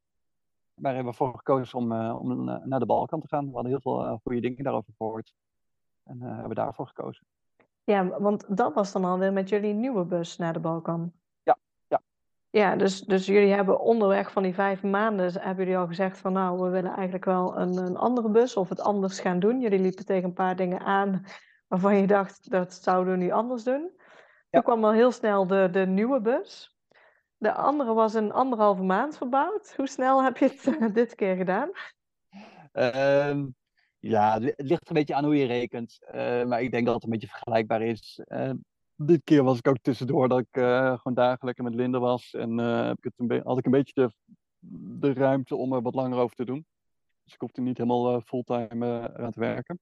Daar 0.76 0.94
hebben 0.94 1.12
we 1.12 1.18
voor 1.18 1.36
gekozen 1.36 1.78
om, 1.78 1.92
om 2.12 2.44
naar 2.44 2.80
de 2.80 2.86
Balkan 2.86 3.20
te 3.20 3.28
gaan. 3.28 3.46
We 3.46 3.54
hadden 3.54 3.72
heel 3.72 3.82
veel 3.82 4.20
goede 4.24 4.42
dingen 4.42 4.64
daarover 4.64 4.94
gehoord. 4.98 5.34
En 6.04 6.22
hebben 6.22 6.56
daarvoor 6.56 6.88
gekozen. 6.88 7.26
Ja, 7.84 8.20
want 8.20 8.58
dat 8.58 8.74
was 8.74 8.92
dan 8.92 9.06
alweer 9.06 9.34
met 9.34 9.50
jullie 9.50 9.74
nieuwe 9.74 10.06
bus 10.06 10.38
naar 10.38 10.54
de 10.54 10.60
Balkan. 10.60 11.12
Ja, 12.50 12.76
dus, 12.76 13.02
dus 13.02 13.26
jullie 13.26 13.54
hebben 13.54 13.80
onderweg 13.80 14.32
van 14.32 14.44
die 14.44 14.54
vijf 14.54 14.84
maanden, 14.84 15.42
hebben 15.42 15.66
jullie 15.66 15.80
al 15.80 15.88
gezegd 15.88 16.18
van 16.18 16.34
nou, 16.34 16.62
we 16.62 16.70
willen 16.70 16.92
eigenlijk 16.92 17.26
wel 17.26 17.58
een, 17.58 17.78
een 17.78 17.98
andere 17.98 18.30
bus 18.30 18.56
of 18.56 18.70
het 18.70 18.82
anders 18.82 19.20
gaan 19.20 19.40
doen. 19.40 19.62
Jullie 19.62 19.80
liepen 19.80 20.06
tegen 20.06 20.24
een 20.24 20.34
paar 20.34 20.56
dingen 20.56 20.80
aan 20.80 21.26
waarvan 21.68 21.98
je 21.98 22.08
dacht, 22.08 22.50
dat 22.50 22.74
zouden 22.74 23.14
we 23.14 23.20
nu 23.20 23.32
anders 23.32 23.64
doen. 23.64 23.92
Toen 24.50 24.64
kwam 24.64 24.86
al 24.86 24.92
heel 24.92 25.12
snel 25.12 25.48
de, 25.48 25.70
de 25.72 25.86
nieuwe 25.86 26.22
bus. 26.22 26.78
De 27.38 27.54
andere 27.54 27.94
was 27.94 28.14
een 28.14 28.32
anderhalve 28.32 28.84
maand 28.84 29.18
verbouwd. 29.18 29.74
Hoe 29.76 29.88
snel 29.88 30.24
heb 30.24 30.38
je 30.38 30.46
het 30.46 30.94
dit 30.96 31.16
keer 31.16 31.36
gedaan? 31.36 31.70
Ehm, 32.72 33.46
ja, 34.00 34.40
het 34.42 34.54
ligt 34.58 34.90
een 34.90 34.96
beetje 34.96 35.16
aan 35.16 35.24
hoe 35.24 35.38
je 35.38 35.46
rekent. 35.46 36.00
Uh, 36.08 36.44
maar 36.44 36.62
ik 36.62 36.72
denk 36.72 36.86
dat 36.86 36.96
het 36.96 37.04
een 37.04 37.10
beetje 37.10 37.28
vergelijkbaar 37.28 37.82
is. 37.82 38.22
Uh, 38.28 38.52
dit 38.98 39.24
keer 39.24 39.44
was 39.44 39.58
ik 39.58 39.68
ook 39.68 39.78
tussendoor 39.82 40.30
dat 40.30 40.40
ik 40.40 40.58
uh, 40.58 40.86
gewoon 40.86 41.14
dagelijks 41.14 41.62
met 41.62 41.76
Linda 41.76 42.00
was. 42.00 42.34
En 42.34 42.58
heb 42.58 42.98
ik 42.98 43.04
het 43.04 43.14
een 43.18 43.42
had 43.44 43.58
ik 43.58 43.66
een 43.66 43.72
beetje 43.72 43.94
de, 43.94 44.12
de 45.00 45.14
ruimte 45.14 45.56
om 45.56 45.74
er 45.74 45.82
wat 45.82 45.96
langer 45.96 46.20
over 46.20 46.36
te 46.36 46.46
doen. 46.46 46.66
Dus 47.24 47.34
ik 47.34 47.40
hoefde 47.40 47.62
niet 47.62 47.78
helemaal 47.78 48.22
fulltime 48.22 49.16
aan 49.18 49.32
te 49.32 49.40
werken. 49.40 49.80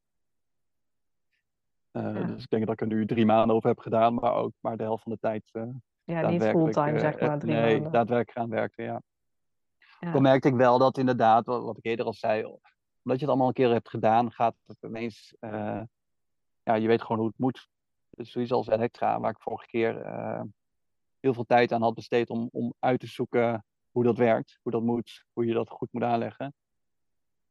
Ja. 1.91 2.11
Dus 2.11 2.43
ik 2.43 2.49
denk 2.49 2.65
dat 2.65 2.73
ik 2.73 2.81
er 2.81 2.87
nu 2.87 3.05
drie 3.05 3.25
maanden 3.25 3.55
over 3.55 3.69
heb 3.69 3.79
gedaan, 3.79 4.13
maar 4.13 4.33
ook 4.33 4.51
maar 4.59 4.77
de 4.77 4.83
helft 4.83 5.03
van 5.03 5.11
de 5.11 5.17
tijd. 5.17 5.51
ja, 6.03 6.29
niet 6.29 6.43
fulltime, 6.43 6.99
zeg 6.99 7.19
maar. 7.19 7.39
Drie 7.39 7.53
nee, 7.53 7.73
maanden. 7.73 7.91
daadwerkelijk 7.91 8.39
aan 8.39 8.49
werken, 8.49 8.83
ja. 8.83 9.01
ja. 9.99 10.11
Toen 10.11 10.21
merkte 10.21 10.47
ik 10.47 10.55
wel 10.55 10.77
dat 10.77 10.97
inderdaad, 10.97 11.45
wat, 11.45 11.63
wat 11.63 11.77
ik 11.77 11.85
eerder 11.85 12.05
al 12.05 12.13
zei, 12.13 12.43
omdat 12.43 12.61
je 13.03 13.13
het 13.13 13.27
allemaal 13.27 13.47
een 13.47 13.53
keer 13.53 13.71
hebt 13.71 13.89
gedaan, 13.89 14.31
gaat 14.31 14.55
het 14.65 14.77
ineens. 14.81 15.35
Uh, 15.39 15.81
ja, 16.63 16.73
je 16.73 16.87
weet 16.87 17.01
gewoon 17.01 17.17
hoe 17.17 17.27
het 17.27 17.39
moet. 17.39 17.67
Dus 18.15 18.31
zoiets 18.31 18.51
als 18.51 18.67
Elektra, 18.67 19.19
waar 19.19 19.31
ik 19.31 19.39
vorige 19.39 19.65
keer 19.65 20.05
uh, 20.05 20.41
heel 21.19 21.33
veel 21.33 21.43
tijd 21.43 21.71
aan 21.71 21.81
had 21.81 21.93
besteed 21.93 22.29
om, 22.29 22.49
om 22.51 22.73
uit 22.79 22.99
te 22.99 23.07
zoeken 23.07 23.65
hoe 23.91 24.03
dat 24.03 24.17
werkt, 24.17 24.59
hoe 24.61 24.71
dat 24.71 24.81
moet, 24.81 25.25
hoe 25.33 25.45
je 25.45 25.53
dat 25.53 25.69
goed 25.69 25.91
moet 25.91 26.03
aanleggen. 26.03 26.53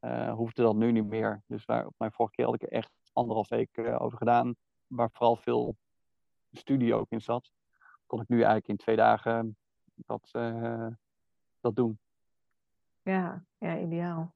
Uh, 0.00 0.32
hoefde 0.32 0.62
dat 0.62 0.74
nu 0.74 0.92
niet 0.92 1.06
meer. 1.06 1.42
Dus 1.46 1.64
waar, 1.64 1.86
op 1.86 1.94
mijn 1.98 2.12
vorige 2.12 2.34
keer 2.34 2.44
had 2.44 2.54
ik 2.54 2.62
er 2.62 2.72
echt 2.72 2.92
anderhalf 3.12 3.48
week 3.48 3.78
over 3.98 4.18
gedaan, 4.18 4.54
waar 4.86 5.10
vooral 5.12 5.36
veel 5.36 5.76
studie 6.52 6.94
ook 6.94 7.10
in 7.10 7.20
zat. 7.20 7.52
Kon 8.06 8.20
ik 8.20 8.28
nu 8.28 8.36
eigenlijk 8.36 8.68
in 8.68 8.76
twee 8.76 8.96
dagen 8.96 9.56
dat, 9.94 10.30
dat 11.60 11.76
doen. 11.76 11.98
Ja, 13.02 13.44
ja, 13.58 13.78
ideaal. 13.78 14.34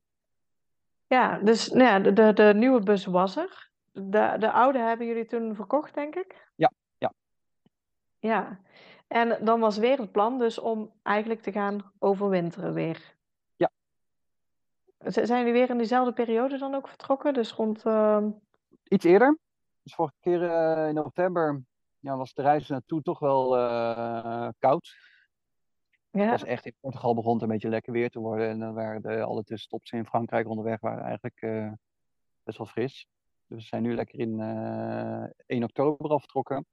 Ja, 1.06 1.38
dus 1.38 1.68
nou 1.68 1.84
ja, 1.84 1.98
de, 1.98 2.12
de, 2.12 2.32
de 2.32 2.52
nieuwe 2.54 2.80
bus 2.80 3.04
was 3.04 3.36
er. 3.36 3.67
De, 3.92 4.36
de 4.38 4.50
oude 4.52 4.78
hebben 4.78 5.06
jullie 5.06 5.24
toen 5.24 5.54
verkocht, 5.54 5.94
denk 5.94 6.14
ik? 6.14 6.48
Ja, 6.54 6.72
ja. 6.98 7.12
Ja, 8.18 8.58
en 9.06 9.44
dan 9.44 9.60
was 9.60 9.76
weer 9.78 9.98
het 9.98 10.12
plan 10.12 10.38
dus 10.38 10.58
om 10.58 10.92
eigenlijk 11.02 11.42
te 11.42 11.52
gaan 11.52 11.92
overwinteren 11.98 12.72
weer. 12.74 13.16
Ja. 13.56 13.70
Zijn 14.98 15.38
jullie 15.38 15.52
weer 15.52 15.70
in 15.70 15.78
diezelfde 15.78 16.12
periode 16.12 16.58
dan 16.58 16.74
ook 16.74 16.88
vertrokken? 16.88 17.34
Dus 17.34 17.52
rond... 17.52 17.84
uh, 17.84 18.26
Iets 18.88 19.04
eerder. 19.04 19.38
Dus 19.82 19.94
vorige 19.94 20.14
keer 20.20 20.42
uh, 20.42 20.88
in 20.88 20.94
november 20.94 21.62
ja, 22.00 22.16
was 22.16 22.34
de 22.34 22.42
reis 22.42 22.68
naartoe 22.68 23.02
toch 23.02 23.18
wel 23.18 23.56
uh, 23.58 24.48
koud. 24.58 24.96
ja, 26.10 26.20
Het 26.20 26.30
was 26.30 26.44
echt 26.44 26.66
in 26.66 26.74
Portugal 26.80 27.14
begon 27.14 27.32
het 27.32 27.42
een 27.42 27.48
beetje 27.48 27.68
lekker 27.68 27.92
weer 27.92 28.10
te 28.10 28.18
worden. 28.18 28.48
En 28.48 28.58
dan 28.58 28.74
waren 28.74 29.02
de, 29.02 29.22
alle 29.22 29.44
tussenstops 29.44 29.90
in 29.90 30.06
Frankrijk 30.06 30.48
onderweg 30.48 30.80
waren 30.80 31.04
eigenlijk 31.04 31.42
eh, 31.42 31.72
best 32.42 32.58
wel 32.58 32.66
fris. 32.66 33.06
Dus 33.48 33.62
we 33.62 33.68
zijn 33.68 33.82
nu 33.82 33.94
lekker 33.94 34.18
in 34.18 34.40
eh 34.40 35.24
1 35.46 35.62
oktober 35.62 36.10
al 36.10 36.18
vertrokken. 36.20 36.66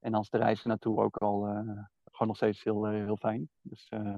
En 0.00 0.12
dan 0.12 0.20
is 0.20 0.30
de 0.30 0.38
reis 0.38 0.62
naartoe 0.62 1.00
ook 1.02 1.16
al 1.16 1.46
eh, 1.46 1.52
gewoon 2.04 2.28
nog 2.28 2.36
steeds 2.36 2.62
heel, 2.64 2.86
eh, 2.86 2.92
heel 2.92 3.16
fijn. 3.16 3.48
Dus 3.60 3.86
eh, 3.88 4.14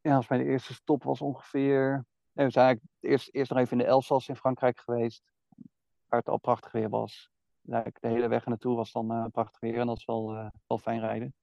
ja, 0.00 0.16
als 0.16 0.28
mijn 0.28 0.40
eerste 0.46 0.74
stop 0.74 1.02
was 1.02 1.20
ongeveer. 1.20 2.04
Nee, 2.32 2.46
we 2.46 2.52
zijn 2.52 2.66
eigenlijk 2.66 2.96
eerst, 3.00 3.28
eerst 3.34 3.50
nog 3.50 3.58
even 3.60 3.72
in 3.72 3.84
de 3.84 3.90
Elzas 3.90 4.28
in 4.28 4.36
Frankrijk 4.36 4.78
geweest. 4.80 5.22
Waar 6.06 6.18
het 6.18 6.28
al 6.28 6.38
prachtig 6.38 6.72
weer 6.72 6.88
was. 6.88 7.30
Eigenlijk 7.66 8.00
de 8.00 8.08
hele 8.08 8.28
weg 8.28 8.46
naartoe 8.46 8.76
was 8.76 8.92
dan 8.92 9.12
eh, 9.12 9.24
prachtig 9.32 9.60
weer. 9.60 9.78
En 9.78 9.86
dat 9.86 9.96
is 9.96 10.04
wel, 10.04 10.34
eh, 10.34 10.46
wel 10.66 10.78
fijn 10.78 11.00
rijden. 11.00 11.34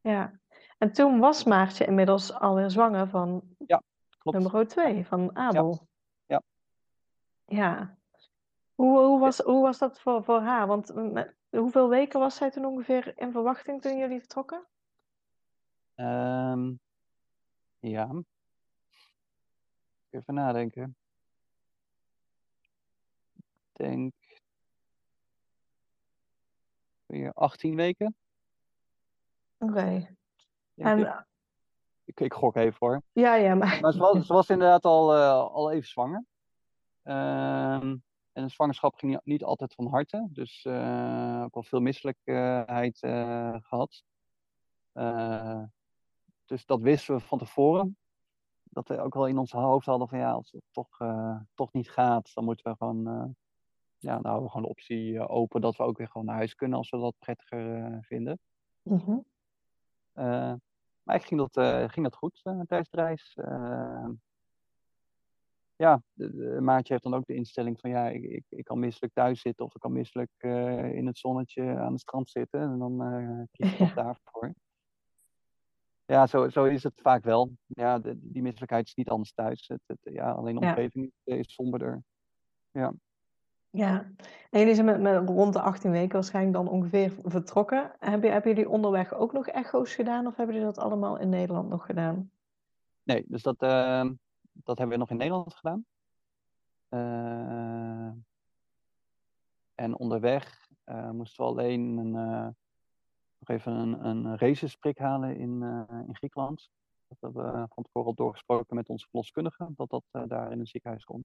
ja. 0.00 0.38
En 0.78 0.92
toen 0.92 1.18
was 1.18 1.44
Maartje 1.44 1.84
inmiddels 1.86 2.32
alweer 2.32 2.70
zwanger 2.70 3.08
van 3.08 3.42
Klopt. 4.18 4.38
nummer 4.38 4.66
2, 4.66 5.06
van 5.06 5.36
Abel. 5.36 5.88
Ja. 7.50 7.96
Hoe, 8.74 8.98
hoe, 8.98 9.20
was, 9.20 9.38
hoe 9.38 9.62
was 9.62 9.78
dat 9.78 10.00
voor, 10.00 10.24
voor 10.24 10.40
haar? 10.40 10.66
Want 10.66 10.94
met, 10.94 11.34
hoeveel 11.50 11.88
weken 11.88 12.20
was 12.20 12.36
zij 12.36 12.50
toen 12.50 12.64
ongeveer 12.64 13.12
in 13.18 13.32
verwachting 13.32 13.82
toen 13.82 13.98
jullie 13.98 14.18
vertrokken? 14.18 14.66
Ehm, 15.94 16.72
ja. 17.78 18.22
Even 20.10 20.34
nadenken. 20.34 20.96
Ik 23.36 23.42
denk. 23.72 24.14
Weer 27.06 27.32
18 27.32 27.76
weken. 27.76 28.14
Oké. 29.58 30.14
En 30.76 31.26
Ik, 32.04 32.20
ik 32.20 32.32
gok 32.32 32.56
even 32.56 32.76
hoor. 32.78 33.02
ja, 33.12 33.34
ja, 33.34 33.54
maar. 33.54 33.80
Maar 33.80 33.92
ze 33.92 33.98
was, 33.98 34.12
ze 34.26 34.32
was 34.32 34.48
inderdaad 34.48 34.84
al, 34.84 35.14
eh, 35.14 35.54
al 35.54 35.70
even 35.70 35.88
zwanger. 35.88 36.24
Ehm, 37.02 37.96
en 38.32 38.42
de 38.42 38.48
zwangerschap 38.48 38.94
ging 38.94 39.12
niet, 39.12 39.24
niet 39.24 39.44
altijd 39.44 39.74
van 39.74 39.86
harte. 39.86 40.28
Dus 40.30 40.64
eh 40.64 41.42
ook 41.44 41.54
wel 41.54 41.62
veel 41.62 41.80
misselijkheid 41.80 43.02
eh, 43.02 43.56
gehad. 43.60 44.04
Eh, 44.92 45.62
dus 46.44 46.66
dat 46.66 46.80
wisten 46.80 47.14
we 47.14 47.20
van 47.20 47.38
tevoren. 47.38 47.96
Dat 48.62 48.88
we 48.88 49.00
ook 49.00 49.14
wel 49.14 49.26
in 49.26 49.38
ons 49.38 49.52
hoofd 49.52 49.86
hadden 49.86 50.08
van 50.08 50.18
ja, 50.18 50.32
als 50.32 50.50
het 50.50 50.62
toch, 50.70 50.98
toch 51.54 51.72
niet 51.72 51.90
gaat, 51.90 52.34
dan 52.34 52.44
moeten 52.44 52.70
we 52.70 52.76
gewoon, 52.76 53.02
ja, 53.98 54.14
dan 54.14 54.24
houden 54.24 54.42
we 54.42 54.48
gewoon 54.48 54.62
de 54.62 54.68
optie 54.68 55.28
open 55.28 55.60
dat 55.60 55.76
we 55.76 55.82
ook 55.82 55.98
weer 55.98 56.08
gewoon 56.08 56.26
naar 56.26 56.36
huis 56.36 56.54
kunnen 56.54 56.78
als 56.78 56.90
we 56.90 56.98
dat 56.98 57.14
prettiger 57.18 57.98
vinden. 58.02 58.38
Mhm. 58.82 59.18
Maar 60.12 60.58
eigenlijk 61.04 61.24
ging 61.24 61.40
dat, 61.52 61.90
ging 61.92 62.06
dat 62.06 62.16
goed 62.16 62.40
tijdens 62.42 62.90
de 62.90 62.96
reis. 62.96 63.36
Eh, 65.80 65.86
ja, 65.86 66.60
maatje 66.60 66.92
heeft 66.92 67.04
dan 67.04 67.14
ook 67.14 67.26
de 67.26 67.34
instelling 67.34 67.80
van 67.80 67.90
ja, 67.90 68.08
ik, 68.08 68.22
ik, 68.22 68.44
ik 68.48 68.64
kan 68.64 68.78
misselijk 68.78 69.14
thuis 69.14 69.40
zitten 69.40 69.64
of 69.64 69.74
ik 69.74 69.80
kan 69.80 69.92
misselijk 69.92 70.30
eh, 70.36 70.94
in 70.94 71.06
het 71.06 71.18
zonnetje 71.18 71.62
aan 71.62 71.92
het 71.92 72.00
strand 72.00 72.30
zitten. 72.30 72.60
En 72.60 72.78
dan 72.78 73.02
eh, 73.02 73.40
kies 73.52 73.72
ik 73.72 73.78
toch 73.78 73.94
daarvoor. 74.04 74.54
Ja, 76.04 76.26
zo, 76.26 76.48
zo 76.48 76.64
is 76.64 76.82
het 76.82 77.00
vaak 77.02 77.24
wel. 77.24 77.50
Ja, 77.66 77.98
de, 77.98 78.18
die 78.20 78.42
misselijkheid 78.42 78.86
is 78.86 78.94
niet 78.94 79.08
anders 79.08 79.32
thuis. 79.32 79.68
Het, 79.68 79.80
het, 79.86 79.98
ja, 80.02 80.30
alleen 80.30 80.54
de 80.54 80.60
Ja. 80.60 80.68
omgeving 80.68 81.12
is 81.24 81.54
somberder. 81.54 82.02
Ja. 82.70 82.92
Ja, 83.70 84.10
en 84.50 84.58
jullie 84.58 84.74
zijn 84.74 84.86
met, 84.86 85.00
met 85.00 85.28
rond 85.28 85.52
de 85.52 85.60
18 85.60 85.90
weken 85.90 86.12
waarschijnlijk 86.12 86.56
dan 86.56 86.68
ongeveer 86.68 87.12
vertrokken. 87.24 87.92
Heb 87.98 88.22
je, 88.22 88.28
hebben 88.28 88.50
jullie 88.54 88.68
onderweg 88.70 89.14
ook 89.14 89.32
nog 89.32 89.46
echo's 89.46 89.94
gedaan 89.94 90.26
of 90.26 90.36
hebben 90.36 90.54
jullie 90.54 90.72
dat 90.72 90.84
allemaal 90.84 91.18
in 91.18 91.28
Nederland 91.28 91.68
nog 91.68 91.86
gedaan? 91.86 92.30
Nee, 93.02 93.24
dus 93.28 93.42
dat, 93.42 93.62
eh, 93.62 94.08
dat 94.52 94.78
hebben 94.78 94.96
we 94.96 95.02
nog 95.02 95.10
in 95.10 95.16
Nederland 95.16 95.54
gedaan. 95.54 95.84
Eh, 96.88 98.12
en 99.74 99.96
onderweg 99.96 100.68
eh, 100.84 101.10
moesten 101.10 101.44
we 101.44 101.50
alleen 101.50 101.96
een, 101.96 102.16
eh, 102.16 102.48
nog 103.38 103.48
even 103.48 103.72
een, 103.72 104.06
een 104.06 104.38
racesprik 104.38 104.98
halen 104.98 105.36
in, 105.36 105.62
in 106.06 106.16
Griekenland. 106.16 106.70
Dat 107.08 107.20
hebben 107.20 107.52
we 107.52 107.66
van 107.74 107.82
tevoren 107.82 108.08
al 108.08 108.14
doorgesproken 108.14 108.76
met 108.76 108.88
onze 108.88 109.06
verloskundige, 109.08 109.68
dat 109.76 109.90
dat 109.90 110.28
daar 110.28 110.52
in 110.52 110.60
een 110.60 110.66
ziekenhuis 110.66 111.04
kon. 111.04 111.22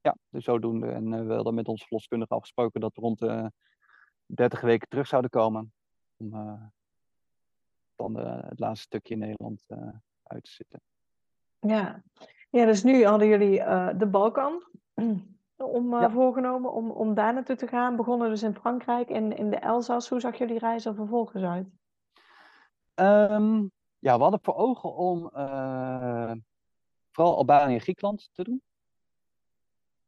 Ja, 0.00 0.16
dus 0.28 0.44
zodoende. 0.44 0.90
En 0.90 1.26
we 1.26 1.34
hadden 1.34 1.54
met 1.54 1.68
onze 1.68 1.84
verloskundige 1.86 2.34
afgesproken 2.34 2.80
dat 2.80 2.94
we 2.94 3.00
rond 3.00 3.18
de 3.18 3.52
30 4.26 4.60
weken 4.60 4.88
terug 4.88 5.06
zouden 5.06 5.30
komen. 5.30 5.72
Om 6.16 6.30
dan 8.02 8.16
het 8.24 8.58
laatste 8.58 8.86
stukje 8.86 9.14
in 9.14 9.20
Nederland 9.20 9.64
eh, 9.66 9.88
uit 10.32 10.44
te 10.44 10.50
zitten. 10.50 10.80
Ja, 11.58 12.02
ja 12.50 12.64
dus 12.66 12.82
nu 12.82 13.04
hadden 13.04 13.28
jullie 13.28 13.60
eh, 13.60 13.88
de 13.98 14.06
Balkan 14.06 14.62
om, 15.56 15.94
eh, 15.94 16.00
Ja. 16.00 16.10
voorgenomen 16.10 16.72
om, 16.72 16.90
om 16.90 17.14
daar 17.14 17.34
naartoe 17.34 17.56
te 17.56 17.66
gaan. 17.66 17.96
Begonnen 17.96 18.28
dus 18.30 18.42
in 18.42 18.54
Frankrijk 18.54 19.10
en 19.10 19.36
in 19.36 19.50
de 19.50 19.56
Elzas. 19.56 20.08
Hoe 20.08 20.20
zag 20.20 20.38
jullie 20.38 20.58
reis 20.58 20.84
er 20.84 20.94
vervolgens 20.94 21.42
uit? 21.42 21.68
Ehm, 22.94 23.62
ja, 23.98 24.16
we 24.16 24.22
hadden 24.22 24.40
voor 24.42 24.54
ogen 24.54 24.94
om 24.94 25.28
eh, 25.32 26.32
vooral 27.10 27.36
Albanië 27.36 27.74
en 27.74 27.80
Griekenland 27.80 28.28
te 28.32 28.42
doen. 28.42 28.62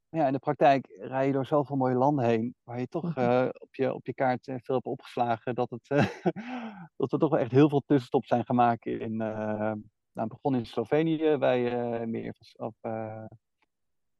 Ja, 0.08 0.26
in 0.26 0.32
de 0.32 0.38
praktijk 0.38 0.86
rij 1.00 1.26
je 1.26 1.32
door 1.32 1.46
zoveel 1.46 1.76
mooie 1.76 1.94
landen 1.94 2.24
heen, 2.24 2.54
waar 2.62 2.80
je 2.80 2.88
toch 2.88 3.14
Mhm. 3.16 3.50
op, 3.58 3.74
je, 3.74 3.94
op 3.94 4.06
je 4.06 4.14
kaart 4.14 4.44
veel 4.44 4.74
hebt 4.74 4.86
opgeslagen, 4.86 5.54
dat, 5.54 5.70
het, 5.70 5.88
dat 6.96 7.12
er 7.12 7.18
toch 7.18 7.30
wel 7.30 7.38
echt 7.38 7.50
heel 7.50 7.68
veel 7.68 7.82
tussenstops 7.86 8.28
zijn 8.28 8.44
gemaakt 8.44 8.86
in, 8.86 9.16
nou, 10.14 10.28
begon 10.28 10.54
in 10.54 10.66
Slovenië, 10.66 11.36
bij 11.36 11.72
eh 11.72 12.06
meer 12.06 12.34
van, 12.34 12.66
of, 12.66 12.74
eh, 12.80 13.24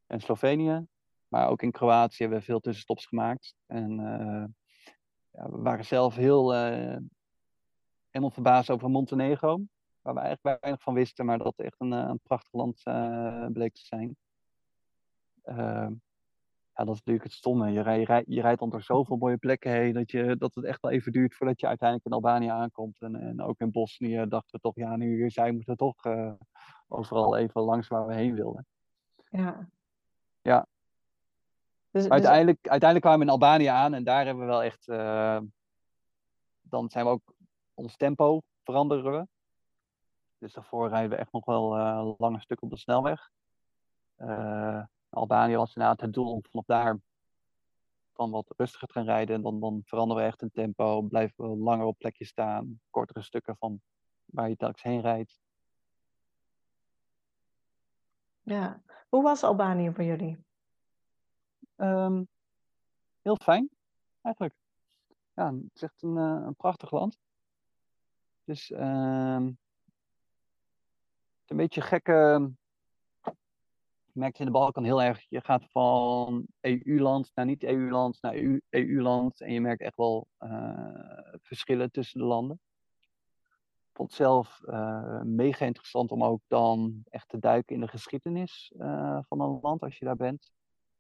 en 0.07 0.21
Slovenië, 0.21 0.87
maar 1.29 1.49
ook 1.49 1.63
in 1.63 1.71
Kroatië 1.71 2.23
hebben 2.23 2.39
we 2.39 2.45
veel 2.45 2.61
tussenstops 2.61 3.07
gemaakt. 3.07 3.55
En 3.67 3.91
eh, 3.91 4.45
ja, 5.31 5.51
we 5.51 5.59
waren 5.59 5.85
zelf 5.85 6.15
heel, 6.15 6.55
uh, 6.55 6.97
helemaal 8.11 8.31
verbaasd 8.31 8.71
over 8.71 8.91
Montenegro. 8.91 9.61
Waar 10.01 10.15
we 10.15 10.21
eigenlijk 10.21 10.61
weinig 10.61 10.83
van 10.83 10.95
wisten, 10.95 11.25
maar 11.25 11.39
dat 11.39 11.57
echt 11.57 11.75
een, 11.79 11.91
een 11.91 12.21
prachtig 12.21 12.53
land 12.53 12.83
bleek 13.53 13.75
te 13.75 13.85
zijn. 13.85 14.17
Ja, 16.75 16.85
dat 16.85 16.95
is 16.95 16.99
natuurlijk 16.99 17.25
het 17.25 17.33
stomme. 17.33 17.70
Je, 17.70 17.81
rij, 17.81 17.99
je, 17.99 18.05
rij, 18.05 18.25
je 18.27 18.41
rijdt 18.41 18.61
dan 18.61 18.70
door 18.70 18.83
zoveel 18.93 19.16
mooie 19.16 19.37
plekken 19.37 19.70
heen 19.70 19.93
dat, 19.93 20.11
je, 20.11 20.37
dat 20.37 20.55
het 20.55 20.64
echt 20.64 20.81
wel 20.81 20.91
even 20.91 21.12
duurt 21.12 21.35
voordat 21.35 21.61
je 21.61 21.66
uiteindelijk 21.66 22.09
in 22.09 22.14
Albanië 22.14 22.49
aankomt. 22.49 23.01
En, 23.01 23.14
en 23.14 23.43
ook 23.43 23.61
in 23.61 23.70
Bosnië 23.70 24.25
dachten 24.29 24.51
we 24.51 24.61
toch, 24.61 24.75
ja, 24.75 24.97
nu 24.97 25.14
hier 25.14 25.31
zijn, 25.31 25.55
moeten 25.55 25.72
we 25.72 25.79
toch 25.79 26.05
uh, 26.05 26.33
overal 26.89 27.37
even 27.37 27.61
langs 27.61 27.89
waar 27.89 28.07
we 28.07 28.14
heen 28.14 28.35
wilden. 28.35 28.66
Ja. 29.31 29.68
Ja. 30.43 30.66
Dus, 31.91 32.03
dus, 32.03 32.12
uiteindelijk, 32.12 32.59
uiteindelijk 32.68 33.01
kwamen 33.01 33.18
we 33.18 33.33
in 33.33 33.41
Albanië 33.41 33.66
aan 33.66 33.95
en 33.95 34.05
daar 34.05 34.25
hebben 34.25 34.45
we 34.45 34.51
wel 34.51 34.62
echt. 34.62 34.89
Uh, 34.89 35.39
dan 36.62 36.91
zijn 36.91 37.05
we 37.05 37.11
ook 37.11 37.35
ons 37.75 37.97
tempo 37.97 38.43
veranderen 38.62 39.12
we. 39.12 39.27
Dus 40.39 40.53
daarvoor 40.53 40.89
rijden 40.89 41.11
we 41.11 41.16
echt 41.16 41.33
nog 41.33 41.45
wel 41.45 41.79
uh, 41.79 42.12
lange 42.18 42.41
stuk 42.41 42.62
op 42.62 42.70
de 42.70 42.77
snelweg. 42.77 43.31
Uh, 44.18 44.83
Albanië 45.15 45.57
was 45.57 45.75
inderdaad 45.75 46.01
het 46.01 46.12
doel 46.12 46.33
om 46.33 46.43
vanaf 46.51 46.67
daar 46.67 46.99
dan 48.12 48.31
wat 48.31 48.55
rustiger 48.57 48.89
te 48.89 48.95
gaan 48.95 49.05
rijden. 49.05 49.37
En 49.37 49.43
dan, 49.43 49.61
dan 49.61 49.83
veranderen 49.85 50.23
we 50.23 50.29
echt 50.29 50.43
in 50.43 50.51
tempo, 50.51 51.03
blijven 51.03 51.51
we 51.51 51.57
langer 51.57 51.87
op 51.87 51.99
plekjes 51.99 52.29
staan, 52.29 52.81
kortere 52.91 53.23
stukken 53.23 53.57
van 53.57 53.81
waar 54.25 54.49
je 54.49 54.57
telkens 54.57 54.83
heen 54.83 55.01
rijdt. 55.01 55.41
Ja, 58.43 58.83
hoe 59.09 59.23
was 59.23 59.43
Albanië 59.43 59.93
voor 59.93 60.05
jullie? 60.05 60.39
Um, 61.77 62.29
heel 63.23 63.37
fijn, 63.37 63.71
eigenlijk. 64.23 64.55
Ja, 65.35 65.53
het 65.53 65.75
is 65.75 65.83
echt 65.83 66.03
een, 66.03 66.17
uh, 66.17 66.47
een 66.47 66.55
prachtig 66.55 66.91
land. 66.91 67.19
Dus 68.45 68.71
um, 68.71 69.47
het 69.47 71.45
is 71.45 71.51
een 71.51 71.57
beetje 71.57 71.81
gekke 71.81 72.51
merk 74.15 74.39
in 74.39 74.45
de 74.45 74.53
Balkan 74.53 74.85
heel 74.85 75.03
erg, 75.03 75.27
je 75.29 75.41
gaat 75.41 75.65
van 75.71 76.47
EU-land 76.61 77.31
naar 77.35 77.45
niet-EU-land 77.45 78.23
naar 78.23 78.35
EU-land. 78.71 79.41
En 79.41 79.53
je 79.53 79.61
merkt 79.61 79.83
echt 79.83 79.97
wel 79.97 80.27
uh, 80.41 81.35
verschillen 81.43 81.91
tussen 81.91 82.21
de 82.21 82.27
landen. 82.27 82.61
Vond 83.93 84.12
zelf 84.12 84.61
uh, 84.65 85.23
mega 85.23 85.65
interessant 85.65 86.11
om 86.11 86.25
ook 86.25 86.41
dan 86.47 87.03
echt 87.11 87.29
te 87.29 87.39
duiken 87.39 87.75
in 87.75 87.81
de 87.81 87.89
geschiedenis 87.89 88.73
uh, 88.77 89.19
van 89.29 89.41
een 89.41 89.59
land 89.62 89.83
als 89.83 89.99
je 89.99 90.05
daar 90.05 90.17
bent. 90.17 90.53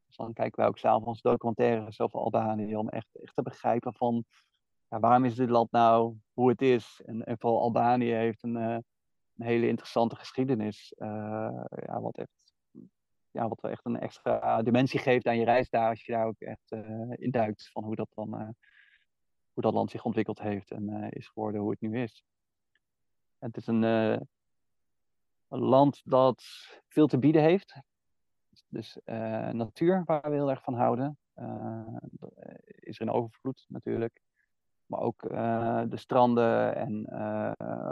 Dus 0.06 0.16
dan 0.16 0.32
kijken 0.32 0.58
wij 0.60 0.68
ook 0.68 0.78
s'avonds 0.78 1.22
documentaires 1.22 2.00
over 2.00 2.20
Albanië 2.20 2.76
om 2.76 2.88
echt, 2.88 3.20
echt 3.22 3.34
te 3.34 3.42
begrijpen 3.42 3.94
van 3.94 4.24
ja, 4.88 5.00
waarom 5.00 5.24
is 5.24 5.34
dit 5.34 5.50
land 5.50 5.70
nou 5.70 6.16
hoe 6.32 6.48
het 6.50 6.62
is. 6.62 7.02
En, 7.04 7.24
en 7.24 7.38
vooral 7.38 7.60
Albanië 7.60 8.12
heeft 8.12 8.42
een, 8.42 8.54
een 8.54 8.84
hele 9.36 9.68
interessante 9.68 10.16
geschiedenis. 10.16 10.92
ja, 10.96 12.00
wat 12.00 12.18
echt 12.18 12.43
ja, 13.34 13.48
wat 13.48 13.64
echt 13.64 13.84
een 13.84 14.00
extra 14.00 14.62
dimensie 14.62 15.00
geeft 15.00 15.26
aan 15.26 15.38
je 15.38 15.44
reis 15.44 15.70
daar, 15.70 15.88
als 15.88 16.04
je 16.04 16.12
daar 16.12 16.26
ook 16.26 16.40
echt 16.40 16.72
uh, 16.72 17.12
in 17.16 17.30
duikt 17.30 17.70
van 17.70 17.84
hoe 17.84 17.94
dat 17.94 18.08
dan 18.14 18.40
uh, 18.40 18.48
hoe 19.52 19.62
dat 19.62 19.72
land 19.72 19.90
zich 19.90 20.04
ontwikkeld 20.04 20.38
heeft 20.40 20.70
en 20.70 20.90
uh, 20.90 21.06
is 21.10 21.28
geworden 21.28 21.60
hoe 21.60 21.70
het 21.70 21.80
nu 21.80 22.02
is. 22.02 22.24
Het 23.38 23.56
is 23.56 23.66
een, 23.66 23.82
een 23.82 24.28
land 25.48 26.02
dat 26.04 26.42
veel 26.88 27.06
te 27.06 27.18
bieden 27.18 27.42
heeft. 27.42 27.80
Dus 28.68 28.98
natuur, 29.50 30.02
waar 30.04 30.30
we 30.30 30.34
heel 30.36 30.50
erg 30.50 30.62
van 30.62 30.74
houden, 30.74 31.18
is 32.66 33.00
er 33.00 33.06
een 33.06 33.12
overvloed 33.12 33.64
natuurlijk. 33.68 34.20
Maar 34.86 35.00
ook 35.00 35.20
de 35.90 35.96
stranden 35.96 36.76
en 36.76 37.12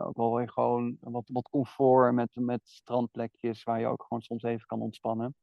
ook 0.04 0.16
wel 0.16 0.34
weer 0.34 0.48
gewoon 0.50 0.96
wat, 1.00 1.24
wat 1.32 1.48
comfort 1.48 2.12
met, 2.12 2.30
met 2.34 2.60
strandplekjes 2.64 3.64
waar 3.64 3.80
je 3.80 3.86
ook 3.86 4.02
gewoon 4.02 4.22
soms 4.22 4.42
even 4.42 4.66
kan 4.66 4.80
ontspannen. 4.80 5.26
Het 5.26 5.34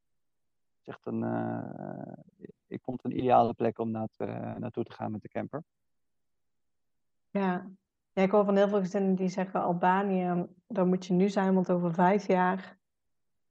is 0.82 0.88
echt 0.88 1.06
een, 1.06 1.24
ik 2.68 2.82
vond 2.82 3.04
het 3.04 3.12
een 3.12 3.18
ideale 3.18 3.54
plek 3.54 3.80
om 3.80 3.92
naartoe 3.92 4.84
te 4.84 4.94
gaan 4.94 5.12
met 5.12 5.22
de 5.22 5.30
camper. 5.30 5.64
Ja. 7.32 7.70
ja, 8.14 8.22
ik 8.22 8.32
hoor 8.32 8.46
van 8.46 8.56
heel 8.56 8.70
veel 8.70 8.80
gezinnen 8.80 9.16
die 9.16 9.30
zeggen 9.30 9.62
Albanië, 9.62 10.48
daar 10.68 10.88
moet 10.88 11.06
je 11.06 11.14
nu 11.14 11.30
zijn, 11.30 11.54
want 11.54 11.72
over 11.72 11.94
vijf 11.94 12.28
jaar 12.28 12.80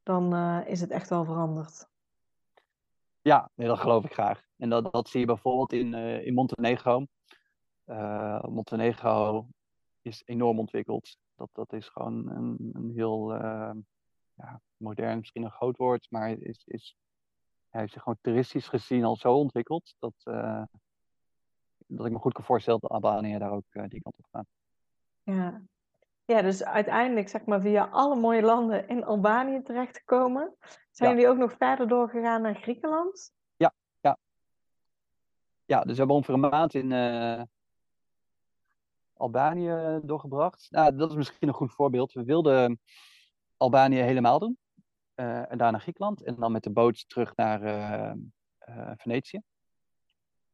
dan 0.08 0.34
is 0.66 0.80
het 0.80 0.90
echt 0.90 1.08
wel 1.08 1.24
veranderd. 1.24 1.88
Ja, 3.22 3.50
nee, 3.54 3.68
dat 3.68 3.78
geloof 3.78 4.04
ik 4.04 4.12
graag. 4.12 4.42
En 4.56 4.68
dat, 4.68 4.92
dat 4.92 5.08
zie 5.08 5.20
je 5.20 5.26
bijvoorbeeld 5.26 5.72
in, 5.72 5.94
in 5.94 6.34
Montenegro. 6.34 7.06
Uh, 7.88 8.42
Montenegro 8.42 9.46
is 10.02 10.22
enorm 10.26 10.58
ontwikkeld. 10.58 11.16
Dat, 11.34 11.48
dat 11.52 11.72
is 11.72 11.88
gewoon 11.88 12.28
een, 12.28 12.70
een 12.72 12.90
heel 12.94 13.34
uh, 13.34 13.70
ja, 14.34 14.60
modern, 14.76 15.18
misschien 15.18 15.42
een 15.42 15.50
groot 15.50 15.76
woord, 15.76 16.06
maar 16.10 16.30
is, 16.30 16.62
is, 16.66 16.96
hij 17.68 17.80
heeft 17.80 17.92
zich 17.92 18.02
gewoon 18.02 18.18
toeristisch 18.20 18.68
gezien 18.68 19.04
al 19.04 19.16
zo 19.16 19.34
ontwikkeld 19.34 19.94
dat, 19.98 20.14
uh, 20.24 20.62
dat 21.86 22.06
ik 22.06 22.12
me 22.12 22.18
goed 22.18 22.32
kan 22.32 22.44
voorstellen 22.44 22.80
dat 22.80 22.90
Albanië 22.90 23.38
daar 23.38 23.52
ook 23.52 23.64
die 23.88 24.02
kant 24.02 24.16
op 24.18 24.26
gaat. 24.32 24.46
Ja. 25.22 25.62
ja, 26.24 26.42
dus 26.42 26.64
uiteindelijk 26.64 27.28
zeg 27.28 27.44
maar 27.44 27.60
via 27.60 27.88
alle 27.90 28.16
mooie 28.16 28.42
landen 28.42 28.88
in 28.88 29.04
Albanië 29.04 29.62
terechtgekomen. 29.62 30.54
Zijn 30.90 31.10
ja. 31.10 31.16
jullie 31.16 31.30
ook 31.30 31.38
nog 31.38 31.56
verder 31.58 31.88
doorgegaan 31.88 32.42
naar 32.42 32.54
Griekenland? 32.54 33.32
Ja, 33.56 33.72
ja. 34.00 34.18
Ja, 35.64 35.80
dus 35.80 35.92
we 35.92 35.98
hebben 35.98 36.16
ongeveer 36.16 36.34
een 36.34 36.50
maand 36.50 36.74
in, 36.74 36.92
Albanië 39.18 40.00
doorgebracht. 40.02 40.66
Nou, 40.70 40.96
dat 40.96 41.10
is 41.10 41.16
misschien 41.16 41.48
een 41.48 41.54
goed 41.54 41.72
voorbeeld. 41.72 42.12
We 42.12 42.24
wilden 42.24 42.80
Albanië 43.56 44.00
helemaal 44.00 44.38
doen. 44.38 44.58
Uh, 45.20 45.52
en 45.52 45.58
daarna 45.58 45.78
Griekenland. 45.78 46.22
En 46.22 46.34
dan 46.34 46.52
met 46.52 46.62
de 46.62 46.70
boot 46.70 47.08
terug 47.08 47.36
naar 47.36 47.62
uh, 47.62 48.12
uh, 48.68 48.90
Venetië. 48.96 49.40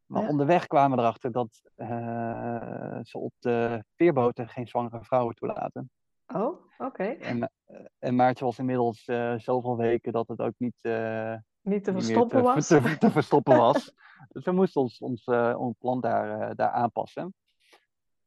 Maar 0.07 0.23
ja. 0.23 0.29
onderweg 0.29 0.67
kwamen 0.67 0.97
we 0.97 1.03
erachter 1.03 1.33
dat 1.33 1.63
ze 3.03 3.19
op 3.19 3.33
de 3.39 3.85
veerboten 3.97 4.49
geen 4.49 4.67
zwangere 4.67 5.05
vrouwen 5.05 5.35
toelaten. 5.35 5.91
Oh, 6.27 6.47
oké. 6.47 6.85
Okay. 6.85 7.17
En, 7.17 7.51
en 7.99 8.15
Maartje 8.15 8.45
was 8.45 8.59
inmiddels 8.59 9.05
zoveel 9.37 9.77
weken 9.77 10.13
dat 10.13 10.29
het 10.29 10.41
ook 10.41 10.55
niet, 10.57 10.83
niet 11.63 11.85
te 11.85 11.93
verstoppen 11.93 12.39
te, 12.39 12.43
was. 12.43 12.67
Te, 12.67 12.99
te, 12.99 13.11
verstoppen 13.11 13.57
was. 13.67 13.95
dus 14.29 14.45
we 14.45 14.53
moesten 14.53 14.81
ons, 14.81 14.99
ons, 14.99 15.27
ons 15.57 15.75
plan 15.79 16.01
daar, 16.01 16.55
daar 16.55 16.71
aanpassen 16.71 17.35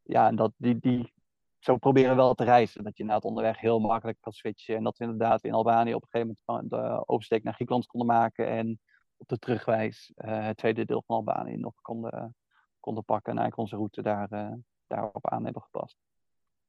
ja, 0.07 0.27
en 0.27 0.35
dat, 0.35 0.51
die, 0.57 0.79
die, 0.79 1.13
zo 1.59 1.77
proberen 1.77 2.09
we 2.09 2.15
wel 2.15 2.33
te 2.33 2.43
reizen. 2.43 2.83
Dat 2.83 2.97
je 2.97 3.03
inderdaad 3.03 3.29
onderweg 3.29 3.59
heel 3.59 3.79
makkelijk 3.79 4.17
kan 4.21 4.31
switchen. 4.31 4.75
En 4.75 4.83
dat 4.83 4.97
we 4.97 5.03
inderdaad 5.03 5.43
in 5.43 5.53
Albanië 5.53 5.93
op 5.93 6.01
een 6.01 6.07
gegeven 6.11 6.37
moment 6.45 6.69
de 6.69 7.07
oversteek 7.07 7.43
naar 7.43 7.53
Griekenland 7.53 7.87
konden 7.87 8.07
maken. 8.07 8.47
En 8.47 8.79
op 9.17 9.27
de 9.27 9.37
terugwijs 9.37 10.11
uh, 10.15 10.45
het 10.45 10.57
tweede 10.57 10.85
deel 10.85 11.03
van 11.05 11.15
Albanië 11.15 11.57
nog 11.57 11.73
konden, 11.81 12.35
konden 12.79 13.03
pakken. 13.03 13.31
En 13.31 13.39
eigenlijk 13.39 13.57
onze 13.57 13.75
route 13.75 14.01
daar, 14.01 14.31
uh, 14.31 14.53
daarop 14.87 15.27
aan 15.27 15.43
hebben 15.43 15.61
gepast. 15.61 15.97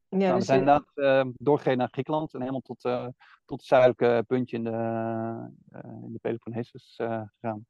Ja, 0.08 0.16
nou, 0.18 0.30
dus 0.30 0.38
we 0.38 0.44
zijn 0.44 0.64
je... 0.64 0.64
inderdaad 0.64 1.26
uh, 1.26 1.32
doorgegaan 1.36 1.76
naar 1.76 1.88
Griekenland 1.88 2.34
en 2.34 2.40
helemaal 2.40 2.60
tot, 2.60 2.80
tot 2.80 3.58
het 3.58 3.64
zuidelijke 3.64 4.24
puntje 4.26 4.56
in 4.56 4.64
de, 4.64 4.70
in 5.82 6.12
de 6.12 6.18
Peloponnesus 6.20 6.94
gegaan. 6.96 7.66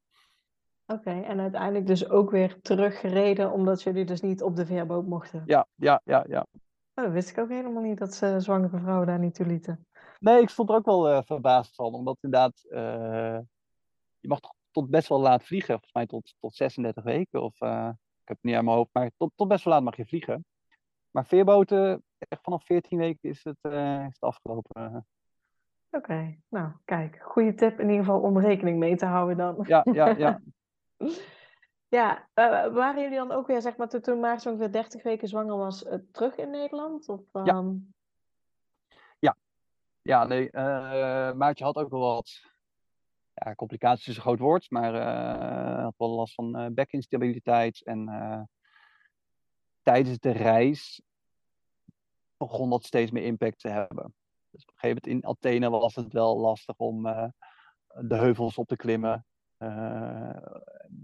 Oké, 0.93 1.11
en 1.11 1.41
uiteindelijk 1.41 1.87
dus 1.87 2.09
ook 2.09 2.31
weer 2.31 2.61
teruggereden 2.61 3.53
omdat 3.53 3.83
jullie 3.83 4.05
dus 4.05 4.21
niet 4.21 4.43
op 4.43 4.57
de 4.57 4.67
veerboot 4.67 5.07
mochten. 5.07 5.43
Ja, 5.47 5.67
ja, 5.75 6.01
ja, 6.05 6.25
ja. 6.29 6.47
Oh, 6.95 7.05
dat 7.05 7.13
wist 7.13 7.31
ik 7.31 7.39
ook 7.39 7.49
helemaal 7.49 7.83
niet 7.83 7.99
dat 7.99 8.15
ze 8.15 8.41
zwangere 8.41 8.79
vrouwen 8.79 9.07
daar 9.07 9.19
niet 9.19 9.35
toe 9.35 9.47
lieten. 9.47 9.87
Nee, 10.19 10.41
ik 10.41 10.49
stond 10.49 10.69
er 10.69 10.75
ook 10.75 10.85
wel 10.85 11.11
uh, 11.11 11.21
verbaasd 11.25 11.75
van, 11.75 11.95
omdat 11.95 12.19
inderdaad, 12.21 12.65
uh, 12.71 13.39
je 14.21 14.29
mag 14.29 14.41
tot 14.71 14.91
best 14.91 15.09
wel 15.09 15.21
laat 15.21 15.45
vliegen, 15.45 15.69
volgens 15.69 15.93
mij 15.93 16.07
tot, 16.07 16.35
tot 16.41 16.55
36 16.55 17.05
weken, 17.05 17.43
of 17.43 17.61
uh, 17.61 17.89
ik 17.93 18.29
heb 18.29 18.37
het 18.37 18.43
niet 18.43 18.55
aan 18.55 18.65
mijn 18.65 18.77
hoofd, 18.77 18.91
maar 18.93 19.11
tot, 19.17 19.33
tot 19.35 19.49
best 19.49 19.65
wel 19.65 19.73
laat 19.75 19.83
mag 19.83 19.97
je 19.97 20.07
vliegen. 20.07 20.45
Maar 21.11 21.27
veerboten, 21.27 22.03
echt 22.19 22.43
vanaf 22.43 22.65
14 22.65 22.99
weken 22.99 23.29
is 23.29 23.45
het, 23.45 23.59
is 23.63 23.73
het 24.13 24.21
afgelopen. 24.21 24.87
Oké, 24.87 25.05
okay. 25.91 26.41
nou 26.49 26.71
kijk, 26.85 27.19
goede 27.23 27.55
tip 27.55 27.81
in 27.81 27.89
ieder 27.89 28.05
geval 28.05 28.21
om 28.21 28.39
rekening 28.39 28.79
mee 28.79 28.97
te 28.97 29.07
houden 29.07 29.37
dan. 29.37 29.65
Ja, 29.67 29.87
ja, 29.93 30.09
ja. 30.09 30.41
Ja, 31.89 32.29
uh, 32.35 32.75
waren 32.75 33.03
jullie 33.03 33.19
dan 33.19 33.33
ook 33.33 33.47
weer, 33.47 33.61
zeg 33.61 33.77
maar, 33.77 33.89
toen, 33.89 34.39
zo 34.41 34.51
ongeveer 34.51 34.73
30 34.73 35.03
weken 35.03 35.29
zwanger 35.29 35.57
was, 35.57 35.85
uh, 35.85 35.95
terug 36.13 36.37
in 36.37 36.51
Nederland? 36.51 37.09
Of. 37.09 37.21
Ja. 37.33 37.45
Ehm? 37.45 37.75
Ja. 39.19 39.37
Ja, 40.03 40.25
nee, 40.25 40.49
uh, 40.53 41.33
Maartje 41.33 41.65
had 41.65 41.77
ook 41.77 41.91
wel 41.91 42.01
wat 42.01 42.41
ja, 43.35 43.55
complicaties, 43.55 44.09
is 44.09 44.17
een 44.17 44.23
groot 44.23 44.39
woord, 44.39 44.71
maar 44.71 45.03
had 45.83 45.95
wel 45.97 46.09
last 46.09 46.35
van 46.35 46.75
bekinstabiliteit. 46.75 47.85
En 47.85 48.49
tijdens 49.83 50.19
de 50.19 50.31
reis 50.31 51.03
begon 52.37 52.71
dat 52.71 52.85
steeds 52.85 53.11
meer 53.11 53.25
impact 53.25 53.61
te 53.61 53.69
hebben. 53.69 54.15
Dus 54.51 54.63
op 54.63 54.69
een 54.69 54.79
gegeven 54.79 55.03
moment 55.05 55.25
in 55.25 55.31
Athene 55.31 55.71
was 55.71 55.95
het 55.95 56.13
wel 56.13 56.39
lastig 56.39 56.77
om 56.77 57.03
de 58.01 58.17
heuvels 58.17 58.59
op 58.59 58.67
te 58.67 58.77
klimmen. 58.77 59.27
Uh, 59.59 60.31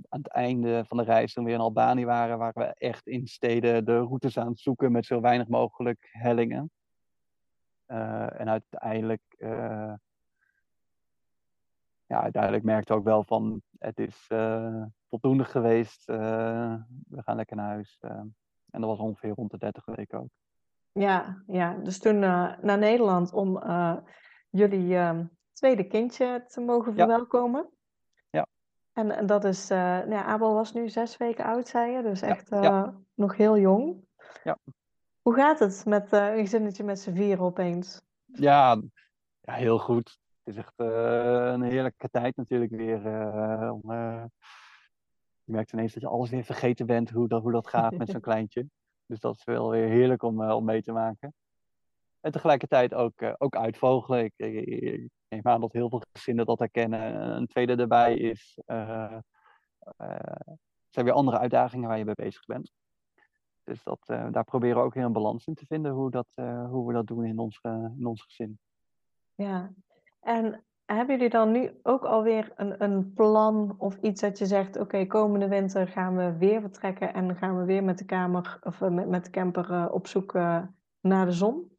aan 0.09 0.20
het 0.22 0.28
einde 0.28 0.84
van 0.84 0.96
de 0.96 1.02
reis, 1.02 1.32
toen 1.32 1.44
we 1.44 1.50
in 1.50 1.61
Albanië 1.61 2.05
waren, 2.05 2.38
waren 2.38 2.62
we 2.62 2.74
echt 2.78 3.07
in 3.07 3.26
steden 3.26 3.84
de 3.84 3.98
routes 3.98 4.38
aan 4.38 4.48
het 4.48 4.61
zoeken 4.61 4.92
met 4.92 5.07
zo 5.07 5.20
weinig 5.20 5.48
mogelijk 5.48 6.09
hellingen. 6.12 6.70
Uh, 7.86 8.40
en 8.40 8.48
uiteindelijk, 8.48 9.22
uh, 9.38 9.92
ja, 12.07 12.22
uiteindelijk 12.22 12.64
merkte 12.64 12.94
ook 12.94 13.05
wel 13.05 13.24
van, 13.24 13.62
het 13.78 13.98
is 13.98 14.26
uh, 14.32 14.82
voldoende 15.09 15.44
geweest. 15.44 16.05
we 16.05 17.22
gaan 17.22 17.36
lekker 17.36 17.57
naar 17.57 17.68
huis. 17.68 17.98
en 18.00 18.80
dat 18.80 18.84
was 18.84 18.98
ongeveer 18.98 19.34
rond 19.34 19.50
de 19.50 19.59
30 19.59 19.84
weken 19.84 20.20
ook. 20.20 20.30
Ja, 20.92 21.42
ja. 21.46 21.74
dus 21.74 21.98
toen 21.98 22.18
naar 22.18 22.78
Nederland 22.78 23.32
om 23.32 23.62
jullie 24.50 24.96
ehm, 24.96 25.24
tweede 25.52 25.86
kindje 25.86 26.44
te 26.46 26.61
mogen 26.61 26.94
verwelkomen. 26.94 27.68
En, 28.95 29.26
dat 29.26 29.45
is, 29.45 29.70
uh, 29.70 29.78
nou 29.78 30.11
ja, 30.11 30.24
Abel 30.24 30.55
was 30.55 30.72
nu 30.72 30.88
zes 30.88 31.16
weken 31.16 31.45
oud, 31.45 31.68
zei 31.68 31.92
je, 31.92 32.03
dus 32.03 32.20
echt 32.20 32.53
uh, 32.53 32.88
nog 33.14 33.36
heel 33.36 33.59
jong. 33.59 34.05
Ja. 34.45 34.59
Hoe 35.22 35.34
gaat 35.34 35.59
het 35.59 35.84
met 35.86 36.12
uh, 36.12 36.34
een 36.34 36.40
gezinnetje 36.40 36.84
met 36.84 37.01
z'n 37.01 37.14
vieren 37.14 37.45
opeens? 37.45 38.03
Ja, 38.24 38.82
ja, 39.40 39.53
heel 39.53 39.78
goed. 39.78 40.18
Het 40.42 40.55
is 40.55 40.57
echt 40.57 40.72
een 40.76 41.62
heerlijke 41.62 42.09
tijd 42.09 42.36
natuurlijk 42.36 42.70
weer. 42.70 43.03
om, 43.72 43.92
je 45.45 45.53
merkt 45.53 45.72
ineens 45.72 45.92
dat 45.92 46.03
je 46.03 46.09
alles 46.09 46.30
weer 46.30 46.45
vergeten 46.45 46.86
bent, 46.86 47.11
hoe 47.11 47.28
dat, 47.28 47.42
hoe 47.42 47.53
dat 47.53 47.68
gaat 47.68 47.97
met 47.97 48.11
zo'n 48.11 48.20
kleintje. 48.30 48.66
Dus 49.07 49.20
dat 49.20 49.36
is 49.36 49.45
wel 49.45 49.70
weer 49.70 49.88
heerlijk 49.88 50.22
om, 50.22 50.51
om 50.51 50.64
mee 50.64 50.82
te 50.82 50.92
maken. 50.92 51.34
En 52.20 52.32
tegelijkertijd 52.32 52.95
ook, 52.95 53.34
ook 53.38 53.57
uitvogelen. 53.57 54.24
Ik, 54.24 54.32
ik, 54.36 54.55
ik, 54.66 55.11
neem 55.35 55.53
aan 55.53 55.61
dat 55.61 55.72
heel 55.72 55.89
veel 55.89 56.03
gezinnen 56.12 56.47
dat 56.47 56.59
herkennen. 56.59 57.30
Een 57.37 57.47
tweede 57.47 57.76
erbij 57.76 58.16
is, 58.16 58.59
uh, 58.66 59.18
uh, 60.01 60.16
zijn 60.89 61.05
weer 61.05 61.14
andere 61.14 61.39
uitdagingen 61.39 61.89
waar 61.89 61.99
je 61.99 62.05
mee 62.05 62.14
bezig 62.14 62.45
bent. 62.45 62.72
Dus 63.64 63.82
dat, 63.82 64.01
daar 64.07 64.45
proberen 64.45 64.76
we 64.76 64.82
ook 64.82 64.95
weer 64.95 65.05
een 65.05 65.12
balans 65.12 65.47
in 65.47 65.55
te 65.55 65.66
vinden 65.66 65.93
hoe, 65.93 66.11
dat, 66.11 66.26
hoe 66.68 66.87
we 66.87 66.93
dat 66.93 67.07
doen 67.07 67.24
in 67.24 67.39
ons, 67.39 67.61
in 67.97 68.07
ons 68.07 68.22
gezin. 68.22 68.59
Ja, 69.35 69.72
en 70.20 70.64
hebben 70.85 71.16
jullie 71.16 71.30
dan 71.30 71.51
nu 71.51 71.80
ook 71.82 72.05
alweer 72.05 72.53
een, 72.57 72.82
een 72.82 73.12
plan 73.12 73.74
of 73.78 73.97
iets 73.97 74.20
dat 74.20 74.39
je 74.39 74.47
zegt: 74.47 74.78
oké, 74.78 75.07
komende 75.07 75.49
winter 75.49 75.89
gaan 75.89 76.16
we 76.16 76.37
weer 76.37 76.61
vertrekken 76.61 77.14
en 77.14 77.37
gaan 77.37 77.59
we 77.59 77.64
weer 77.64 77.85
met 77.85 77.99
de 77.99 78.05
kamer 78.05 78.59
of 78.62 78.80
met, 78.80 79.09
met 79.09 79.24
de 79.24 79.30
camper 79.30 79.91
op 79.91 80.07
zoek 80.07 80.32
naar 81.01 81.24
de 81.24 81.32
zon? 81.32 81.76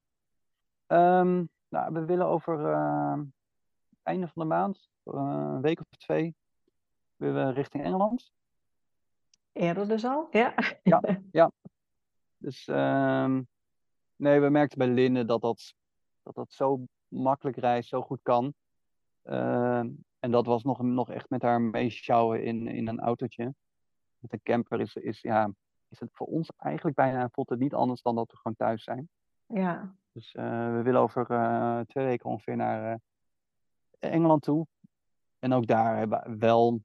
Um, 0.88 1.50
nou, 1.70 1.94
we 1.94 2.06
willen 2.06 2.26
over 2.26 2.60
uh, 2.60 3.20
einde 4.06 4.28
van 4.28 4.42
de 4.42 4.48
maand, 4.48 4.90
uh, 5.06 5.14
een 5.54 5.62
week 5.62 5.80
of 5.80 5.98
twee, 5.98 6.36
willen 7.16 7.48
we 7.48 7.54
richting 7.54 7.84
Engeland. 7.84 8.32
Eerder 9.52 9.88
dus 9.88 10.06
al? 10.06 10.28
Ja. 10.32 10.54
Ja, 10.84 11.02
ja. 11.32 11.52
Dus 12.38 12.68
um, 12.68 13.48
nee, 14.16 14.40
we 14.40 14.50
merkten 14.50 14.78
bij 14.78 14.88
Linde 14.88 15.26
dat 15.26 15.42
dat, 15.42 15.74
dat 16.24 16.36
dat 16.36 16.52
zo 16.54 16.86
makkelijk 17.08 17.58
reist, 17.58 17.90
zo 17.90 18.02
goed 18.02 18.20
kan. 18.22 18.54
Uh, 19.24 19.84
en 20.20 20.32
dat 20.32 20.46
was 20.46 20.64
nog, 20.64 20.82
nog 20.82 21.12
echt 21.12 21.30
met 21.30 21.42
haar 21.42 21.62
meeschouwen 21.62 22.44
in, 22.44 22.68
in 22.68 22.88
een 22.88 23.00
autootje. 23.00 23.54
Met 24.20 24.34
een 24.34 24.44
camper 24.44 24.80
is, 24.80 24.96
is, 24.96 25.22
ja, 25.22 25.52
is 25.90 26.00
het 26.00 26.10
voor 26.14 26.28
ons 26.28 26.50
eigenlijk 26.58 26.96
bijna 26.96 27.30
voelt 27.32 27.50
het 27.50 27.60
niet 27.60 27.74
anders 27.74 28.02
dan 28.02 28.16
dat 28.16 28.32
we 28.32 28.38
gewoon 28.38 28.58
thuis 28.58 28.84
zijn. 28.84 29.10
Ja. 29.48 29.96
Dus 30.12 30.34
uh, 30.34 30.76
we 30.76 30.82
willen 30.82 31.02
over 31.02 31.32
uh, 31.32 31.80
twee 31.80 32.06
weken 32.06 32.30
ongeveer 32.30 32.56
naar 32.56 33.00
Engeland 34.00 34.42
toe. 34.42 34.68
En 35.40 35.54
ook 35.54 35.68
daar 35.68 35.98
hebben 35.98 36.22
we 36.24 36.38
wel 36.38 36.82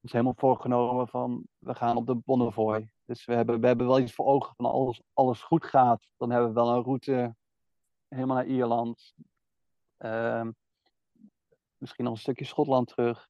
ons 0.00 0.12
helemaal 0.12 0.34
voorgenomen 0.36 1.08
van 1.08 1.46
we 1.58 1.74
gaan 1.74 1.96
op 1.96 2.06
de 2.06 2.14
Bonnevoy. 2.14 2.88
Dus 3.04 3.24
we 3.24 3.34
hebben, 3.34 3.60
we 3.60 3.66
hebben 3.66 3.86
wel 3.86 4.00
iets 4.00 4.14
voor 4.14 4.26
ogen 4.26 4.54
van 4.56 4.64
als 4.64 5.02
alles 5.12 5.42
goed 5.42 5.64
gaat, 5.64 6.08
dan 6.16 6.30
hebben 6.30 6.48
we 6.48 6.54
wel 6.54 6.68
een 6.68 6.82
route 6.82 7.36
helemaal 8.08 8.36
naar 8.36 8.46
Ierland. 8.46 9.14
Ehm, 9.96 10.50
misschien 11.78 12.04
nog 12.04 12.14
een 12.14 12.20
stukje 12.20 12.44
Schotland 12.44 12.88
terug. 12.88 13.28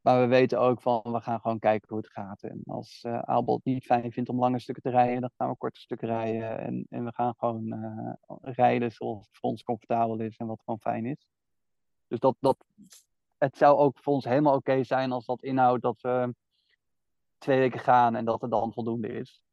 Maar 0.00 0.20
we 0.20 0.26
weten 0.26 0.60
ook 0.60 0.82
van, 0.82 1.00
we 1.02 1.20
gaan 1.20 1.40
gewoon 1.40 1.58
kijken 1.58 1.88
hoe 1.88 1.98
het 1.98 2.10
gaat. 2.10 2.42
En 2.42 2.62
als 2.66 3.04
uh, 3.06 3.56
niet 3.62 3.84
fijn 3.84 4.12
vindt 4.12 4.28
om 4.28 4.38
lange 4.38 4.58
stukken 4.58 4.82
te 4.82 4.90
rijden, 4.90 5.20
dan 5.20 5.30
gaan 5.36 5.48
we 5.50 5.56
korte 5.56 5.80
stukken 5.80 6.08
rijden. 6.08 6.58
En, 6.58 6.86
en 6.90 7.04
we 7.04 7.12
gaan 7.12 7.34
gewoon 7.36 7.66
uh, 7.66 8.12
rijden 8.40 8.92
zoals 8.92 9.26
het 9.26 9.38
voor 9.38 9.50
ons 9.50 9.62
comfortabel 9.62 10.20
is 10.20 10.36
en 10.36 10.46
wat 10.46 10.62
gewoon 10.64 10.80
fijn 10.80 11.06
is. 11.06 11.26
Dus 12.12 12.20
dat, 12.20 12.36
dat, 12.40 12.64
het 13.38 13.56
zou 13.56 13.78
ook 13.78 13.98
voor 13.98 14.12
ons 14.12 14.24
helemaal 14.24 14.54
oké 14.54 14.70
okay 14.70 14.84
zijn 14.84 15.12
als 15.12 15.26
dat 15.26 15.42
inhoudt 15.42 15.82
dat 15.82 16.00
we 16.00 16.34
twee 17.38 17.58
weken 17.58 17.80
gaan 17.80 18.14
en 18.14 18.24
dat 18.24 18.40
het 18.40 18.50
dan 18.50 18.72
voldoende 18.72 19.08
is. 19.08 19.44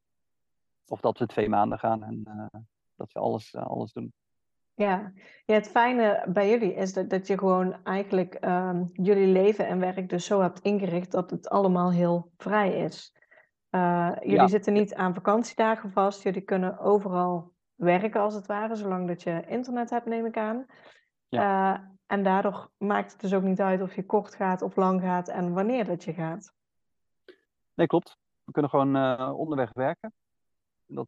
Of 0.87 0.99
dat 0.99 1.17
we 1.17 1.25
twee 1.25 1.49
maanden 1.49 1.79
gaan 1.79 2.03
en 2.03 2.23
uh, 2.27 2.61
dat 2.95 3.11
we 3.11 3.19
alles, 3.19 3.55
alles 3.55 3.93
doen. 3.93 4.13
Ja. 4.73 5.11
ja, 5.45 5.53
het 5.53 5.69
fijne 5.69 6.25
bij 6.27 6.49
jullie 6.49 6.73
is 6.73 6.93
dat, 6.93 7.09
dat 7.09 7.27
je 7.27 7.37
gewoon 7.37 7.83
eigenlijk 7.83 8.45
um, 8.45 8.89
jullie 8.93 9.27
leven 9.27 9.67
en 9.67 9.79
werk 9.79 10.09
dus 10.09 10.25
zo 10.25 10.41
hebt 10.41 10.59
ingericht 10.59 11.11
dat 11.11 11.29
het 11.29 11.49
allemaal 11.49 11.91
heel 11.91 12.31
vrij 12.37 12.83
is. 12.83 13.15
Uh, 13.71 14.11
jullie 14.19 14.35
ja. 14.35 14.47
zitten 14.47 14.73
niet 14.73 14.95
aan 14.95 15.13
vakantiedagen 15.13 15.91
vast, 15.91 16.23
jullie 16.23 16.41
kunnen 16.41 16.79
overal 16.79 17.51
werken 17.75 18.21
als 18.21 18.33
het 18.33 18.45
ware, 18.45 18.75
zolang 18.75 19.07
dat 19.07 19.23
je 19.23 19.43
internet 19.47 19.89
hebt, 19.89 20.05
neem 20.05 20.25
ik 20.25 20.37
aan. 20.37 20.65
Ja. 21.27 21.97
En 22.09 22.23
daardoor 22.23 22.69
maakt 22.77 23.11
het 23.11 23.21
dus 23.21 23.33
ook 23.33 23.43
niet 23.43 23.61
uit 23.61 23.81
of 23.81 23.95
je 23.95 24.05
kort 24.05 24.35
gaat 24.35 24.61
of 24.61 24.75
lang 24.75 25.01
gaat 25.01 25.27
en 25.27 25.53
wanneer 25.53 25.85
dat 25.85 26.03
je 26.03 26.13
gaat. 26.13 26.53
Nee, 27.73 27.87
klopt. 27.87 28.17
We 28.43 28.51
kunnen 28.51 28.71
gewoon 28.71 28.95
uh, 28.95 29.33
onderweg 29.35 29.73
werken. 29.73 30.13
Dat, 30.85 31.07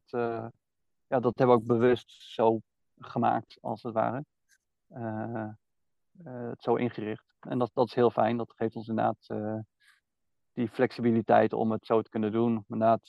ja, 1.08 1.20
dat 1.20 1.38
hebben 1.38 1.48
we 1.48 1.62
ook 1.62 1.66
bewust 1.66 2.34
zo 2.34 2.60
gemaakt, 3.00 3.58
als 3.62 3.84
het 3.84 3.94
ware. 3.94 4.26
Het 6.24 6.62
zo 6.62 6.76
ingericht. 6.76 7.34
En 7.40 7.58
dat, 7.58 7.72
dat 7.74 7.88
is 7.88 7.96
heel 7.96 8.12
fijn. 8.12 8.38
Dat 8.38 8.54
geeft 8.56 8.76
ons 8.76 8.88
inderdaad 8.88 9.28
die 10.54 10.70
flexibiliteit 10.70 11.54
om 11.54 11.72
het 11.72 11.86
zo 11.86 12.02
te 12.02 12.10
kunnen 12.10 12.32
doen. 12.32 12.66
Inderdaad 12.68 13.06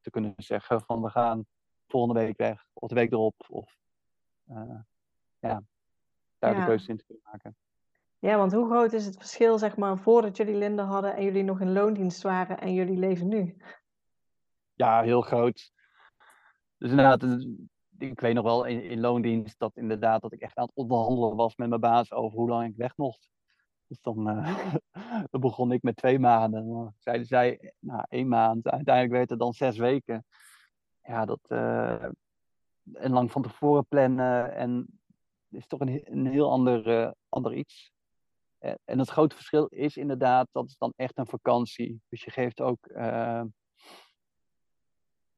te 0.00 0.10
kunnen 0.10 0.34
zeggen 0.36 0.80
van 0.80 1.02
we 1.02 1.10
gaan 1.10 1.46
volgende 1.86 2.20
week 2.20 2.36
weg. 2.36 2.66
Of 2.72 2.88
de 2.88 2.94
week 2.94 3.12
erop. 3.12 3.44
Of 3.48 3.76
ja, 5.40 5.62
daar 6.38 6.52
ja. 6.52 6.60
de 6.60 6.66
keuze 6.66 6.88
in 6.88 6.96
te 6.96 7.04
kunnen 7.04 7.24
maken. 7.32 7.56
Ja, 8.18 8.36
want 8.36 8.52
hoe 8.52 8.66
groot 8.66 8.92
is 8.92 9.06
het 9.06 9.16
verschil, 9.16 9.58
zeg 9.58 9.76
maar, 9.76 9.98
voordat 9.98 10.36
jullie 10.36 10.56
Linde 10.56 10.82
hadden 10.82 11.16
en 11.16 11.24
jullie 11.24 11.42
nog 11.42 11.60
in 11.60 11.72
loondienst 11.72 12.22
waren 12.22 12.60
en 12.60 12.74
jullie 12.74 12.98
leven 12.98 13.28
nu? 13.28 13.56
Ja, 14.74 15.02
heel 15.02 15.20
groot. 15.20 15.72
Dus 16.78 16.90
inderdaad, 16.90 17.22
ik 17.98 18.20
weet 18.20 18.34
nog 18.34 18.44
wel 18.44 18.64
in, 18.64 18.82
in, 18.82 19.00
loondienst 19.00 19.58
dat 19.58 19.76
inderdaad 19.76 20.22
dat 20.22 20.32
ik 20.32 20.40
echt 20.40 20.56
aan 20.56 20.66
het 20.66 20.74
onderhandelen 20.74 21.36
was 21.36 21.56
met 21.56 21.68
mijn 21.68 21.80
baas 21.80 22.12
over 22.12 22.38
hoe 22.38 22.48
lang 22.48 22.68
ik 22.68 22.76
weg 22.76 22.96
mocht. 22.96 23.30
Dus 23.86 24.00
dan, 24.00 24.28
uh, 24.28 24.74
dan 25.30 25.40
begon 25.40 25.72
ik 25.72 25.82
met 25.82 25.96
twee 25.96 26.18
maanden. 26.18 26.68
Dan 26.68 26.94
zeiden 26.98 27.26
zij, 27.26 27.72
nou 27.78 28.04
één 28.08 28.28
maand. 28.28 28.68
Uiteindelijk 28.68 29.14
werd 29.14 29.30
het 29.30 29.38
dan 29.38 29.52
zes 29.52 29.76
weken. 29.76 30.24
Ja, 31.02 31.24
dat... 31.24 31.40
Uh, 31.48 32.04
en 32.92 33.12
lang 33.12 33.30
van 33.30 33.42
tevoren 33.42 33.86
plannen. 33.86 34.54
En 34.54 35.00
is 35.50 35.66
toch 35.66 35.80
een, 35.80 36.26
heel 36.26 36.50
ander, 36.50 36.86
uh, 36.86 37.10
ander 37.28 37.54
iets. 37.54 37.92
En 38.58 38.98
het 38.98 39.08
grote 39.08 39.34
verschil 39.34 39.66
is 39.66 39.96
inderdaad, 39.96 40.48
dat 40.52 40.68
is 40.68 40.76
dan 40.78 40.92
echt 40.96 41.18
een 41.18 41.26
vakantie. 41.26 42.00
Dus 42.08 42.24
je 42.24 42.30
geeft 42.30 42.60
ook 42.60 42.88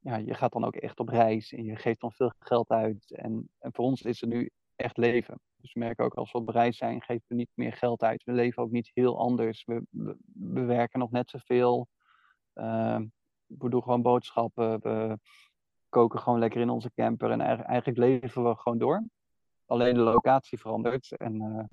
ja, 0.00 0.16
je 0.16 0.34
gaat 0.34 0.52
dan 0.52 0.64
ook 0.64 0.76
echt 0.76 0.98
op 0.98 1.08
reis 1.08 1.52
en 1.52 1.64
je 1.64 1.76
geeft 1.76 2.00
dan 2.00 2.12
veel 2.12 2.32
geld 2.38 2.68
uit. 2.68 3.11
En, 3.11 3.50
en 3.58 3.72
voor 3.72 3.84
ons 3.84 4.02
is 4.02 4.20
het 4.20 4.30
nu 4.30 4.50
echt 4.76 4.96
leven. 4.96 5.40
Dus 5.56 5.72
we 5.72 5.80
merken 5.80 6.04
ook 6.04 6.14
als 6.14 6.32
we 6.32 6.38
op 6.38 6.48
reis 6.48 6.76
zijn, 6.76 7.02
geven 7.02 7.24
we 7.26 7.34
niet 7.34 7.50
meer 7.54 7.72
geld 7.72 8.02
uit. 8.02 8.24
We 8.24 8.32
leven 8.32 8.62
ook 8.62 8.70
niet 8.70 8.90
heel 8.94 9.18
anders. 9.18 9.64
We, 9.64 9.82
we, 9.90 10.16
we 10.32 10.64
werken 10.64 10.98
nog 10.98 11.11
net 11.11 11.30
zoveel. 11.30 11.88
Uh, 12.54 13.00
we 13.46 13.68
doen 13.68 13.82
gewoon 13.82 14.02
boodschappen. 14.02 14.80
We 14.80 15.18
koken 15.88 16.18
gewoon 16.18 16.38
lekker 16.38 16.61
in 16.61 16.70
onze 16.70 16.92
camper. 16.94 17.30
En 17.30 17.40
eigenlijk 17.40 17.98
leven 17.98 18.44
we 18.44 18.56
gewoon 18.56 18.78
door. 18.78 19.04
Alleen 19.71 19.95
de 19.95 20.01
locatie 20.01 20.59
verandert. 20.59 21.16
En 21.16 21.35
uh, 21.35 21.64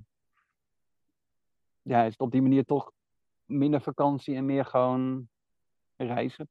ja, 1.82 2.04
is 2.04 2.12
het 2.12 2.20
op 2.20 2.32
die 2.32 2.42
manier 2.42 2.66
toch 2.66 2.92
minder 3.46 3.82
vakantie 3.82 4.36
en 4.36 4.46
meer 4.46 4.66
gewoon 4.66 5.28
reizen. 5.96 6.50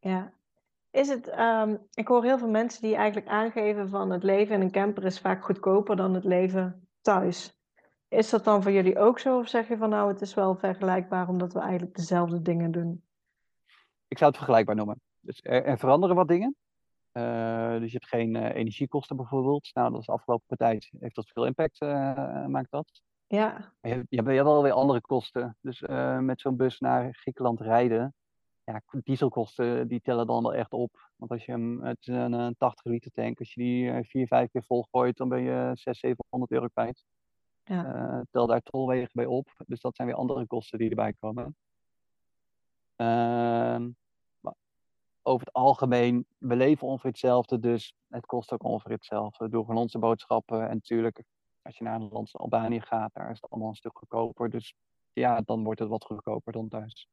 Ja, 0.00 0.32
is 0.90 1.08
het, 1.08 1.38
um, 1.38 1.86
ik 1.92 2.08
hoor 2.08 2.24
heel 2.24 2.38
veel 2.38 2.50
mensen 2.50 2.82
die 2.82 2.94
eigenlijk 2.94 3.28
aangeven 3.28 3.88
van 3.88 4.10
het 4.10 4.22
leven 4.22 4.54
in 4.54 4.60
een 4.60 4.70
camper 4.70 5.04
is 5.04 5.20
vaak 5.20 5.44
goedkoper 5.44 5.96
dan 5.96 6.14
het 6.14 6.24
leven 6.24 6.88
thuis. 7.00 7.58
Is 8.08 8.30
dat 8.30 8.44
dan 8.44 8.62
voor 8.62 8.72
jullie 8.72 8.98
ook 8.98 9.18
zo? 9.18 9.38
Of 9.38 9.48
zeg 9.48 9.68
je 9.68 9.76
van 9.76 9.90
nou, 9.90 10.08
het 10.08 10.20
is 10.20 10.34
wel 10.34 10.54
vergelijkbaar 10.54 11.28
omdat 11.28 11.52
we 11.52 11.60
eigenlijk 11.60 11.96
dezelfde 11.96 12.42
dingen 12.42 12.70
doen? 12.70 13.04
Ik 14.08 14.18
zou 14.18 14.30
het 14.30 14.38
vergelijkbaar 14.38 14.76
noemen. 14.76 15.00
Dus 15.20 15.40
er, 15.42 15.64
er 15.64 15.78
veranderen 15.78 16.16
wat 16.16 16.28
dingen. 16.28 16.56
Uh, 17.16 17.78
dus 17.80 17.92
je 17.92 17.98
hebt 17.98 18.08
geen 18.08 18.34
uh, 18.34 18.54
energiekosten 18.54 19.16
bijvoorbeeld. 19.16 19.70
Nou, 19.74 19.90
dat 19.90 20.00
is 20.00 20.06
de 20.06 20.12
afgelopen 20.12 20.56
tijd 20.56 20.90
heeft 20.98 21.14
dat 21.14 21.30
veel 21.30 21.46
impact, 21.46 21.80
uh, 21.80 22.46
maakt 22.46 22.70
dat. 22.70 23.02
Ja. 23.26 23.72
Je, 23.80 23.88
hebt- 23.88 24.06
je 24.08 24.16
hebt 24.16 24.28
je 24.28 24.34
hebt 24.36 24.48
wel 24.48 24.62
weer 24.62 24.72
andere 24.72 25.00
kosten. 25.00 25.56
Dus 25.60 25.82
eh, 25.82 26.18
met 26.18 26.40
zo'n 26.40 26.56
bus 26.56 26.78
naar 26.78 27.14
Griekenland 27.14 27.60
rijden, 27.60 28.14
ja, 28.64 28.82
dieselkosten 29.02 29.88
die 29.88 30.00
tellen 30.00 30.26
dan 30.26 30.42
wel 30.42 30.54
echt 30.54 30.72
op. 30.72 31.10
Want 31.16 31.30
als 31.30 31.44
je 31.44 31.52
hem, 31.52 31.82
het 31.82 31.98
is 32.00 32.06
een, 32.14 32.34
eh, 32.34 32.48
80 32.58 32.84
liter 32.84 33.10
tank, 33.10 33.38
als 33.38 33.54
je 33.54 33.60
die 33.60 33.90
eh, 33.90 34.04
vier, 34.04 34.26
vijf 34.26 34.50
keer 34.50 34.64
volgooit, 34.64 35.16
dan 35.16 35.28
ben 35.28 35.42
je 35.42 35.70
600, 35.72 35.96
700 35.98 36.50
euro 36.52 36.66
kwijt. 36.66 37.04
Ja. 37.64 37.94
Eh, 37.94 38.20
tel 38.30 38.46
daar 38.46 38.60
tolwegen 38.62 39.10
bij 39.12 39.26
op. 39.26 39.48
Dus 39.66 39.80
dat 39.80 39.96
zijn 39.96 40.08
weer 40.08 40.16
andere 40.16 40.46
kosten 40.46 40.78
die 40.78 40.88
erbij 40.88 41.12
komen. 41.12 41.56
Ehm, 42.96 43.82
maar 43.82 44.03
over 45.26 45.46
het 45.46 45.54
algemeen, 45.54 46.26
we 46.38 46.56
leven 46.56 46.86
ongeveer 46.86 47.10
hetzelfde, 47.10 47.58
dus 47.58 47.94
het 48.08 48.26
kost 48.26 48.52
ook 48.52 48.62
ongeveer 48.62 48.92
hetzelfde. 48.92 49.48
Doen 49.48 49.64
gewoon 49.64 49.80
onze 49.80 49.98
boodschappen. 49.98 50.68
En 50.68 50.74
natuurlijk, 50.74 51.22
als 51.62 51.78
je 51.78 51.84
naar 51.84 51.94
een 51.94 52.00
land 52.00 52.14
als 52.14 52.36
Albanië 52.36 52.80
gaat, 52.80 53.14
daar 53.14 53.30
is 53.30 53.40
het 53.40 53.50
allemaal 53.50 53.68
een 53.68 53.76
stuk 53.76 53.98
goedkoper. 53.98 54.50
Dus 54.50 54.74
ja, 55.12 55.40
dan 55.40 55.64
wordt 55.64 55.80
het 55.80 55.88
wat 55.88 56.04
goedkoper 56.04 56.52
dan 56.52 56.68
thuis. 56.68 57.08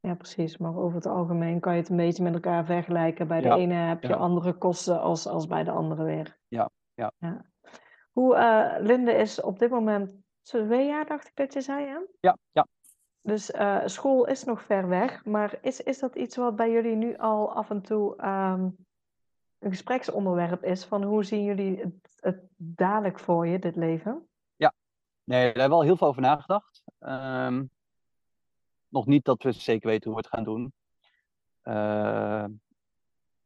Ja, 0.00 0.14
precies. 0.14 0.56
Maar 0.56 0.76
over 0.76 0.96
het 0.96 1.06
algemeen 1.06 1.60
kan 1.60 1.72
je 1.74 1.80
het 1.80 1.88
een 1.88 1.96
beetje 1.96 2.22
met 2.22 2.34
elkaar 2.34 2.64
vergelijken. 2.64 3.28
Bij 3.28 3.40
de 3.40 3.48
Ja, 3.48 3.56
ene 3.56 3.74
heb 3.74 4.02
je 4.02 4.08
ja. 4.08 4.14
andere 4.14 4.52
kosten 4.52 5.00
als, 5.00 5.26
als 5.26 5.46
bij 5.46 5.64
de 5.64 5.70
andere 5.70 6.04
weer. 6.04 6.38
Ja, 6.48 6.70
ja. 6.94 7.12
Hoe, 8.12 8.36
eh, 8.36 8.80
Linde 8.80 9.12
is 9.12 9.40
op 9.40 9.58
dit 9.58 9.70
moment 9.70 10.10
twee 10.42 10.86
jaar, 10.86 11.06
dacht 11.06 11.26
ik 11.26 11.36
dat 11.36 11.52
je 11.52 11.60
zei, 11.60 11.86
hè? 11.86 11.98
Ja, 12.20 12.36
ja. 12.50 12.66
Dus 13.26 13.50
eh, 13.50 13.82
school 13.84 14.26
is 14.26 14.44
nog 14.44 14.62
ver 14.62 14.88
weg. 14.88 15.24
Maar 15.24 15.58
is, 15.62 15.80
is 15.80 15.98
dat 15.98 16.14
iets 16.14 16.36
wat 16.36 16.56
bij 16.56 16.70
jullie 16.70 16.96
nu 16.96 17.16
al 17.16 17.52
af 17.52 17.70
en 17.70 17.82
toe 17.82 18.16
ehm, 18.16 18.68
een 19.58 19.70
gespreksonderwerp 19.70 20.64
is? 20.64 20.84
Van 20.84 21.02
hoe 21.02 21.24
zien 21.24 21.44
jullie 21.44 21.78
het, 21.78 22.16
het 22.20 22.40
dadelijk 22.56 23.18
voor 23.18 23.46
je, 23.46 23.58
dit 23.58 23.76
leven? 23.76 24.28
Nee, 25.26 25.44
daar 25.52 25.60
hebben 25.60 25.68
we 25.68 25.74
al 25.74 25.82
heel 25.82 25.96
veel 25.96 26.06
over 26.06 26.22
nagedacht. 26.22 26.82
Ehm, 26.98 27.64
nog 28.88 29.06
niet 29.06 29.24
dat 29.24 29.42
we 29.42 29.52
zeker 29.52 29.88
weten 29.88 30.10
hoe 30.10 30.20
we 30.20 30.26
het 30.26 30.34
gaan 30.34 30.44
doen. 30.44 30.72
Ehm, 31.62 32.50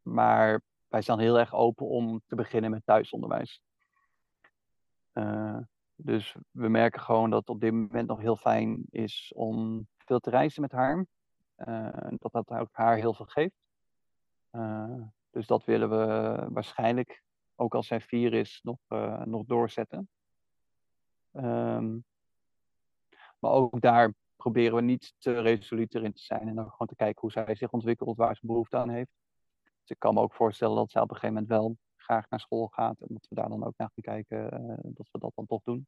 maar 0.02 0.62
wij 0.88 1.02
staan 1.02 1.18
heel 1.18 1.38
erg 1.38 1.54
open 1.54 1.86
om 1.86 2.22
te 2.26 2.34
beginnen 2.34 2.70
met 2.70 2.82
thuisonderwijs. 2.84 3.62
Eh, 5.12 5.58
dus 6.02 6.36
we 6.50 6.68
merken 6.68 7.00
gewoon 7.00 7.30
dat 7.30 7.40
het 7.40 7.48
op 7.48 7.60
dit 7.60 7.72
moment 7.72 8.08
nog 8.08 8.20
heel 8.20 8.36
fijn 8.36 8.84
is 8.90 9.32
om 9.34 9.86
veel 9.98 10.18
te 10.18 10.30
reizen 10.30 10.62
met 10.62 10.72
haar. 10.72 11.06
Eh, 11.54 12.06
dat 12.18 12.32
dat 12.32 12.50
ook 12.50 12.68
haar 12.72 12.96
heel 12.96 13.14
veel 13.14 13.26
geeft. 13.26 13.54
Eh, 14.50 15.02
dus 15.30 15.46
dat 15.46 15.64
willen 15.64 15.90
we 15.90 16.46
waarschijnlijk, 16.50 17.22
ook 17.54 17.74
als 17.74 17.86
zij 17.86 18.00
vier 18.00 18.32
is, 18.32 18.60
nog, 18.62 18.78
eh, 18.88 19.24
nog 19.24 19.44
doorzetten. 19.46 20.08
Ehm, 21.32 21.98
maar 23.38 23.50
ook 23.50 23.80
daar 23.80 24.14
proberen 24.36 24.76
we 24.76 24.82
niet 24.82 25.14
te 25.18 25.40
resoluut 25.40 25.94
erin 25.94 26.12
te 26.12 26.22
zijn 26.22 26.48
en 26.48 26.54
dan 26.54 26.70
gewoon 26.70 26.88
te 26.88 26.96
kijken 26.96 27.20
hoe 27.20 27.30
zij 27.30 27.54
zich 27.54 27.70
ontwikkelt, 27.70 28.16
waar 28.16 28.36
ze 28.36 28.46
behoefte 28.46 28.76
aan 28.76 28.90
heeft. 28.90 29.10
Dus 29.62 29.90
ik 29.90 29.98
kan 29.98 30.14
me 30.14 30.20
ook 30.20 30.34
voorstellen 30.34 30.76
dat 30.76 30.90
zij 30.90 31.02
op 31.02 31.10
een 31.10 31.16
gegeven 31.16 31.34
moment 31.34 31.52
wel 31.52 31.76
graag 32.10 32.30
naar 32.30 32.40
school 32.40 32.66
gaat 32.66 33.00
en 33.00 33.06
dat 33.08 33.26
we 33.28 33.34
daar 33.34 33.48
dan 33.48 33.64
ook 33.64 33.74
naar 33.76 33.90
gaan 33.94 34.14
kijken, 34.14 34.50
eh, 34.50 34.76
dat 34.82 35.08
we 35.12 35.18
dat 35.18 35.32
dan 35.34 35.46
toch 35.46 35.62
doen. 35.62 35.86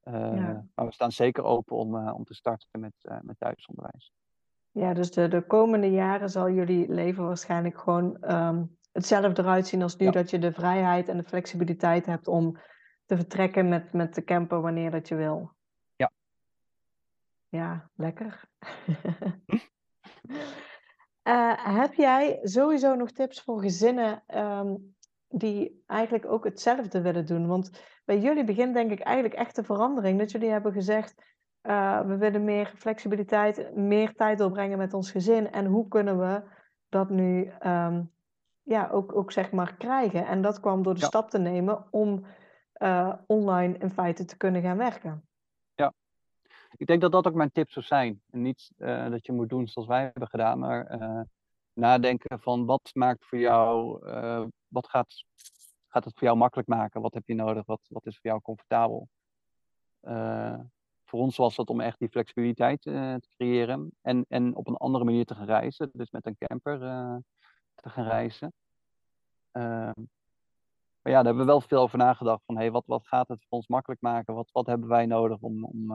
Eh, 0.00 0.36
Ja. 0.36 0.66
Maar 0.74 0.86
we 0.86 0.92
staan 0.92 1.12
zeker 1.12 1.44
open 1.44 1.76
om, 1.76 1.96
eh, 1.96 2.14
om 2.14 2.24
te 2.24 2.34
starten 2.34 2.80
met, 2.80 2.94
met 3.22 3.38
thuisonderwijs. 3.38 4.12
Ja, 4.70 4.94
dus 4.94 5.10
de, 5.10 5.28
de 5.28 5.46
komende 5.46 5.90
jaren 5.90 6.30
zal 6.30 6.50
jullie 6.50 6.92
leven 6.92 7.26
waarschijnlijk 7.26 7.78
gewoon 7.78 8.22
ehm, 8.22 8.64
hetzelfde 8.92 9.42
eruit 9.42 9.66
zien 9.66 9.82
als 9.82 9.96
nu. 9.96 10.06
Ja. 10.06 10.12
Dat 10.12 10.30
je 10.30 10.38
de 10.38 10.52
vrijheid 10.52 11.08
en 11.08 11.16
de 11.16 11.24
flexibiliteit 11.24 12.06
hebt 12.06 12.28
om 12.28 12.56
te 13.06 13.16
vertrekken 13.16 13.68
met, 13.68 13.92
met 13.92 14.14
de 14.14 14.24
camper 14.24 14.60
wanneer 14.60 14.90
dat 14.90 15.08
je 15.08 15.14
wil. 15.14 15.52
Ja. 15.96 16.10
Ja, 17.48 17.90
lekker. 17.94 18.44
Heb 21.80 21.94
jij 21.94 22.38
sowieso 22.42 22.94
nog 22.94 23.10
tips 23.10 23.40
voor 23.40 23.60
gezinnen 23.60 24.22
ehm, 24.26 24.74
die 25.30 25.82
eigenlijk 25.86 26.26
ook 26.26 26.44
hetzelfde 26.44 27.00
willen 27.00 27.26
doen? 27.26 27.46
Want 27.46 27.82
bij 28.04 28.18
jullie 28.18 28.44
begint 28.44 28.74
denk 28.74 28.90
ik 28.90 29.00
eigenlijk 29.00 29.34
echt 29.34 29.56
de 29.56 29.64
verandering. 29.64 30.18
Dat 30.18 30.30
jullie 30.30 30.50
hebben 30.50 30.72
gezegd, 30.72 31.22
eh, 31.60 32.00
we 32.00 32.16
willen 32.16 32.44
meer 32.44 32.72
flexibiliteit, 32.76 33.74
meer 33.76 34.14
tijd 34.14 34.38
doorbrengen 34.38 34.78
met 34.78 34.94
ons 34.94 35.10
gezin. 35.10 35.50
En 35.52 35.66
hoe 35.66 35.88
kunnen 35.88 36.18
we 36.18 36.42
dat 36.88 37.10
nu 37.10 37.52
ehm, 37.58 38.02
ja, 38.62 38.88
ook, 38.88 39.14
ook 39.16 39.32
zeg 39.32 39.52
maar 39.52 39.74
krijgen? 39.76 40.26
En 40.26 40.42
dat 40.42 40.60
kwam 40.60 40.82
door 40.82 40.94
de 40.94 41.00
Ja. 41.00 41.06
stap 41.06 41.30
te 41.30 41.38
nemen 41.38 41.84
om 41.90 42.24
eh, 42.72 43.12
online 43.26 43.78
in 43.78 43.90
feite 43.90 44.24
te 44.24 44.36
kunnen 44.36 44.62
gaan 44.62 44.76
werken. 44.76 45.24
Ik 46.76 46.86
denk 46.86 47.00
dat 47.00 47.12
dat 47.12 47.26
ook 47.26 47.34
mijn 47.34 47.52
tip 47.52 47.70
zou 47.70 47.84
zijn. 47.84 48.22
En 48.30 48.42
niet 48.42 48.70
eh, 48.78 49.10
dat 49.10 49.26
je 49.26 49.32
moet 49.32 49.48
doen 49.48 49.68
zoals 49.68 49.88
wij 49.88 50.02
hebben 50.02 50.28
gedaan, 50.28 50.58
maar 50.58 50.86
nadenken 51.80 52.40
van 52.40 52.64
wat 52.64 52.90
maakt 52.94 53.24
voor 53.24 53.38
jou, 53.38 54.06
eh, 54.06 54.44
wat 54.68 54.88
gaat, 54.88 55.24
gaat 55.88 56.04
het 56.04 56.14
voor 56.14 56.26
jou 56.26 56.36
makkelijk 56.36 56.68
maken? 56.68 57.00
Wat 57.00 57.14
heb 57.14 57.26
je 57.26 57.34
nodig? 57.34 57.66
Wat, 57.66 57.80
wat 57.88 58.06
is 58.06 58.18
voor 58.18 58.30
jou 58.30 58.42
comfortabel? 58.42 59.08
Eh, 60.00 60.58
voor 61.04 61.20
ons 61.20 61.36
was 61.36 61.56
het 61.56 61.68
om 61.68 61.80
echt 61.80 61.98
die 61.98 62.08
flexibiliteit 62.08 62.86
eh, 62.86 63.14
te 63.14 63.28
creëren 63.36 63.92
en, 64.00 64.24
en 64.28 64.56
op 64.56 64.68
een 64.68 64.76
andere 64.76 65.04
manier 65.04 65.24
te 65.24 65.34
gaan 65.34 65.46
reizen, 65.46 65.90
dus 65.92 66.10
met 66.10 66.26
een 66.26 66.36
camper 66.38 66.78
te 67.74 67.88
gaan 67.90 68.04
reizen. 68.04 68.52
Ehm, 69.50 70.00
maar 71.02 71.12
ja, 71.12 71.16
daar 71.16 71.24
hebben 71.24 71.44
we 71.44 71.50
wel 71.50 71.60
veel 71.60 71.80
over 71.80 71.98
nagedacht 71.98 72.42
van 72.44 72.56
hey, 72.56 72.70
wat, 72.70 72.86
wat 72.86 73.06
gaat 73.06 73.28
het 73.28 73.44
voor 73.48 73.58
ons 73.58 73.68
makkelijk 73.68 74.00
maken? 74.00 74.34
Wat, 74.34 74.50
wat 74.52 74.66
hebben 74.66 74.88
wij 74.88 75.06
nodig 75.06 75.40
om, 75.40 75.64
om, 75.64 75.92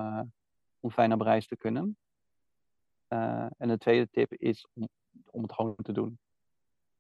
om 0.80 0.92
fijn 0.92 1.14
op 1.14 1.22
reis 1.22 1.48
te 1.48 1.58
kunnen. 1.58 1.98
Eh, 3.16 3.46
en 3.58 3.68
de 3.68 3.78
tweede 3.78 4.10
tip 4.10 4.34
is 4.34 4.68
om, 5.32 5.42
het 5.42 5.54
gewoon 5.54 5.76
te 5.76 5.92
doen. 5.92 6.20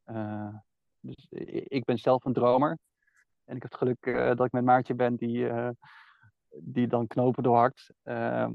Eh, 0.03 0.55
dus 0.99 1.27
ik 1.67 1.83
ben 1.83 1.97
zelf 1.97 2.25
een 2.25 2.33
dromer. 2.33 2.77
En 3.43 3.55
ik 3.55 3.61
heb 3.61 3.71
het 3.71 3.79
geluk 3.79 4.05
eh, 4.05 4.35
dat 4.35 4.45
ik 4.45 4.51
met 4.51 4.63
Maartje 4.63 4.95
ben 4.95 5.15
die, 5.15 5.49
die 6.49 6.87
dan 6.87 7.07
knopen 7.07 7.43
doorhakt. 7.43 7.93
Ehm, 8.03 8.51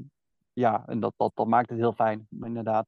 ja, 0.53 0.87
en 0.87 0.99
dat, 0.99 1.13
dat, 1.17 1.31
dat 1.35 1.47
maakt 1.47 1.69
het 1.69 1.77
heel 1.77 1.93
fijn 1.93 2.27
om 2.31 2.43
inderdaad 2.43 2.87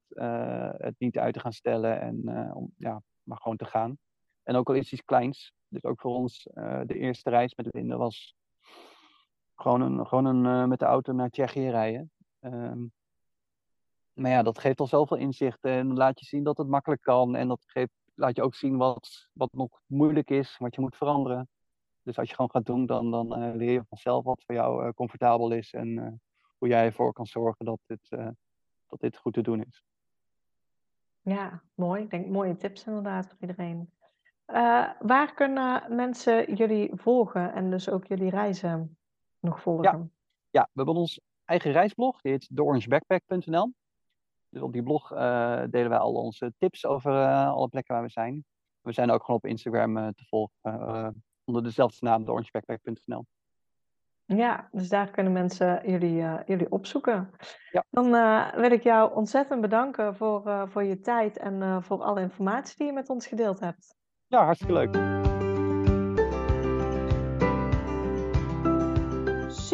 het 0.78 0.94
niet 0.98 1.18
uit 1.18 1.34
te 1.34 1.40
gaan 1.40 1.52
stellen 1.52 2.00
en 2.00 2.52
om, 2.54 2.72
ja, 2.76 3.02
maar 3.22 3.38
gewoon 3.38 3.56
te 3.56 3.64
gaan. 3.64 3.98
En 4.42 4.56
ook 4.56 4.68
al 4.68 4.74
is 4.74 4.92
iets 4.92 5.04
kleins. 5.04 5.52
Dus 5.68 5.84
ook 5.84 6.00
voor 6.00 6.14
ons 6.14 6.42
de 6.86 6.94
eerste 6.98 7.30
reis 7.30 7.54
met 7.54 7.74
Linde 7.74 7.96
was 7.96 8.34
gewoon, 9.54 9.80
een, 9.80 10.06
gewoon 10.06 10.24
een, 10.24 10.68
met 10.68 10.78
de 10.78 10.84
auto 10.84 11.12
naar 11.12 11.30
Tsjechië 11.30 11.70
rijden. 11.70 12.10
Ehm, 12.40 12.82
maar 14.14 14.30
ja, 14.30 14.42
dat 14.42 14.58
geeft 14.58 14.80
al 14.80 14.86
zoveel 14.86 15.16
inzicht 15.16 15.64
en 15.64 15.94
laat 15.94 16.20
je 16.20 16.26
zien 16.26 16.42
dat 16.42 16.58
het 16.58 16.68
makkelijk 16.68 17.02
kan. 17.02 17.36
En 17.36 17.48
dat 17.48 17.64
geeft, 17.66 17.92
laat 18.14 18.36
je 18.36 18.42
ook 18.42 18.54
zien 18.54 18.76
wat, 18.76 19.28
wat 19.32 19.52
nog 19.52 19.80
moeilijk 19.86 20.30
is, 20.30 20.56
wat 20.58 20.74
je 20.74 20.80
moet 20.80 20.96
veranderen. 20.96 21.48
Dus 22.02 22.18
als 22.18 22.28
je 22.28 22.34
gewoon 22.34 22.50
gaat 22.50 22.66
doen, 22.66 22.86
dan, 22.86 23.10
dan 23.10 23.34
eh, 23.34 23.54
leer 23.54 23.72
je 23.72 23.84
vanzelf 23.88 24.24
wat 24.24 24.42
voor 24.46 24.54
jou 24.54 24.84
eh, 24.84 24.92
comfortabel 24.92 25.50
is. 25.50 25.72
En 25.72 25.98
eh, 25.98 26.12
hoe 26.58 26.68
jij 26.68 26.84
ervoor 26.84 27.12
kan 27.12 27.26
zorgen 27.26 27.64
dat 27.64 27.78
dit, 27.86 28.08
dat 28.86 29.00
dit 29.00 29.16
goed 29.16 29.32
te 29.32 29.42
doen 29.42 29.64
is. 29.64 29.84
Ja, 31.22 31.62
mooi. 31.74 32.02
Ik 32.02 32.10
denk 32.10 32.26
mooie 32.26 32.56
tips 32.56 32.84
inderdaad 32.86 33.26
voor 33.26 33.36
iedereen. 33.40 33.90
Waar 35.00 35.34
kunnen 35.34 35.96
mensen 35.96 36.54
jullie 36.54 36.90
volgen 36.94 37.52
en 37.52 37.70
dus 37.70 37.88
ook 37.88 38.06
jullie 38.06 38.30
reizen 38.30 38.96
nog 39.40 39.60
volgen? 39.60 40.12
Ja, 40.50 40.62
we 40.62 40.70
hebben 40.74 40.94
ons 40.94 41.20
eigen 41.44 41.72
reisblog, 41.72 42.20
die 42.20 42.32
heet 42.32 42.48
theorangebackpack.nl. 42.54 43.72
Dus 44.54 44.62
op 44.62 44.72
die 44.72 44.82
blog 44.82 45.12
eh, 45.12 45.62
delen 45.70 45.88
wij 45.88 45.98
al 45.98 46.14
onze 46.14 46.52
tips 46.58 46.86
over 46.86 47.12
eh, 47.12 47.48
alle 47.48 47.68
plekken 47.68 47.94
waar 47.94 48.04
we 48.04 48.10
zijn. 48.10 48.44
We 48.80 48.92
zijn 48.92 49.10
ook 49.10 49.24
gewoon 49.24 49.36
op 49.36 49.46
Instagram 49.46 49.96
eh, 49.96 50.08
te 50.08 50.24
volgen 50.24 51.22
onder 51.44 51.62
dezelfde 51.62 52.06
naam, 52.06 52.24
theorangebackpack.nl. 52.24 53.24
Ja, 54.24 54.68
dus 54.72 54.88
daar 54.88 55.10
kunnen 55.10 55.32
mensen 55.32 55.90
jullie, 55.90 56.24
jullie 56.46 56.70
opzoeken. 56.70 57.30
Ja. 57.70 57.84
Dan 57.90 58.10
wil 58.60 58.70
ik 58.70 58.82
jou 58.82 59.14
ontzettend 59.14 59.60
bedanken 59.60 60.16
voor, 60.16 60.68
voor 60.68 60.84
je 60.84 61.00
tijd 61.00 61.38
en 61.38 61.82
voor 61.82 62.02
alle 62.02 62.20
informatie 62.20 62.76
die 62.76 62.86
je 62.86 62.92
met 62.92 63.08
ons 63.08 63.26
gedeeld 63.26 63.60
hebt. 63.60 63.94
Ja, 64.26 64.44
hartstikke 64.44 64.72
leuk. 64.72 65.33